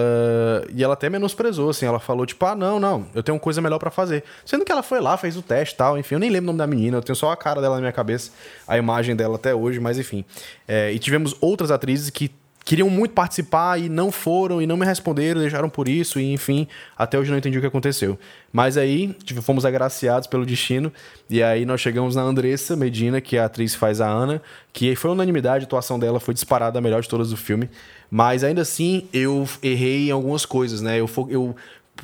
e 0.75 0.83
ela 0.83 0.95
até 0.95 1.11
menosprezou, 1.11 1.69
assim, 1.69 1.85
ela 1.85 2.01
falou 2.01 2.25
tipo, 2.25 2.45
ah, 2.47 2.55
não, 2.55 2.81
não, 2.81 3.07
eu 3.15 3.23
tenho 3.23 3.39
coisa 3.39 3.61
melhor 3.61 3.79
para 3.79 3.91
fazer. 3.91 4.25
Sendo 4.47 4.65
que 4.65 4.73
ela 4.73 4.83
foi 4.83 4.99
lá, 4.99 5.17
fez 5.19 5.37
o 5.37 5.43
teste 5.43 5.77
tal, 5.77 5.99
enfim, 5.99 6.15
eu 6.15 6.19
nem 6.19 6.31
lembro 6.31 6.45
o 6.45 6.47
nome 6.55 6.59
da 6.59 6.67
menina, 6.67 6.97
eu 6.97 7.03
tenho 7.03 7.15
só 7.15 7.31
a 7.31 7.37
cara 7.37 7.61
dela 7.61 7.75
na 7.75 7.83
minha 7.83 7.93
cabeça, 7.93 8.31
a 8.67 8.79
imagem 8.79 9.15
dela 9.15 9.37
até 9.37 9.55
hoje, 9.55 9.79
mas 9.79 9.99
enfim. 9.99 10.25
É, 10.67 10.91
e 10.91 10.99
tivemos 10.99 11.37
outras 11.39 11.71
atrizes 11.71 12.09
que 12.09 12.31
queriam 12.65 12.89
muito 12.89 13.13
participar 13.13 13.79
e 13.79 13.89
não 13.89 14.13
foram 14.13 14.61
e 14.63 14.67
não 14.67 14.77
me 14.77 14.87
responderam, 14.87 15.41
deixaram 15.41 15.69
por 15.69 15.89
isso 15.89 16.21
e 16.21 16.33
enfim, 16.33 16.67
até 16.97 17.19
hoje 17.19 17.31
não 17.31 17.39
entendi 17.39 17.59
o 17.59 17.61
que 17.61 17.67
aconteceu. 17.67 18.19
Mas 18.53 18.77
aí 18.77 19.15
tipo, 19.25 19.43
fomos 19.43 19.65
agraciados 19.65 20.27
pelo 20.27 20.47
destino 20.47 20.93
e 21.29 21.43
aí 21.43 21.65
nós 21.65 21.81
chegamos 21.81 22.15
na 22.15 22.23
Andressa 22.23 22.77
Medina, 22.77 23.21
que 23.21 23.37
é 23.37 23.41
a 23.41 23.47
atriz 23.47 23.75
faz 23.75 24.01
a 24.01 24.09
Ana, 24.09 24.41
que 24.73 24.95
foi 24.95 25.11
unanimidade, 25.11 25.65
a 25.65 25.67
atuação 25.67 25.99
dela 25.99 26.21
foi 26.21 26.35
disparada 26.35 26.79
a 26.79 26.83
melhor 26.83 27.03
de 27.03 27.09
todas 27.09 27.31
do 27.31 27.37
filme, 27.37 27.69
mas 28.11 28.45
ainda 28.45 28.63
assim 28.63 29.09
eu 29.13 29.49
errei 29.63 30.09
em 30.09 30.11
algumas 30.11 30.47
coisas, 30.47 30.81
né? 30.81 31.01
Eu, 31.01 31.09
fo 31.09 31.27
eu 31.31 31.55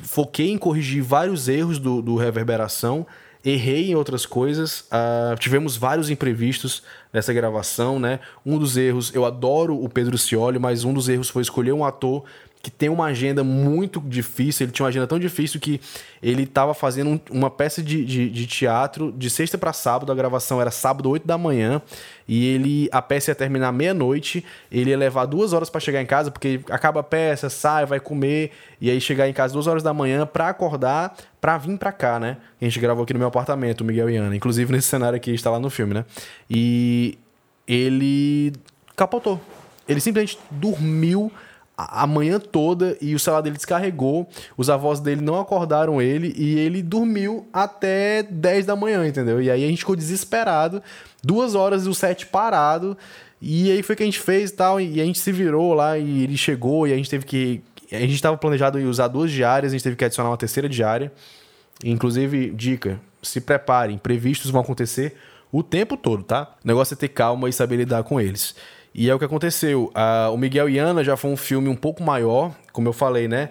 foquei 0.03 0.51
em 0.51 0.57
corrigir 0.57 1.01
vários 1.01 1.47
erros 1.47 1.79
do, 1.79 2.01
do 2.01 2.15
Reverberação 2.15 3.05
errei 3.43 3.91
em 3.91 3.95
outras 3.95 4.25
coisas, 4.25 4.81
uh, 4.91 5.37
tivemos 5.39 5.77
vários 5.77 6.09
imprevistos 6.09 6.83
nessa 7.11 7.33
gravação, 7.33 7.99
né? 7.99 8.19
Um 8.45 8.57
dos 8.57 8.75
erros, 8.75 9.13
eu 9.15 9.25
adoro 9.25 9.81
o 9.81 9.87
Pedro 9.87 10.17
Cioli, 10.17 10.59
mas 10.59 10.83
um 10.83 10.93
dos 10.93 11.07
erros 11.07 11.29
foi 11.29 11.41
escolher 11.41 11.71
um 11.71 11.85
ator 11.85 12.25
que 12.61 12.69
tem 12.69 12.89
uma 12.89 13.05
agenda 13.05 13.41
muito 13.41 14.01
difícil. 14.01 14.65
Ele 14.65 14.71
tinha 14.73 14.83
uma 14.83 14.89
agenda 14.89 15.07
tão 15.07 15.17
difícil 15.17 15.61
que 15.61 15.79
ele 16.21 16.43
estava 16.43 16.73
fazendo 16.73 17.11
um, 17.11 17.19
uma 17.31 17.49
peça 17.49 17.81
de, 17.81 18.03
de, 18.03 18.29
de, 18.29 18.45
teatro 18.45 19.13
de 19.13 19.29
sexta 19.29 19.57
para 19.57 19.71
sábado. 19.71 20.11
A 20.11 20.15
gravação 20.15 20.59
era 20.59 20.69
sábado, 20.69 21.09
8 21.09 21.25
da 21.25 21.37
manhã. 21.37 21.81
E 22.27 22.45
ele 22.47 22.89
a 22.91 23.01
peça 23.01 23.31
ia 23.31 23.35
terminar 23.35 23.71
meia-noite. 23.71 24.43
Ele 24.69 24.89
ia 24.89 24.97
levar 24.97 25.25
duas 25.25 25.53
horas 25.53 25.69
para 25.69 25.79
chegar 25.79 26.01
em 26.01 26.05
casa, 26.05 26.31
porque 26.31 26.59
acaba 26.69 26.99
a 26.99 27.03
peça, 27.03 27.49
sai, 27.49 27.85
vai 27.85 27.99
comer. 27.99 28.51
E 28.81 28.89
aí 28.89 28.99
chegar 28.99 29.29
em 29.29 29.33
casa 29.33 29.53
duas 29.53 29.65
horas 29.65 29.81
da 29.81 29.93
manhã 29.93 30.25
para 30.25 30.49
acordar, 30.49 31.15
para 31.39 31.57
vir 31.57 31.77
para 31.77 31.93
cá, 31.93 32.19
né? 32.19 32.37
A 32.61 32.65
gente 32.65 32.77
gravou 32.77 33.05
aqui 33.05 33.13
no 33.13 33.19
meu 33.19 33.29
apartamento, 33.29 33.85
Miguel 33.85 34.09
e 34.09 34.17
Ana. 34.17 34.35
Inclusive 34.35 34.69
nesse 34.73 34.89
cenário 34.89 35.15
aqui, 35.15 35.31
está 35.31 35.49
lá 35.49 35.59
no 35.59 35.69
filme, 35.69 35.93
né? 35.93 36.03
E 36.49 37.17
ele 37.65 38.51
capotou. 38.97 39.39
Ele 39.87 40.01
simplesmente 40.01 40.37
dormiu 40.51 41.31
a 41.87 42.05
manhã 42.05 42.39
toda 42.39 42.97
e 42.99 43.15
o 43.15 43.19
celular 43.19 43.41
dele 43.41 43.55
descarregou, 43.55 44.27
os 44.57 44.69
avós 44.69 44.99
dele 44.99 45.21
não 45.21 45.39
acordaram 45.39 46.01
ele 46.01 46.33
e 46.35 46.59
ele 46.59 46.81
dormiu 46.81 47.47
até 47.53 48.23
10 48.23 48.65
da 48.65 48.75
manhã, 48.75 49.07
entendeu? 49.07 49.41
E 49.41 49.49
aí 49.49 49.63
a 49.63 49.67
gente 49.67 49.79
ficou 49.79 49.95
desesperado, 49.95 50.83
duas 51.23 51.55
horas 51.55 51.85
do 51.85 51.93
set 51.93 52.25
parado, 52.25 52.97
e 53.41 53.71
aí 53.71 53.81
foi 53.81 53.95
que 53.95 54.03
a 54.03 54.05
gente 54.05 54.19
fez 54.19 54.49
e 54.49 54.53
tal, 54.53 54.81
e 54.81 54.99
a 54.99 55.05
gente 55.05 55.19
se 55.19 55.31
virou 55.31 55.73
lá 55.73 55.97
e 55.97 56.23
ele 56.23 56.35
chegou 56.35 56.85
e 56.87 56.93
a 56.93 56.97
gente 56.97 57.09
teve 57.09 57.25
que. 57.25 57.61
A 57.91 57.99
gente 58.01 58.15
estava 58.15 58.37
planejado 58.37 58.79
em 58.79 58.85
usar 58.85 59.07
duas 59.07 59.31
diárias, 59.31 59.71
a 59.71 59.75
gente 59.75 59.83
teve 59.83 59.95
que 59.95 60.05
adicionar 60.05 60.29
uma 60.29 60.37
terceira 60.37 60.67
diária. 60.67 61.11
Inclusive, 61.83 62.51
dica: 62.51 62.99
se 63.21 63.39
preparem, 63.39 63.95
imprevistos 63.95 64.51
vão 64.51 64.61
acontecer 64.61 65.15
o 65.51 65.63
tempo 65.63 65.97
todo, 65.97 66.23
tá? 66.23 66.55
O 66.63 66.67
negócio 66.67 66.93
é 66.93 66.97
ter 66.97 67.07
calma 67.07 67.49
e 67.49 67.53
saber 67.53 67.77
lidar 67.77 68.03
com 68.03 68.19
eles. 68.19 68.53
E 68.93 69.09
é 69.09 69.15
o 69.15 69.19
que 69.19 69.25
aconteceu. 69.25 69.91
Uh, 69.95 70.33
o 70.33 70.37
Miguel 70.37 70.69
e 70.69 70.77
Ana 70.77 71.03
já 71.03 71.15
foi 71.15 71.31
um 71.31 71.37
filme 71.37 71.69
um 71.69 71.75
pouco 71.75 72.03
maior, 72.03 72.53
como 72.71 72.87
eu 72.87 72.93
falei, 72.93 73.27
né? 73.27 73.49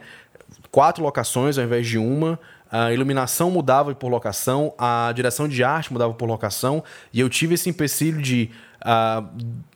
Quatro 0.71 1.03
locações 1.03 1.59
ao 1.59 1.65
invés 1.65 1.87
de 1.87 1.99
uma. 1.99 2.39
A 2.71 2.93
iluminação 2.93 3.51
mudava 3.51 3.95
por 3.95 4.09
locação, 4.09 4.75
a 4.77 5.11
direção 5.15 5.49
de 5.49 5.65
arte 5.65 5.91
mudava 5.91 6.13
por 6.13 6.29
locação, 6.29 6.85
e 7.13 7.21
eu 7.21 7.29
tive 7.31 7.55
esse 7.55 7.71
empecilho 7.71 8.21
de 8.21 8.51
uh, 8.83 9.27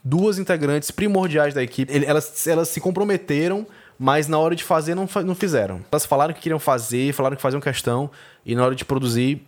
duas 0.03 0.37
integrantes 0.37 0.91
primordiais 0.91 1.55
da 1.55 1.63
equipe. 1.63 1.91
Elas, 2.05 2.45
elas 2.45 2.69
se 2.69 2.79
comprometeram, 2.79 3.65
mas 3.97 4.27
na 4.27 4.37
hora 4.37 4.55
de 4.55 4.63
fazer 4.63 4.93
não, 4.93 5.09
não 5.25 5.33
fizeram. 5.33 5.81
Elas 5.91 6.05
falaram 6.05 6.35
que 6.35 6.41
queriam 6.41 6.59
fazer, 6.59 7.13
falaram 7.13 7.35
que 7.35 7.41
faziam 7.41 7.59
questão, 7.59 8.11
e 8.45 8.53
na 8.55 8.63
hora 8.63 8.75
de 8.75 8.85
produzir, 8.85 9.41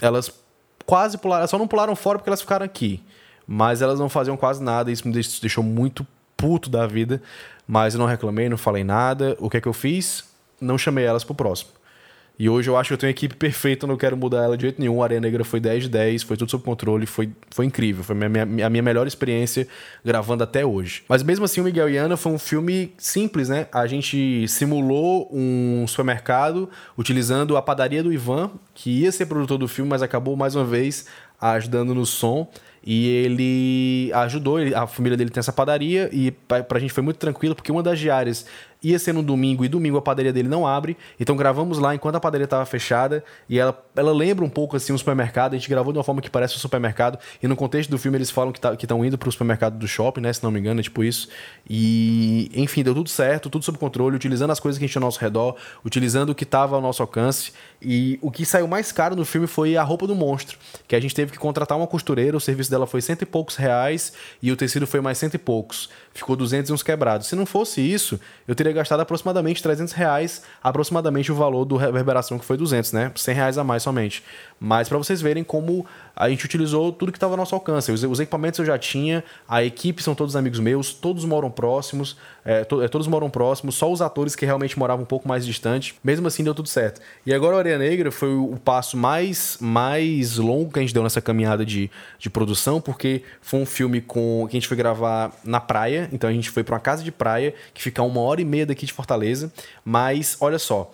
elas 0.00 0.32
quase 0.86 1.18
pularam, 1.18 1.46
só 1.46 1.58
não 1.58 1.68
pularam 1.68 1.94
fora 1.94 2.18
porque 2.18 2.30
elas 2.30 2.40
ficaram 2.40 2.64
aqui. 2.64 3.02
Mas 3.46 3.82
elas 3.82 3.98
não 3.98 4.08
faziam 4.08 4.36
quase 4.36 4.62
nada, 4.62 4.90
isso 4.90 5.06
me 5.06 5.12
deixou 5.12 5.62
muito 5.64 6.06
puto 6.36 6.68
da 6.70 6.86
vida. 6.86 7.22
Mas 7.66 7.94
eu 7.94 8.00
não 8.00 8.06
reclamei, 8.06 8.48
não 8.48 8.58
falei 8.58 8.84
nada. 8.84 9.36
O 9.38 9.48
que 9.48 9.56
é 9.56 9.60
que 9.60 9.68
eu 9.68 9.72
fiz? 9.72 10.24
Não 10.60 10.76
chamei 10.76 11.04
elas 11.04 11.24
pro 11.24 11.34
próximo. 11.34 11.70
E 12.38 12.48
hoje 12.48 12.68
eu 12.68 12.76
acho 12.76 12.88
que 12.88 12.94
eu 12.94 12.98
tenho 12.98 13.08
a 13.08 13.12
equipe 13.12 13.36
perfeita, 13.36 13.86
não 13.86 13.96
quero 13.96 14.16
mudar 14.16 14.42
ela 14.42 14.56
de 14.56 14.62
jeito 14.62 14.80
nenhum. 14.80 15.00
A 15.02 15.04
Areia 15.04 15.20
Negra 15.20 15.44
foi 15.44 15.60
10 15.60 15.84
de 15.84 15.88
10, 15.90 16.22
foi 16.22 16.36
tudo 16.36 16.50
sob 16.50 16.64
controle, 16.64 17.06
foi, 17.06 17.30
foi 17.50 17.66
incrível. 17.66 18.02
Foi 18.02 18.16
a 18.16 18.28
minha, 18.28 18.66
a 18.66 18.70
minha 18.70 18.82
melhor 18.82 19.06
experiência 19.06 19.68
gravando 20.04 20.42
até 20.42 20.64
hoje. 20.64 21.04
Mas 21.08 21.22
mesmo 21.22 21.44
assim, 21.44 21.60
o 21.60 21.64
Miguel 21.64 21.90
e 21.90 21.96
Ana 21.96 22.16
foi 22.16 22.32
um 22.32 22.38
filme 22.38 22.94
simples, 22.96 23.48
né? 23.48 23.68
A 23.70 23.86
gente 23.86 24.48
simulou 24.48 25.28
um 25.32 25.86
supermercado 25.86 26.68
utilizando 26.98 27.56
a 27.56 27.62
padaria 27.62 28.02
do 28.02 28.12
Ivan, 28.12 28.50
que 28.74 29.02
ia 29.02 29.12
ser 29.12 29.26
produtor 29.26 29.58
do 29.58 29.68
filme, 29.68 29.90
mas 29.90 30.02
acabou 30.02 30.34
mais 30.34 30.56
uma 30.56 30.64
vez 30.64 31.06
ajudando 31.40 31.94
no 31.94 32.06
som. 32.06 32.50
E 32.84 33.06
ele 33.08 34.12
ajudou, 34.12 34.58
a 34.74 34.86
família 34.86 35.16
dele 35.16 35.30
tem 35.30 35.40
essa 35.40 35.52
padaria, 35.52 36.08
e 36.12 36.32
pra, 36.32 36.62
pra 36.62 36.80
gente 36.80 36.92
foi 36.92 37.02
muito 37.02 37.18
tranquilo, 37.18 37.54
porque 37.54 37.70
uma 37.70 37.82
das 37.82 37.98
diárias 37.98 38.46
ia 38.82 38.98
ser 38.98 39.12
no 39.12 39.22
domingo 39.22 39.64
e 39.64 39.68
domingo 39.68 39.96
a 39.96 40.02
padaria 40.02 40.32
dele 40.32 40.48
não 40.48 40.66
abre. 40.66 40.96
Então 41.18 41.36
gravamos 41.36 41.78
lá 41.78 41.94
enquanto 41.94 42.16
a 42.16 42.20
padaria 42.20 42.44
estava 42.44 42.64
fechada 42.66 43.24
e 43.48 43.58
ela, 43.58 43.80
ela 43.94 44.12
lembra 44.12 44.44
um 44.44 44.48
pouco 44.48 44.76
assim 44.76 44.92
um 44.92 44.98
supermercado. 44.98 45.54
A 45.54 45.56
gente 45.56 45.68
gravou 45.68 45.92
de 45.92 45.98
uma 45.98 46.04
forma 46.04 46.20
que 46.20 46.30
parece 46.30 46.56
um 46.56 46.58
supermercado 46.58 47.18
e 47.42 47.46
no 47.46 47.56
contexto 47.56 47.90
do 47.90 47.98
filme 47.98 48.18
eles 48.18 48.30
falam 48.30 48.52
que 48.52 48.60
tá, 48.60 48.74
estão 48.74 49.04
indo 49.04 49.16
para 49.16 49.28
o 49.28 49.32
supermercado 49.32 49.78
do 49.78 49.86
shopping, 49.86 50.20
né? 50.20 50.32
Se 50.32 50.42
não 50.42 50.50
me 50.50 50.58
engano, 50.58 50.80
é 50.80 50.82
tipo 50.82 51.04
isso. 51.04 51.28
E 51.68 52.50
enfim, 52.54 52.82
deu 52.82 52.94
tudo 52.94 53.08
certo, 53.08 53.48
tudo 53.48 53.64
sob 53.64 53.78
controle, 53.78 54.16
utilizando 54.16 54.50
as 54.50 54.60
coisas 54.60 54.78
que 54.78 54.84
a 54.84 54.86
gente 54.86 54.92
tinha 54.92 55.00
ao 55.00 55.06
nosso 55.06 55.20
redor, 55.20 55.56
utilizando 55.84 56.30
o 56.30 56.34
que 56.34 56.44
estava 56.44 56.74
ao 56.74 56.82
nosso 56.82 57.02
alcance. 57.02 57.52
E 57.80 58.18
o 58.22 58.30
que 58.30 58.44
saiu 58.44 58.68
mais 58.68 58.92
caro 58.92 59.16
no 59.16 59.24
filme 59.24 59.46
foi 59.46 59.76
a 59.76 59.82
roupa 59.82 60.06
do 60.06 60.14
monstro, 60.14 60.58
que 60.86 60.94
a 60.94 61.00
gente 61.00 61.14
teve 61.14 61.32
que 61.32 61.38
contratar 61.38 61.76
uma 61.76 61.86
costureira, 61.86 62.36
o 62.36 62.40
serviço 62.40 62.70
dela 62.70 62.86
foi 62.86 63.00
cento 63.00 63.22
e 63.22 63.26
poucos 63.26 63.56
reais 63.56 64.12
e 64.40 64.52
o 64.52 64.56
tecido 64.56 64.86
foi 64.86 65.00
mais 65.00 65.18
cento 65.18 65.34
e 65.34 65.38
poucos. 65.38 65.88
Ficou 66.14 66.36
200 66.36 66.70
e 66.70 66.72
uns 66.72 66.82
quebrados. 66.82 67.26
Se 67.26 67.34
não 67.34 67.46
fosse 67.46 67.80
isso, 67.80 68.20
eu 68.46 68.54
teria 68.54 68.72
gastado 68.72 69.00
aproximadamente 69.00 69.62
300 69.62 69.92
reais, 69.94 70.42
aproximadamente 70.62 71.32
o 71.32 71.34
valor 71.34 71.64
do 71.64 71.76
reverberação 71.76 72.38
que 72.38 72.44
foi 72.44 72.56
200, 72.56 72.92
né? 72.92 73.12
100 73.14 73.34
reais 73.34 73.58
a 73.58 73.64
mais 73.64 73.82
somente. 73.82 74.22
Mas 74.60 74.88
para 74.88 74.98
vocês 74.98 75.22
verem 75.22 75.42
como 75.42 75.86
a 76.14 76.28
gente 76.28 76.44
utilizou 76.44 76.92
tudo 76.92 77.10
que 77.12 77.16
estava 77.16 77.32
ao 77.34 77.36
nosso 77.36 77.54
alcance. 77.54 77.90
Os, 77.90 78.02
os, 78.02 78.20
equipamentos 78.20 78.58
eu 78.58 78.66
já 78.66 78.78
tinha, 78.78 79.24
a 79.48 79.62
equipe 79.62 80.02
são 80.02 80.14
todos 80.14 80.36
amigos 80.36 80.60
meus, 80.60 80.92
todos 80.92 81.24
moram 81.24 81.50
próximos, 81.50 82.16
é, 82.44 82.64
to, 82.64 82.82
é, 82.82 82.88
todos 82.88 83.06
moram 83.06 83.30
próximos, 83.30 83.74
só 83.74 83.90
os 83.90 84.02
atores 84.02 84.34
que 84.34 84.44
realmente 84.44 84.78
moravam 84.78 85.02
um 85.02 85.06
pouco 85.06 85.28
mais 85.28 85.44
distante. 85.44 85.94
Mesmo 86.02 86.26
assim 86.26 86.44
deu 86.44 86.54
tudo 86.54 86.68
certo. 86.68 87.00
E 87.24 87.32
agora 87.32 87.56
o 87.56 87.58
Areia 87.58 87.78
Negra 87.78 88.10
foi 88.10 88.28
o, 88.28 88.52
o 88.52 88.58
passo 88.58 88.96
mais, 88.96 89.56
mais 89.60 90.36
longo 90.36 90.72
que 90.72 90.78
a 90.78 90.82
gente 90.82 90.94
deu 90.94 91.02
nessa 91.02 91.20
caminhada 91.20 91.64
de, 91.64 91.90
de 92.18 92.30
produção, 92.30 92.80
porque 92.80 93.22
foi 93.40 93.60
um 93.60 93.66
filme 93.66 94.00
com 94.00 94.46
que 94.48 94.56
a 94.56 94.60
gente 94.60 94.68
foi 94.68 94.76
gravar 94.76 95.32
na 95.44 95.60
praia, 95.60 96.08
então 96.12 96.28
a 96.28 96.32
gente 96.32 96.50
foi 96.50 96.62
para 96.62 96.74
uma 96.74 96.80
casa 96.80 97.02
de 97.02 97.10
praia 97.12 97.54
que 97.72 97.82
fica 97.82 98.02
uma 98.02 98.20
hora 98.20 98.40
e 98.40 98.44
meia 98.44 98.66
daqui 98.66 98.86
de 98.86 98.92
Fortaleza. 98.92 99.52
Mas 99.84 100.36
olha 100.40 100.58
só, 100.58 100.90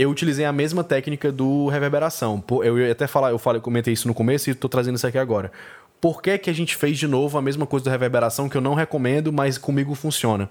eu 0.00 0.10
utilizei 0.10 0.46
a 0.46 0.52
mesma 0.52 0.82
técnica 0.82 1.30
do 1.30 1.68
reverberação. 1.68 2.42
Eu 2.62 2.78
ia 2.78 2.92
até 2.92 3.06
falar, 3.06 3.30
eu 3.30 3.38
falei, 3.38 3.60
comentei 3.60 3.92
isso 3.92 4.08
no 4.08 4.14
começo 4.14 4.48
e 4.48 4.52
estou 4.52 4.68
trazendo 4.68 4.96
isso 4.96 5.06
aqui 5.06 5.18
agora. 5.18 5.52
Por 6.00 6.22
que, 6.22 6.38
que 6.38 6.48
a 6.48 6.52
gente 6.54 6.74
fez 6.76 6.98
de 6.98 7.06
novo 7.06 7.36
a 7.36 7.42
mesma 7.42 7.66
coisa 7.66 7.84
do 7.84 7.90
reverberação 7.90 8.48
que 8.48 8.56
eu 8.56 8.62
não 8.62 8.72
recomendo, 8.72 9.30
mas 9.30 9.58
comigo 9.58 9.94
funciona? 9.94 10.48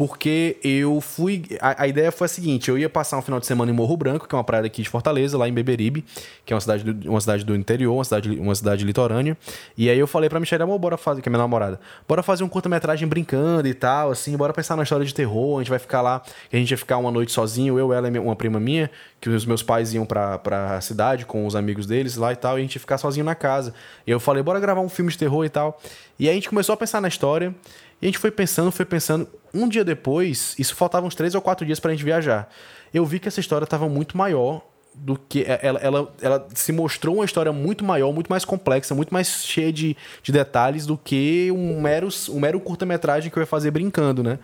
Porque 0.00 0.56
eu 0.64 0.98
fui. 0.98 1.44
A, 1.60 1.82
a, 1.82 1.86
ideia 1.86 2.10
foi 2.10 2.24
a 2.24 2.28
seguinte: 2.28 2.70
eu 2.70 2.78
ia 2.78 2.88
passar 2.88 3.18
um 3.18 3.22
final 3.22 3.38
de 3.38 3.44
semana 3.44 3.70
em 3.70 3.74
Morro 3.74 3.98
Branco, 3.98 4.26
que 4.26 4.34
é 4.34 4.38
uma 4.38 4.42
praia 4.42 4.64
aqui 4.64 4.80
de 4.80 4.88
Fortaleza, 4.88 5.36
lá 5.36 5.46
em 5.46 5.52
Beberibe, 5.52 6.02
que 6.42 6.54
é 6.54 6.56
uma 6.56 6.60
cidade 6.62 6.82
do, 6.82 7.10
uma 7.10 7.20
cidade 7.20 7.44
do 7.44 7.54
interior, 7.54 7.92
uma 7.92 8.02
cidade, 8.02 8.30
uma 8.30 8.54
cidade 8.54 8.82
litorânea. 8.82 9.36
E 9.76 9.90
aí 9.90 9.98
eu 9.98 10.06
falei 10.06 10.30
pra 10.30 10.40
Michelle, 10.40 10.62
amor, 10.62 10.78
bora 10.78 10.96
fazer, 10.96 11.20
que 11.20 11.28
é 11.28 11.30
minha 11.30 11.42
namorada, 11.42 11.78
bora 12.08 12.22
fazer 12.22 12.42
um 12.42 12.48
curta-metragem 12.48 13.06
brincando 13.06 13.68
e 13.68 13.74
tal, 13.74 14.10
assim, 14.10 14.34
bora 14.38 14.54
pensar 14.54 14.74
na 14.74 14.84
história 14.84 15.04
de 15.04 15.12
terror, 15.12 15.58
a 15.58 15.60
gente 15.60 15.68
vai 15.68 15.78
ficar 15.78 16.00
lá, 16.00 16.22
a 16.50 16.56
gente 16.56 16.70
ia 16.70 16.78
ficar 16.78 16.96
uma 16.96 17.10
noite 17.10 17.30
sozinho, 17.32 17.78
eu, 17.78 17.92
ela 17.92 18.08
e 18.08 18.18
uma 18.18 18.34
prima 18.34 18.58
minha, 18.58 18.90
que 19.20 19.28
os 19.28 19.44
meus 19.44 19.62
pais 19.62 19.92
iam 19.92 20.06
pra, 20.06 20.38
pra 20.38 20.80
cidade 20.80 21.26
com 21.26 21.46
os 21.46 21.54
amigos 21.54 21.84
deles 21.84 22.16
lá 22.16 22.32
e 22.32 22.36
tal, 22.36 22.56
e 22.56 22.60
a 22.60 22.62
gente 22.62 22.76
ia 22.76 22.80
ficar 22.80 22.96
sozinho 22.96 23.26
na 23.26 23.34
casa. 23.34 23.74
E 24.06 24.10
eu 24.10 24.18
falei, 24.18 24.42
bora 24.42 24.58
gravar 24.60 24.80
um 24.80 24.88
filme 24.88 25.12
de 25.12 25.18
terror 25.18 25.44
e 25.44 25.50
tal. 25.50 25.78
E 26.18 26.24
aí 26.24 26.30
a 26.30 26.34
gente 26.34 26.48
começou 26.48 26.72
a 26.72 26.76
pensar 26.76 27.02
na 27.02 27.08
história. 27.08 27.54
E 28.00 28.06
a 28.06 28.08
gente 28.08 28.18
foi 28.18 28.30
pensando, 28.30 28.70
foi 28.70 28.84
pensando. 28.84 29.28
Um 29.52 29.68
dia 29.68 29.84
depois, 29.84 30.54
isso 30.58 30.74
faltava 30.74 31.06
uns 31.06 31.14
três 31.14 31.34
ou 31.34 31.40
quatro 31.40 31.66
dias 31.66 31.80
pra 31.80 31.90
gente 31.90 32.04
viajar. 32.04 32.48
Eu 32.94 33.04
vi 33.04 33.18
que 33.18 33.28
essa 33.28 33.40
história 33.40 33.64
estava 33.64 33.88
muito 33.88 34.16
maior 34.16 34.62
do 34.94 35.16
que. 35.16 35.42
É, 35.42 35.60
ela, 35.62 35.78
ela, 35.80 36.14
ela 36.20 36.48
se 36.54 36.72
mostrou 36.72 37.16
uma 37.16 37.24
história 37.24 37.52
muito 37.52 37.84
maior, 37.84 38.12
muito 38.12 38.28
mais 38.28 38.44
complexa, 38.44 38.94
muito 38.94 39.12
mais 39.12 39.44
cheia 39.44 39.72
de, 39.72 39.96
de 40.22 40.32
detalhes 40.32 40.86
do 40.86 40.96
que 40.96 41.50
um 41.52 41.80
mero, 41.80 42.08
um 42.30 42.40
mero 42.40 42.60
curta-metragem 42.60 43.30
que 43.30 43.38
eu 43.38 43.42
ia 43.42 43.46
fazer 43.46 43.70
brincando, 43.70 44.22
né? 44.22 44.38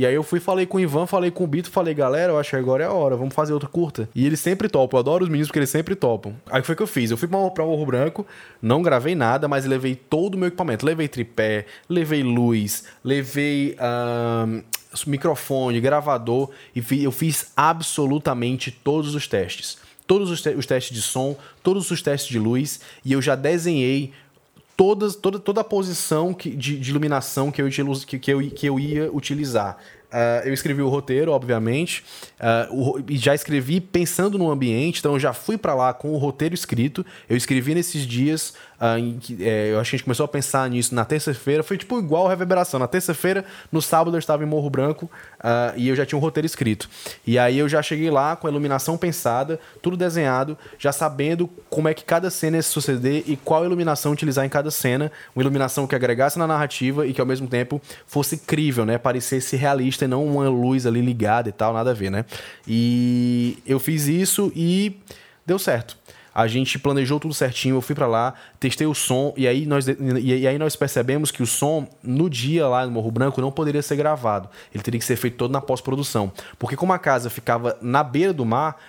E 0.00 0.06
aí 0.06 0.14
eu 0.14 0.22
fui, 0.22 0.40
falei 0.40 0.64
com 0.64 0.78
o 0.78 0.80
Ivan, 0.80 1.06
falei 1.06 1.30
com 1.30 1.44
o 1.44 1.46
Bito, 1.46 1.70
falei, 1.70 1.92
galera, 1.92 2.32
eu 2.32 2.38
acho 2.38 2.48
que 2.48 2.56
agora 2.56 2.82
é 2.82 2.86
a 2.86 2.90
hora, 2.90 3.18
vamos 3.18 3.34
fazer 3.34 3.52
outra 3.52 3.68
curta. 3.68 4.08
E 4.14 4.24
eles 4.24 4.40
sempre 4.40 4.66
topam, 4.66 4.96
eu 4.96 5.00
adoro 5.00 5.24
os 5.24 5.28
meninos 5.28 5.48
porque 5.48 5.58
eles 5.58 5.68
sempre 5.68 5.94
topam. 5.94 6.34
Aí 6.50 6.62
foi 6.62 6.72
o 6.72 6.76
que 6.76 6.82
eu 6.82 6.86
fiz, 6.86 7.10
eu 7.10 7.18
fui 7.18 7.28
pra 7.28 7.66
Morro 7.66 7.84
Branco, 7.84 8.26
não 8.62 8.80
gravei 8.80 9.14
nada, 9.14 9.46
mas 9.46 9.66
levei 9.66 9.94
todo 9.94 10.36
o 10.36 10.38
meu 10.38 10.48
equipamento. 10.48 10.86
Levei 10.86 11.06
tripé, 11.06 11.66
levei 11.86 12.22
luz, 12.22 12.84
levei 13.04 13.76
um, 13.78 14.62
microfone, 15.06 15.78
gravador, 15.82 16.48
e 16.74 17.04
eu 17.04 17.12
fiz 17.12 17.52
absolutamente 17.54 18.70
todos 18.70 19.14
os 19.14 19.28
testes. 19.28 19.76
Todos 20.06 20.30
os, 20.30 20.40
te 20.40 20.48
os 20.48 20.64
testes 20.64 20.96
de 20.96 21.02
som, 21.02 21.36
todos 21.62 21.90
os 21.90 22.00
testes 22.00 22.30
de 22.30 22.38
luz, 22.38 22.80
e 23.04 23.12
eu 23.12 23.20
já 23.20 23.34
desenhei 23.36 24.14
todas, 24.80 25.14
toda, 25.14 25.38
toda 25.38 25.60
a 25.60 25.64
posição 25.64 26.32
que, 26.32 26.48
de, 26.56 26.78
de 26.78 26.90
iluminação 26.90 27.50
que 27.50 27.60
eu, 27.60 27.68
que, 27.68 28.18
que, 28.18 28.32
eu, 28.32 28.50
que 28.50 28.66
eu 28.66 28.80
ia 28.80 29.12
utilizar. 29.12 29.76
Uh, 30.10 30.48
eu 30.48 30.52
escrevi 30.52 30.82
o 30.82 30.88
roteiro, 30.88 31.30
obviamente, 31.30 32.04
uh, 32.40 32.74
o, 32.74 33.04
e 33.08 33.16
já 33.16 33.32
escrevi 33.32 33.80
pensando 33.80 34.36
no 34.36 34.50
ambiente, 34.50 34.98
então 34.98 35.12
eu 35.12 35.20
já 35.20 35.32
fui 35.32 35.56
para 35.56 35.72
lá 35.72 35.94
com 35.94 36.12
o 36.12 36.16
roteiro 36.18 36.52
escrito. 36.52 37.06
Eu 37.28 37.36
escrevi 37.36 37.76
nesses 37.76 38.04
dias, 38.04 38.54
uh, 38.80 39.18
que, 39.20 39.38
é, 39.40 39.70
eu 39.72 39.78
acho 39.78 39.90
que 39.90 39.96
a 39.96 39.98
gente 39.98 40.04
começou 40.04 40.24
a 40.24 40.28
pensar 40.28 40.68
nisso 40.68 40.96
na 40.96 41.04
terça-feira, 41.04 41.62
foi 41.62 41.78
tipo 41.78 41.96
igual 41.96 42.26
reverberação. 42.26 42.80
Na 42.80 42.88
terça-feira, 42.88 43.44
no 43.70 43.80
sábado 43.80 44.16
eu 44.16 44.18
estava 44.18 44.42
em 44.42 44.46
Morro 44.46 44.68
Branco 44.68 45.08
e 45.76 45.88
eu 45.88 45.96
já 45.96 46.04
tinha 46.04 46.18
um 46.18 46.20
roteiro 46.20 46.46
escrito. 46.46 46.88
E 47.26 47.38
aí 47.38 47.58
eu 47.58 47.68
já 47.68 47.82
cheguei 47.82 48.10
lá 48.10 48.36
com 48.36 48.46
a 48.46 48.50
iluminação 48.50 48.98
pensada, 48.98 49.58
tudo 49.80 49.96
desenhado, 49.96 50.58
já 50.78 50.92
sabendo 50.92 51.48
como 51.68 51.88
é 51.88 51.94
que 51.94 52.04
cada 52.04 52.30
cena 52.30 52.56
ia 52.56 52.62
suceder 52.62 53.24
e 53.26 53.36
qual 53.36 53.64
iluminação 53.64 54.12
utilizar 54.12 54.44
em 54.44 54.48
cada 54.48 54.70
cena. 54.70 55.10
Uma 55.34 55.42
iluminação 55.42 55.86
que 55.86 55.94
agregasse 55.94 56.38
na 56.38 56.46
narrativa 56.46 57.06
e 57.06 57.12
que 57.12 57.20
ao 57.20 57.26
mesmo 57.26 57.46
tempo 57.46 57.80
fosse 58.06 58.36
crível, 58.36 58.84
né? 58.84 58.98
Parecesse 58.98 59.56
realista 59.56 59.99
e 60.04 60.08
não 60.08 60.24
uma 60.24 60.48
luz 60.48 60.86
ali 60.86 61.00
ligada 61.00 61.48
e 61.48 61.52
tal, 61.52 61.72
nada 61.72 61.90
a 61.90 61.94
ver, 61.94 62.10
né? 62.10 62.24
E 62.66 63.58
eu 63.66 63.78
fiz 63.78 64.06
isso 64.06 64.52
e 64.54 64.96
deu 65.46 65.58
certo. 65.58 65.98
A 66.32 66.46
gente 66.46 66.78
planejou 66.78 67.18
tudo 67.18 67.34
certinho, 67.34 67.76
eu 67.76 67.80
fui 67.80 67.94
para 67.94 68.06
lá, 68.06 68.34
testei 68.60 68.86
o 68.86 68.94
som 68.94 69.34
e 69.36 69.48
aí, 69.48 69.66
nós, 69.66 69.86
e 69.88 70.46
aí 70.46 70.58
nós 70.58 70.76
percebemos 70.76 71.30
que 71.30 71.42
o 71.42 71.46
som 71.46 71.88
no 72.02 72.30
dia 72.30 72.68
lá 72.68 72.86
no 72.86 72.92
Morro 72.92 73.10
Branco 73.10 73.40
não 73.40 73.50
poderia 73.50 73.82
ser 73.82 73.96
gravado. 73.96 74.48
Ele 74.72 74.82
teria 74.82 74.98
que 74.98 75.04
ser 75.04 75.16
feito 75.16 75.36
todo 75.36 75.50
na 75.50 75.60
pós-produção. 75.60 76.30
Porque 76.58 76.76
como 76.76 76.92
a 76.92 76.98
casa 76.98 77.28
ficava 77.28 77.76
na 77.82 78.04
beira 78.04 78.32
do 78.32 78.44
mar, 78.44 78.80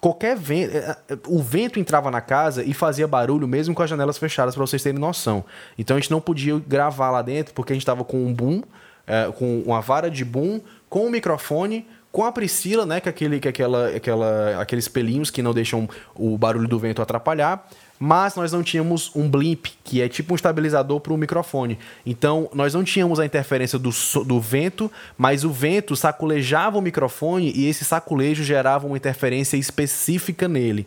qualquer 0.00 0.36
vento, 0.36 0.76
é, 0.76 0.96
é, 1.10 1.18
o 1.26 1.42
vento 1.42 1.78
entrava 1.78 2.10
na 2.10 2.20
casa 2.20 2.64
e 2.64 2.72
fazia 2.72 3.06
barulho 3.06 3.46
mesmo 3.46 3.74
com 3.74 3.82
as 3.82 3.90
janelas 3.90 4.16
fechadas 4.16 4.54
para 4.54 4.66
vocês 4.66 4.82
terem 4.82 4.98
noção. 4.98 5.44
Então 5.78 5.96
a 5.96 6.00
gente 6.00 6.10
não 6.10 6.20
podia 6.20 6.58
gravar 6.58 7.10
lá 7.10 7.20
dentro 7.20 7.52
porque 7.52 7.72
a 7.72 7.76
gente 7.76 7.82
estava 7.82 8.02
com 8.02 8.24
um 8.24 8.32
boom 8.32 8.62
é, 9.08 9.32
com 9.32 9.62
uma 9.66 9.80
vara 9.80 10.10
de 10.10 10.24
boom, 10.24 10.60
com 10.88 11.06
o 11.06 11.10
microfone, 11.10 11.86
com 12.10 12.24
a 12.24 12.32
Priscila, 12.32 12.86
né, 12.86 13.00
que 13.00 13.08
é 13.08 13.10
aquele, 13.10 13.40
que 13.40 13.48
é 13.48 13.50
aquela, 13.50 13.88
aquela, 13.88 14.60
aqueles 14.62 14.88
pelinhos 14.88 15.30
que 15.30 15.42
não 15.42 15.52
deixam 15.52 15.88
o 16.14 16.36
barulho 16.38 16.66
do 16.66 16.78
vento 16.78 17.02
atrapalhar, 17.02 17.68
mas 17.98 18.34
nós 18.34 18.52
não 18.52 18.62
tínhamos 18.62 19.14
um 19.14 19.28
blimp, 19.28 19.66
que 19.84 20.00
é 20.00 20.08
tipo 20.08 20.32
um 20.32 20.36
estabilizador 20.36 21.00
para 21.00 21.12
o 21.12 21.16
microfone. 21.16 21.78
Então, 22.06 22.48
nós 22.54 22.72
não 22.74 22.84
tínhamos 22.84 23.18
a 23.18 23.26
interferência 23.26 23.78
do, 23.78 23.90
do 24.24 24.40
vento, 24.40 24.90
mas 25.16 25.44
o 25.44 25.50
vento 25.50 25.96
saculejava 25.96 26.78
o 26.78 26.82
microfone 26.82 27.52
e 27.54 27.66
esse 27.66 27.84
saculejo 27.84 28.42
gerava 28.42 28.86
uma 28.86 28.96
interferência 28.96 29.56
específica 29.56 30.46
nele. 30.46 30.86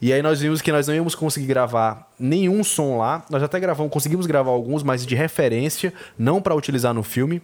E 0.00 0.12
aí 0.12 0.20
nós 0.20 0.40
vimos 0.40 0.60
que 0.60 0.72
nós 0.72 0.86
não 0.86 0.94
íamos 0.94 1.14
conseguir 1.14 1.46
gravar 1.46 2.10
nenhum 2.18 2.62
som 2.62 2.98
lá. 2.98 3.24
Nós 3.30 3.42
até 3.42 3.58
gravamos, 3.58 3.92
conseguimos 3.92 4.26
gravar 4.26 4.50
alguns, 4.50 4.82
mas 4.82 5.06
de 5.06 5.14
referência, 5.14 5.92
não 6.18 6.40
para 6.40 6.54
utilizar 6.54 6.92
no 6.92 7.02
filme 7.02 7.40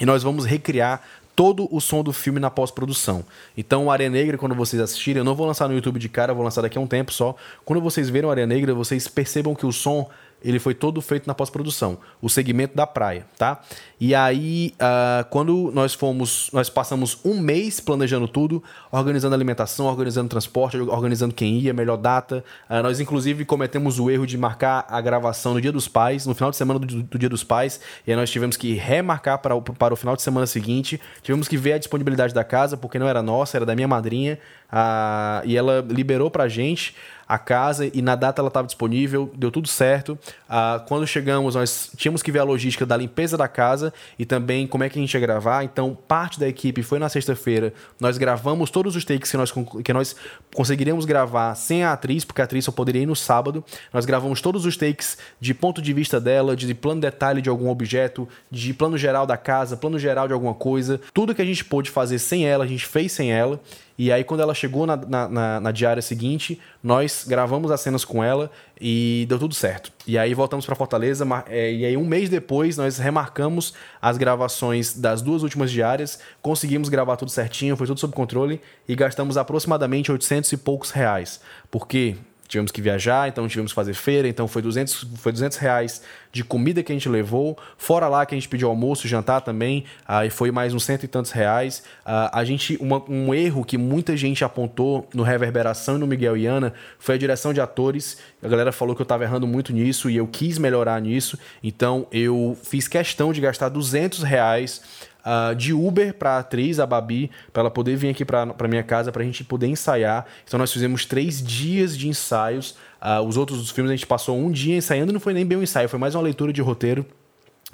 e 0.00 0.06
nós 0.06 0.22
vamos 0.22 0.44
recriar 0.44 1.02
todo 1.36 1.68
o 1.70 1.80
som 1.80 2.02
do 2.02 2.12
filme 2.12 2.38
na 2.38 2.50
pós-produção. 2.50 3.24
Então, 3.56 3.86
o 3.86 3.90
Área 3.90 4.08
Negra, 4.08 4.38
quando 4.38 4.54
vocês 4.54 4.80
assistirem, 4.80 5.18
eu 5.18 5.24
não 5.24 5.34
vou 5.34 5.46
lançar 5.46 5.68
no 5.68 5.74
YouTube 5.74 5.98
de 5.98 6.08
cara, 6.08 6.32
vou 6.32 6.44
lançar 6.44 6.62
daqui 6.62 6.78
a 6.78 6.80
um 6.80 6.86
tempo 6.86 7.12
só. 7.12 7.34
Quando 7.64 7.80
vocês 7.80 8.08
verem 8.08 8.28
o 8.28 8.30
Área 8.30 8.46
Negra, 8.46 8.72
vocês 8.74 9.08
percebam 9.08 9.54
que 9.54 9.66
o 9.66 9.72
som 9.72 10.08
ele 10.44 10.58
foi 10.58 10.74
todo 10.74 11.00
feito 11.00 11.26
na 11.26 11.34
pós-produção, 11.34 11.98
o 12.20 12.28
segmento 12.28 12.76
da 12.76 12.86
praia, 12.86 13.26
tá? 13.38 13.62
E 13.98 14.14
aí, 14.14 14.74
uh, 14.74 15.24
quando 15.30 15.72
nós 15.72 15.94
fomos, 15.94 16.50
nós 16.52 16.68
passamos 16.68 17.18
um 17.24 17.40
mês 17.40 17.80
planejando 17.80 18.28
tudo, 18.28 18.62
organizando 18.92 19.34
alimentação, 19.34 19.86
organizando 19.86 20.28
transporte, 20.28 20.76
organizando 20.76 21.32
quem 21.32 21.58
ia, 21.58 21.72
melhor 21.72 21.96
data. 21.96 22.44
Uh, 22.68 22.82
nós, 22.82 23.00
inclusive, 23.00 23.44
cometemos 23.46 23.98
o 23.98 24.10
erro 24.10 24.26
de 24.26 24.36
marcar 24.36 24.84
a 24.90 25.00
gravação 25.00 25.54
no 25.54 25.60
Dia 25.60 25.72
dos 25.72 25.88
Pais, 25.88 26.26
no 26.26 26.34
final 26.34 26.50
de 26.50 26.56
semana 26.56 26.78
do, 26.78 27.02
do 27.02 27.18
Dia 27.18 27.28
dos 27.28 27.42
Pais, 27.42 27.80
e 28.06 28.10
aí 28.10 28.16
nós 28.16 28.30
tivemos 28.30 28.56
que 28.56 28.74
remarcar 28.74 29.38
para 29.38 29.54
o, 29.54 29.62
para 29.62 29.94
o 29.94 29.96
final 29.96 30.14
de 30.14 30.22
semana 30.22 30.46
seguinte. 30.46 31.00
Tivemos 31.22 31.48
que 31.48 31.56
ver 31.56 31.74
a 31.74 31.78
disponibilidade 31.78 32.34
da 32.34 32.44
casa, 32.44 32.76
porque 32.76 32.98
não 32.98 33.08
era 33.08 33.22
nossa, 33.22 33.56
era 33.56 33.64
da 33.64 33.74
minha 33.74 33.88
madrinha, 33.88 34.38
uh, 34.70 35.46
e 35.46 35.56
ela 35.56 35.82
liberou 35.88 36.30
pra 36.30 36.46
gente. 36.48 36.94
A 37.28 37.38
casa 37.38 37.90
e 37.92 38.02
na 38.02 38.14
data 38.14 38.40
ela 38.40 38.48
estava 38.48 38.66
disponível, 38.66 39.30
deu 39.34 39.50
tudo 39.50 39.68
certo. 39.68 40.18
Uh, 40.48 40.84
quando 40.86 41.06
chegamos, 41.06 41.54
nós 41.54 41.90
tínhamos 41.96 42.22
que 42.22 42.30
ver 42.30 42.40
a 42.40 42.44
logística 42.44 42.84
da 42.84 42.96
limpeza 42.96 43.36
da 43.36 43.48
casa 43.48 43.92
e 44.18 44.24
também 44.24 44.66
como 44.66 44.84
é 44.84 44.88
que 44.88 44.98
a 44.98 45.02
gente 45.02 45.12
ia 45.14 45.20
gravar. 45.20 45.64
Então, 45.64 45.96
parte 46.06 46.38
da 46.38 46.48
equipe 46.48 46.82
foi 46.82 46.98
na 46.98 47.08
sexta-feira. 47.08 47.72
Nós 47.98 48.18
gravamos 48.18 48.70
todos 48.70 48.96
os 48.96 49.04
takes 49.04 49.30
que 49.30 49.36
nós, 49.36 49.52
que 49.84 49.92
nós 49.92 50.16
conseguiríamos 50.54 51.04
gravar 51.04 51.54
sem 51.54 51.84
a 51.84 51.92
atriz, 51.92 52.24
porque 52.24 52.40
a 52.40 52.44
atriz 52.44 52.64
só 52.64 52.72
poderia 52.72 53.02
ir 53.02 53.06
no 53.06 53.16
sábado. 53.16 53.64
Nós 53.92 54.04
gravamos 54.04 54.40
todos 54.40 54.66
os 54.66 54.76
takes 54.76 55.18
de 55.40 55.54
ponto 55.54 55.80
de 55.80 55.92
vista 55.92 56.20
dela, 56.20 56.54
de 56.54 56.74
plano 56.74 57.00
detalhe 57.00 57.40
de 57.40 57.48
algum 57.48 57.68
objeto, 57.68 58.28
de 58.50 58.72
plano 58.74 58.98
geral 58.98 59.26
da 59.26 59.36
casa, 59.36 59.76
plano 59.76 59.98
geral 59.98 60.26
de 60.26 60.34
alguma 60.34 60.54
coisa. 60.54 61.00
Tudo 61.12 61.34
que 61.34 61.42
a 61.42 61.44
gente 61.44 61.64
pôde 61.64 61.90
fazer 61.90 62.18
sem 62.18 62.46
ela, 62.46 62.64
a 62.64 62.66
gente 62.66 62.86
fez 62.86 63.12
sem 63.12 63.32
ela. 63.32 63.60
E 63.96 64.10
aí, 64.10 64.24
quando 64.24 64.40
ela 64.40 64.54
chegou 64.54 64.86
na, 64.86 64.96
na, 64.96 65.28
na, 65.28 65.60
na, 65.60 65.70
diária 65.70 66.02
seguinte, 66.02 66.60
nós 66.82 67.24
gravamos 67.28 67.70
as 67.70 67.80
cenas 67.80 68.04
com 68.04 68.24
ela 68.24 68.50
e 68.80 69.24
deu 69.28 69.38
tudo 69.38 69.54
certo. 69.54 69.92
E 70.04 70.18
aí 70.18 70.34
voltamos 70.34 70.66
para 70.66 70.74
Fortaleza, 70.74 71.24
é, 71.46 71.72
e 71.72 71.84
aí 71.84 71.96
um 71.96 72.04
mês 72.04 72.28
depois 72.28 72.76
nós 72.76 72.98
remarcamos 72.98 73.72
as 74.02 74.18
gravações 74.18 74.94
das 74.94 75.22
duas 75.22 75.44
últimas 75.44 75.70
diárias, 75.70 76.18
conseguimos 76.42 76.88
gravar 76.88 77.16
tudo 77.16 77.30
certinho, 77.30 77.76
foi 77.76 77.86
tudo 77.86 78.00
sob 78.00 78.12
controle 78.12 78.60
e 78.88 78.96
gastamos 78.96 79.36
aproximadamente 79.36 80.10
800 80.10 80.50
e 80.52 80.56
poucos 80.56 80.90
reais. 80.90 81.40
Porque 81.70 82.16
tivemos 82.48 82.70
que 82.70 82.80
viajar, 82.80 83.28
então 83.28 83.46
tivemos 83.48 83.72
que 83.72 83.76
fazer 83.76 83.94
feira, 83.94 84.28
então 84.28 84.46
foi 84.46 84.62
200, 84.62 85.06
foi 85.16 85.32
200 85.32 85.56
reais 85.58 86.02
de 86.30 86.42
comida 86.42 86.82
que 86.82 86.92
a 86.92 86.94
gente 86.94 87.08
levou, 87.08 87.56
fora 87.78 88.08
lá 88.08 88.26
que 88.26 88.34
a 88.34 88.38
gente 88.38 88.48
pediu 88.48 88.68
almoço, 88.68 89.06
jantar 89.06 89.40
também, 89.40 89.84
aí 90.06 90.30
foi 90.30 90.50
mais 90.50 90.74
uns 90.74 90.84
cento 90.84 91.04
e 91.04 91.08
tantos 91.08 91.30
reais. 91.30 91.82
Uh, 92.04 92.28
a 92.32 92.44
gente, 92.44 92.76
uma, 92.80 93.02
um 93.08 93.32
erro 93.32 93.64
que 93.64 93.78
muita 93.78 94.16
gente 94.16 94.44
apontou 94.44 95.08
no 95.14 95.22
Reverberação 95.22 95.96
e 95.96 95.98
no 95.98 96.06
Miguel 96.06 96.36
e 96.36 96.46
Ana 96.46 96.72
foi 96.98 97.14
a 97.14 97.18
direção 97.18 97.52
de 97.52 97.60
atores. 97.60 98.18
A 98.42 98.48
galera 98.48 98.72
falou 98.72 98.94
que 98.94 99.00
eu 99.00 99.04
estava 99.04 99.24
errando 99.24 99.46
muito 99.46 99.72
nisso 99.72 100.10
e 100.10 100.16
eu 100.16 100.26
quis 100.26 100.58
melhorar 100.58 101.00
nisso, 101.00 101.38
então 101.62 102.06
eu 102.10 102.56
fiz 102.62 102.88
questão 102.88 103.32
de 103.32 103.40
gastar 103.40 103.68
200 103.68 104.22
reais 104.22 104.82
uh, 105.24 105.54
de 105.54 105.72
Uber 105.72 106.14
para 106.14 106.36
a 106.36 106.38
atriz, 106.38 106.78
a 106.78 106.86
Babi, 106.86 107.30
para 107.52 107.62
ela 107.62 107.70
poder 107.70 107.96
vir 107.96 108.10
aqui 108.10 108.24
para 108.24 108.68
minha 108.68 108.82
casa 108.82 109.10
para 109.10 109.22
a 109.22 109.24
gente 109.24 109.42
poder 109.42 109.66
ensaiar. 109.66 110.26
Então 110.46 110.58
nós 110.58 110.72
fizemos 110.72 111.04
três 111.04 111.42
dias 111.42 111.96
de 111.96 112.08
ensaios. 112.08 112.76
Uh, 113.00 113.22
os 113.26 113.36
outros 113.36 113.70
filmes 113.70 113.90
a 113.90 113.96
gente 113.96 114.06
passou 114.06 114.36
um 114.38 114.50
dia 114.50 114.76
ensaiando, 114.76 115.12
não 115.12 115.20
foi 115.20 115.32
nem 115.34 115.44
bem 115.44 115.58
um 115.58 115.62
ensaio, 115.62 115.88
foi 115.88 115.98
mais 115.98 116.14
uma 116.14 116.22
leitura 116.22 116.52
de 116.52 116.60
roteiro. 116.60 117.06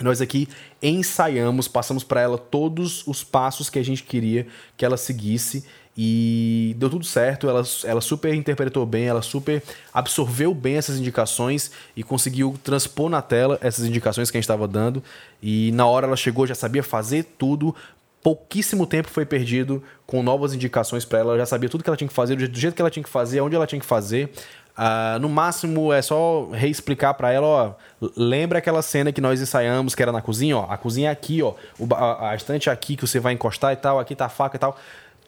Nós 0.01 0.23
aqui 0.23 0.49
ensaiamos, 0.83 1.69
passamos 1.69 2.03
para 2.03 2.23
ela 2.23 2.39
todos 2.39 3.07
os 3.07 3.23
passos 3.23 3.69
que 3.69 3.79
a 3.79 3.85
gente 3.85 4.03
queria 4.03 4.47
que 4.77 4.85
ela 4.85 4.97
seguisse 4.97 5.67
e 5.97 6.75
deu 6.79 6.89
tudo 6.89 7.05
certo, 7.05 7.49
ela, 7.49 7.63
ela 7.85 8.01
super 8.01 8.33
interpretou 8.33 8.87
bem, 8.87 9.07
ela 9.07 9.23
super 9.23 9.63
absorveu 9.93 10.55
bem 10.55 10.77
essas 10.77 10.99
indicações 10.99 11.71
e 11.97 12.03
conseguiu 12.03 12.59
transpor 12.63 13.09
na 13.09 13.21
tela 13.21 13.59
essas 13.61 13.85
indicações 13.85 14.31
que 14.31 14.37
a 14.37 14.39
gente 14.39 14.45
estava 14.45 14.69
dando. 14.69 15.03
E 15.43 15.73
na 15.73 15.87
hora 15.87 16.07
ela 16.07 16.17
chegou, 16.17 16.47
já 16.47 16.55
sabia 16.55 16.83
fazer 16.83 17.25
tudo. 17.37 17.75
Pouquíssimo 18.23 18.87
tempo 18.87 19.09
foi 19.09 19.25
perdido 19.27 19.83
com 20.07 20.23
novas 20.23 20.55
indicações 20.55 21.05
para 21.05 21.19
ela, 21.19 21.39
já 21.39 21.47
sabia 21.47 21.69
tudo 21.69 21.83
que 21.83 21.91
ela 21.91 21.97
tinha 21.97 22.09
que 22.09 22.15
fazer, 22.15 22.37
do 22.37 22.59
jeito 22.59 22.75
que 22.75 22.83
ela 22.83 22.91
tinha 22.91 23.03
que 23.03 23.11
fazer, 23.11 23.41
onde 23.41 23.57
ela 23.57 23.67
tinha 23.67 23.81
que 23.81 23.87
fazer. 23.87 24.31
Uh, 24.71 25.19
no 25.19 25.29
máximo 25.29 25.93
é 25.93 26.01
só 26.01 26.49
reexplicar 26.53 27.13
para 27.15 27.31
ela, 27.31 27.47
ó, 27.47 27.75
lembra 28.17 28.59
aquela 28.59 28.81
cena 28.81 29.13
que 29.13 29.21
nós 29.21 29.41
ensaiamos 29.41 29.95
que 29.95 30.03
era 30.03 30.13
na 30.13 30.23
cozinha, 30.23 30.57
ó, 30.57 30.67
a 30.71 30.79
cozinha 30.79 31.09
é 31.09 31.13
aqui, 31.13 31.43
ó, 31.43 31.55
a, 31.95 32.31
a 32.31 32.35
estante 32.35 32.69
é 32.69 32.73
aqui 32.73 32.97
que 32.97 33.07
você 33.07 33.21
vai 33.21 33.35
encostar 33.35 33.73
e 33.73 33.77
tal, 33.77 33.99
aqui 33.99 34.15
tá 34.15 34.27
a 34.27 34.29
faca 34.31 34.57
e 34.57 34.59
tal. 34.59 34.79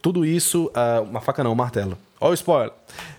Tudo 0.03 0.27
isso, 0.27 0.67
uh, 0.67 1.03
uma 1.03 1.21
faca 1.21 1.45
não, 1.45 1.53
um 1.53 1.55
martelo. 1.55 1.97
Olha 2.21 2.33
o 2.33 2.35
spoiler. 2.35 2.73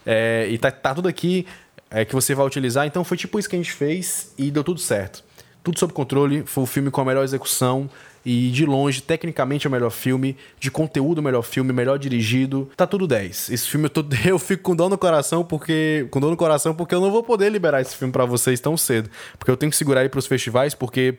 É, 0.06 0.48
e 0.50 0.58
tá, 0.58 0.70
tá, 0.70 0.94
tudo 0.94 1.08
aqui 1.08 1.48
é, 1.90 2.04
que 2.04 2.14
você 2.14 2.36
vai 2.36 2.46
utilizar. 2.46 2.86
Então 2.86 3.04
foi 3.04 3.16
tipo 3.16 3.40
isso 3.40 3.50
que 3.50 3.56
a 3.56 3.60
gente 3.60 3.72
fez 3.72 4.34
e 4.38 4.52
deu 4.52 4.64
tudo 4.64 4.80
certo. 4.80 5.24
Tudo 5.64 5.80
sob 5.80 5.94
controle. 5.94 6.44
Foi 6.46 6.64
o 6.64 6.68
filme 6.68 6.92
com 6.92 7.00
a 7.00 7.06
melhor 7.06 7.24
execução 7.24 7.90
e 8.26 8.50
de 8.52 8.66
longe, 8.66 9.02
tecnicamente 9.02 9.68
é 9.68 9.70
o 9.70 9.72
melhor 9.72 9.90
filme, 9.90 10.38
de 10.60 10.72
conteúdo 10.72 11.20
o 11.20 11.22
melhor 11.22 11.42
filme, 11.42 11.74
melhor 11.74 12.00
dirigido. 12.00 12.70
Tá 12.76 12.88
tudo 12.88 13.06
10. 13.06 13.50
Esse 13.50 13.68
filme 13.68 13.88
eu, 13.88 13.90
tô, 13.90 14.06
eu 14.26 14.40
fico 14.40 14.64
com 14.64 14.76
dor 14.76 14.90
no 14.90 14.98
coração 14.98 15.44
porque 15.44 16.08
com 16.10 16.20
dor 16.20 16.32
no 16.32 16.38
coração 16.38 16.74
porque 16.74 16.96
eu 16.96 17.02
não 17.02 17.12
vou 17.12 17.24
poder 17.24 17.50
liberar 17.50 17.82
esse 17.82 17.96
filme 17.96 18.12
para 18.12 18.26
vocês 18.26 18.60
tão 18.60 18.78
cedo, 18.78 19.10
porque 19.38 19.52
eu 19.52 19.58
tenho 19.58 19.70
que 19.70 19.78
segurar 19.78 20.02
ele 20.02 20.10
para 20.10 20.20
os 20.20 20.28
festivais 20.28 20.74
porque 20.74 21.16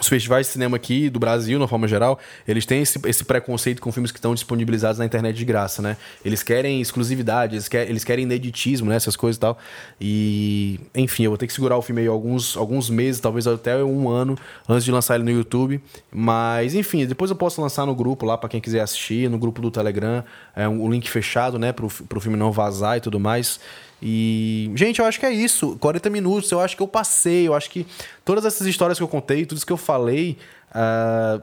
os 0.00 0.08
festivais 0.08 0.46
de 0.46 0.52
cinema 0.52 0.76
aqui 0.76 1.10
do 1.10 1.18
Brasil, 1.18 1.58
na 1.58 1.66
forma 1.66 1.88
geral, 1.88 2.18
eles 2.46 2.64
têm 2.64 2.82
esse, 2.82 3.00
esse, 3.06 3.24
preconceito 3.24 3.80
com 3.82 3.90
filmes 3.90 4.12
que 4.12 4.18
estão 4.18 4.34
disponibilizados 4.34 4.98
na 4.98 5.04
internet 5.04 5.36
de 5.36 5.44
graça, 5.44 5.82
né? 5.82 5.96
Eles 6.24 6.42
querem 6.42 6.80
exclusividade, 6.80 7.56
eles, 7.56 7.68
quer, 7.68 7.88
eles 7.88 8.04
querem 8.04 8.24
ineditismo, 8.24 8.88
né? 8.88 8.96
Essas 8.96 9.16
coisas 9.16 9.36
e 9.36 9.40
tal. 9.40 9.58
E, 10.00 10.80
enfim, 10.94 11.24
eu 11.24 11.30
vou 11.30 11.38
ter 11.38 11.46
que 11.46 11.52
segurar 11.52 11.76
o 11.76 11.82
filme 11.82 12.02
aí 12.02 12.06
alguns, 12.06 12.56
alguns 12.56 12.88
meses, 12.88 13.20
talvez 13.20 13.46
até 13.46 13.82
um 13.82 14.08
ano, 14.08 14.36
antes 14.68 14.84
de 14.84 14.92
lançar 14.92 15.16
ele 15.16 15.24
no 15.24 15.30
YouTube. 15.30 15.80
Mas, 16.12 16.74
enfim, 16.74 17.04
depois 17.06 17.30
eu 17.30 17.36
posso 17.36 17.60
lançar 17.60 17.84
no 17.84 17.94
grupo 17.94 18.24
lá 18.24 18.38
para 18.38 18.48
quem 18.48 18.60
quiser 18.60 18.80
assistir, 18.80 19.28
no 19.28 19.38
grupo 19.38 19.60
do 19.60 19.70
Telegram, 19.70 20.24
é 20.54 20.68
um, 20.68 20.90
link 20.90 21.10
fechado, 21.10 21.58
né? 21.58 21.72
Pro, 21.72 21.88
pro 21.88 22.20
filme 22.20 22.36
não 22.36 22.52
vazar 22.52 22.96
e 22.96 23.00
tudo 23.00 23.18
mais. 23.18 23.60
E, 24.02 24.70
gente, 24.74 25.00
eu 25.00 25.04
acho 25.06 25.18
que 25.18 25.26
é 25.26 25.32
isso. 25.32 25.76
40 25.80 26.08
minutos, 26.10 26.50
eu 26.50 26.60
acho 26.60 26.76
que 26.76 26.82
eu 26.82 26.88
passei. 26.88 27.48
Eu 27.48 27.54
acho 27.54 27.70
que 27.70 27.86
todas 28.24 28.44
essas 28.44 28.66
histórias 28.66 28.98
que 28.98 29.04
eu 29.04 29.08
contei, 29.08 29.44
tudo 29.44 29.58
isso 29.58 29.66
que 29.66 29.72
eu 29.72 29.76
falei, 29.76 30.38
uh, 30.70 31.42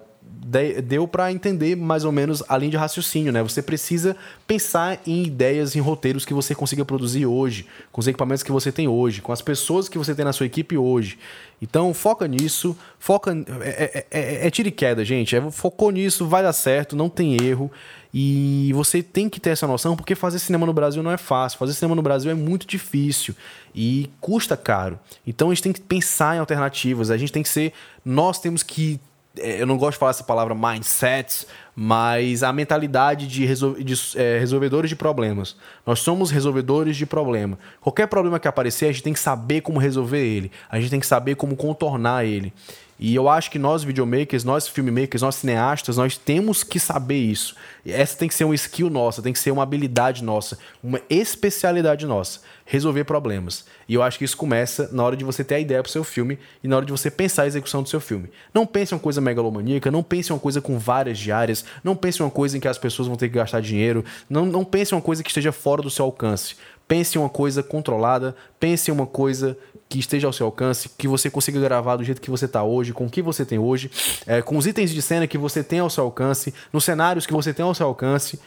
deu 0.83 1.07
para 1.07 1.31
entender 1.31 1.75
mais 1.75 2.05
ou 2.05 2.11
menos 2.11 2.43
a 2.47 2.57
linha 2.57 2.71
de 2.71 2.77
raciocínio, 2.77 3.31
né? 3.31 3.41
Você 3.41 3.61
precisa 3.61 4.15
pensar 4.45 5.01
em 5.05 5.23
ideias, 5.23 5.75
em 5.75 5.79
roteiros 5.79 6.23
que 6.23 6.33
você 6.33 6.53
consiga 6.53 6.85
produzir 6.85 7.25
hoje, 7.25 7.65
com 7.91 7.99
os 7.99 8.07
equipamentos 8.07 8.43
que 8.43 8.51
você 8.51 8.71
tem 8.71 8.87
hoje, 8.87 9.21
com 9.21 9.31
as 9.31 9.41
pessoas 9.41 9.89
que 9.89 9.97
você 9.97 10.13
tem 10.13 10.23
na 10.23 10.31
sua 10.31 10.45
equipe 10.45 10.77
hoje. 10.77 11.17
Então, 11.61 11.93
foca 11.93 12.27
nisso, 12.27 12.77
foca. 12.99 13.31
É, 13.61 14.05
é, 14.11 14.19
é, 14.19 14.47
é 14.47 14.51
tiro 14.51 14.69
e 14.69 14.71
queda, 14.71 15.03
gente. 15.03 15.35
É, 15.35 15.51
focou 15.51 15.89
nisso, 15.89 16.27
vai 16.27 16.43
dar 16.43 16.53
certo, 16.53 16.95
não 16.95 17.09
tem 17.09 17.41
erro. 17.41 17.71
E 18.13 18.71
você 18.73 19.01
tem 19.01 19.27
que 19.27 19.41
ter 19.41 19.49
essa 19.49 19.67
noção, 19.67 19.95
porque 19.95 20.15
fazer 20.15 20.39
cinema 20.39 20.65
no 20.65 20.73
Brasil 20.73 21.01
não 21.01 21.11
é 21.11 21.17
fácil. 21.17 21.57
Fazer 21.57 21.73
cinema 21.73 21.95
no 21.95 22.01
Brasil 22.01 22.29
é 22.29 22.35
muito 22.35 22.67
difícil 22.67 23.35
e 23.73 24.09
custa 24.21 24.55
caro. 24.55 24.99
Então 25.25 25.49
a 25.49 25.53
gente 25.53 25.63
tem 25.63 25.73
que 25.73 25.81
pensar 25.81 26.35
em 26.35 26.39
alternativas. 26.39 27.09
A 27.09 27.17
gente 27.17 27.33
tem 27.33 27.43
que 27.43 27.49
ser. 27.49 27.73
Nós 28.05 28.39
temos 28.39 28.63
que 28.63 28.99
é, 28.99 29.14
eu 29.37 29.65
não 29.65 29.77
gosto 29.77 29.93
de 29.93 29.99
falar 29.99 30.11
essa 30.11 30.23
palavra 30.23 30.55
mindset, 30.55 31.45
mas 31.75 32.43
a 32.43 32.53
mentalidade 32.53 33.27
de, 33.27 33.45
resol 33.45 33.73
de 33.73 33.93
é, 34.15 34.39
resolvedores 34.39 34.89
de 34.89 34.95
problemas. 34.95 35.55
Nós 35.85 35.99
somos 35.99 36.31
resolvedores 36.31 36.95
de 36.95 37.05
problema. 37.05 37.57
Qualquer 37.81 38.07
problema 38.07 38.39
que 38.39 38.47
aparecer, 38.47 38.85
a 38.85 38.91
gente 38.91 39.03
tem 39.03 39.13
que 39.13 39.19
saber 39.19 39.61
como 39.61 39.79
resolver 39.79 40.25
ele. 40.25 40.51
A 40.69 40.79
gente 40.79 40.89
tem 40.89 40.99
que 40.99 41.07
saber 41.07 41.35
como 41.35 41.55
contornar 41.55 42.25
ele. 42.25 42.53
E 42.97 43.13
eu 43.13 43.27
acho 43.27 43.51
que 43.51 43.59
nós 43.59 43.83
videomakers, 43.83 44.45
nós 44.45 44.67
filmmakers, 44.69 45.21
nós 45.21 45.35
cineastas, 45.35 45.97
nós 45.97 46.17
temos 46.17 46.63
que 46.63 46.79
saber 46.79 47.17
isso. 47.17 47.55
Essa 47.85 48.17
tem 48.17 48.29
que 48.29 48.33
ser 48.33 48.45
uma 48.45 48.55
skill 48.55 48.89
nossa, 48.89 49.21
tem 49.21 49.33
que 49.33 49.39
ser 49.39 49.51
uma 49.51 49.63
habilidade 49.63 50.23
nossa, 50.23 50.57
uma 50.81 51.01
especialidade 51.09 52.05
nossa, 52.05 52.39
resolver 52.65 53.03
problemas. 53.03 53.65
E 53.87 53.93
eu 53.93 54.01
acho 54.01 54.17
que 54.17 54.23
isso 54.23 54.37
começa 54.37 54.89
na 54.93 55.03
hora 55.03 55.17
de 55.17 55.25
você 55.25 55.43
ter 55.43 55.55
a 55.55 55.59
ideia 55.59 55.83
para 55.83 55.89
o 55.89 55.91
seu 55.91 56.05
filme 56.05 56.39
e 56.63 56.69
na 56.69 56.77
hora 56.77 56.85
de 56.85 56.91
você 56.91 57.11
pensar 57.11 57.43
a 57.43 57.47
execução 57.47 57.83
do 57.83 57.89
seu 57.89 57.99
filme. 57.99 58.29
Não 58.53 58.65
pense 58.65 58.93
em 58.93 58.95
uma 58.95 59.03
coisa 59.03 59.19
megalomaníaca, 59.19 59.91
não 59.91 60.01
pense 60.01 60.31
em 60.31 60.33
uma 60.33 60.39
coisa 60.39 60.61
com 60.61 60.79
várias 60.79 61.19
diárias, 61.19 61.65
não 61.83 61.97
pense 61.97 62.21
em 62.21 62.25
uma 62.25 62.31
coisa 62.31 62.55
em 62.55 62.61
que 62.61 62.67
as 62.67 62.77
pessoas 62.77 63.09
vão 63.09 63.17
ter 63.17 63.27
que 63.27 63.35
gastar 63.35 63.59
dinheiro, 63.59 64.05
não, 64.29 64.45
não 64.45 64.63
pense 64.63 64.93
em 64.93 64.95
uma 64.95 65.01
coisa 65.01 65.21
que 65.21 65.29
esteja 65.29 65.51
fora 65.51 65.81
do 65.81 65.89
seu 65.89 66.05
alcance. 66.05 66.55
Pense 66.87 67.17
em 67.17 67.21
uma 67.21 67.29
coisa 67.29 67.61
controlada, 67.61 68.35
pense 68.59 68.89
em 68.89 68.93
uma 68.93 69.07
coisa 69.07 69.57
que 69.87 69.99
esteja 69.99 70.27
ao 70.27 70.33
seu 70.33 70.47
alcance, 70.47 70.89
que 70.97 71.07
você 71.07 71.29
consiga 71.29 71.59
gravar 71.59 71.95
do 71.95 72.03
jeito 72.03 72.19
que 72.19 72.29
você 72.29 72.45
está 72.45 72.63
hoje, 72.63 72.91
com 72.91 73.05
o 73.05 73.09
que 73.09 73.21
você 73.21 73.45
tem 73.45 73.59
hoje, 73.59 73.91
é, 74.25 74.41
com 74.41 74.57
os 74.57 74.65
itens 74.65 74.91
de 74.91 75.01
cena 75.01 75.27
que 75.27 75.37
você 75.37 75.63
tem 75.63 75.79
ao 75.79 75.89
seu 75.89 76.03
alcance, 76.03 76.53
nos 76.73 76.83
cenários 76.83 77.25
que 77.25 77.33
você 77.33 77.53
tem 77.53 77.63
ao 77.63 77.73
seu 77.75 77.87
alcance. 77.87 78.39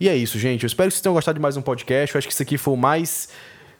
E 0.00 0.08
é 0.08 0.16
isso, 0.16 0.38
gente. 0.38 0.62
Eu 0.62 0.68
espero 0.68 0.88
que 0.88 0.94
vocês 0.94 1.02
tenham 1.02 1.14
gostado 1.14 1.36
de 1.36 1.42
mais 1.42 1.56
um 1.56 1.62
podcast. 1.62 2.14
Eu 2.14 2.18
acho 2.18 2.28
que 2.28 2.32
isso 2.32 2.42
aqui 2.42 2.56
foi 2.56 2.74
o 2.74 2.76
mais 2.76 3.28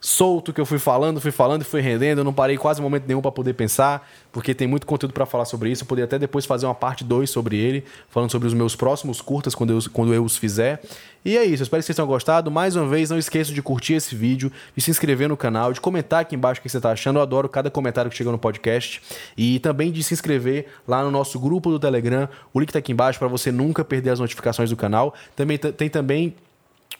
solto 0.00 0.52
que 0.52 0.60
eu 0.60 0.66
fui 0.66 0.78
falando, 0.78 1.20
fui 1.20 1.30
falando 1.30 1.62
e 1.62 1.64
fui 1.64 1.80
rendendo. 1.80 2.18
Eu 2.18 2.24
não 2.24 2.32
parei 2.32 2.56
quase 2.56 2.80
momento 2.80 3.04
nenhum 3.06 3.20
para 3.20 3.32
poder 3.32 3.54
pensar, 3.54 4.08
porque 4.32 4.54
tem 4.54 4.66
muito 4.66 4.86
conteúdo 4.86 5.12
para 5.12 5.26
falar 5.26 5.44
sobre 5.44 5.70
isso. 5.70 5.82
Eu 5.82 5.86
poderia 5.86 6.04
até 6.04 6.18
depois 6.18 6.46
fazer 6.46 6.66
uma 6.66 6.74
parte 6.74 7.04
2 7.04 7.28
sobre 7.28 7.56
ele, 7.56 7.84
falando 8.08 8.30
sobre 8.30 8.48
os 8.48 8.54
meus 8.54 8.76
próximos 8.76 9.20
curtas 9.20 9.54
quando 9.54 9.72
eu, 9.72 9.78
quando 9.92 10.14
eu 10.14 10.24
os 10.24 10.36
fizer. 10.36 10.80
E 11.24 11.36
é 11.36 11.44
isso, 11.44 11.62
eu 11.62 11.64
espero 11.64 11.82
que 11.82 11.86
vocês 11.86 11.96
tenham 11.96 12.06
gostado. 12.06 12.50
Mais 12.50 12.76
uma 12.76 12.86
vez, 12.86 13.10
não 13.10 13.18
esqueça 13.18 13.52
de 13.52 13.60
curtir 13.60 13.94
esse 13.94 14.14
vídeo, 14.14 14.52
de 14.74 14.82
se 14.82 14.90
inscrever 14.90 15.28
no 15.28 15.36
canal, 15.36 15.72
de 15.72 15.80
comentar 15.80 16.20
aqui 16.20 16.34
embaixo 16.36 16.60
o 16.60 16.62
que 16.62 16.68
você 16.68 16.76
está 16.76 16.92
achando. 16.92 17.18
Eu 17.18 17.22
adoro 17.22 17.48
cada 17.48 17.70
comentário 17.70 18.10
que 18.10 18.16
chega 18.16 18.30
no 18.30 18.38
podcast. 18.38 19.02
E 19.36 19.58
também 19.58 19.90
de 19.90 20.02
se 20.02 20.14
inscrever 20.14 20.66
lá 20.86 21.02
no 21.02 21.10
nosso 21.10 21.38
grupo 21.38 21.70
do 21.70 21.78
Telegram. 21.78 22.28
O 22.52 22.60
link 22.60 22.70
está 22.70 22.78
aqui 22.78 22.92
embaixo 22.92 23.18
para 23.18 23.28
você 23.28 23.50
nunca 23.50 23.84
perder 23.84 24.10
as 24.10 24.20
notificações 24.20 24.70
do 24.70 24.76
canal. 24.76 25.14
Também 25.34 25.58
tem 25.58 25.90
também 25.90 26.34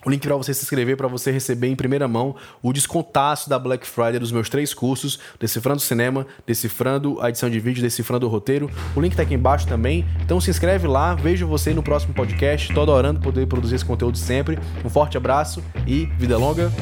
o 0.08 0.10
link 0.10 0.26
para 0.26 0.36
você 0.36 0.54
se 0.54 0.62
inscrever 0.62 0.96
para 0.96 1.06
você 1.06 1.30
receber 1.30 1.68
em 1.68 1.76
primeira 1.76 2.08
mão 2.08 2.34
o 2.62 2.72
descontaço 2.72 3.48
da 3.48 3.58
Black 3.58 3.86
Friday 3.86 4.18
dos 4.18 4.32
meus 4.32 4.48
três 4.48 4.72
cursos, 4.72 5.18
Decifrando 5.38 5.80
Cinema, 5.80 6.26
Decifrando 6.46 7.20
a 7.20 7.28
edição 7.28 7.50
de 7.50 7.60
vídeo, 7.60 7.82
Decifrando 7.82 8.26
o 8.26 8.28
roteiro. 8.28 8.70
O 8.96 9.00
link 9.00 9.12
está 9.12 9.22
aqui 9.22 9.34
embaixo 9.34 9.66
também. 9.66 10.06
Então 10.22 10.40
se 10.40 10.50
inscreve 10.50 10.86
lá, 10.86 11.14
vejo 11.14 11.46
você 11.46 11.74
no 11.74 11.82
próximo 11.82 12.14
podcast. 12.14 12.72
Tô 12.72 12.80
adorando 12.80 13.20
poder 13.20 13.46
produzir 13.46 13.74
esse 13.74 13.84
conteúdo 13.84 14.16
sempre. 14.16 14.58
Um 14.82 14.88
forte 14.88 15.16
abraço 15.18 15.62
e 15.86 16.06
vida 16.18 16.38
longa 16.38 16.72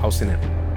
ao 0.00 0.12
cinema. 0.12 0.69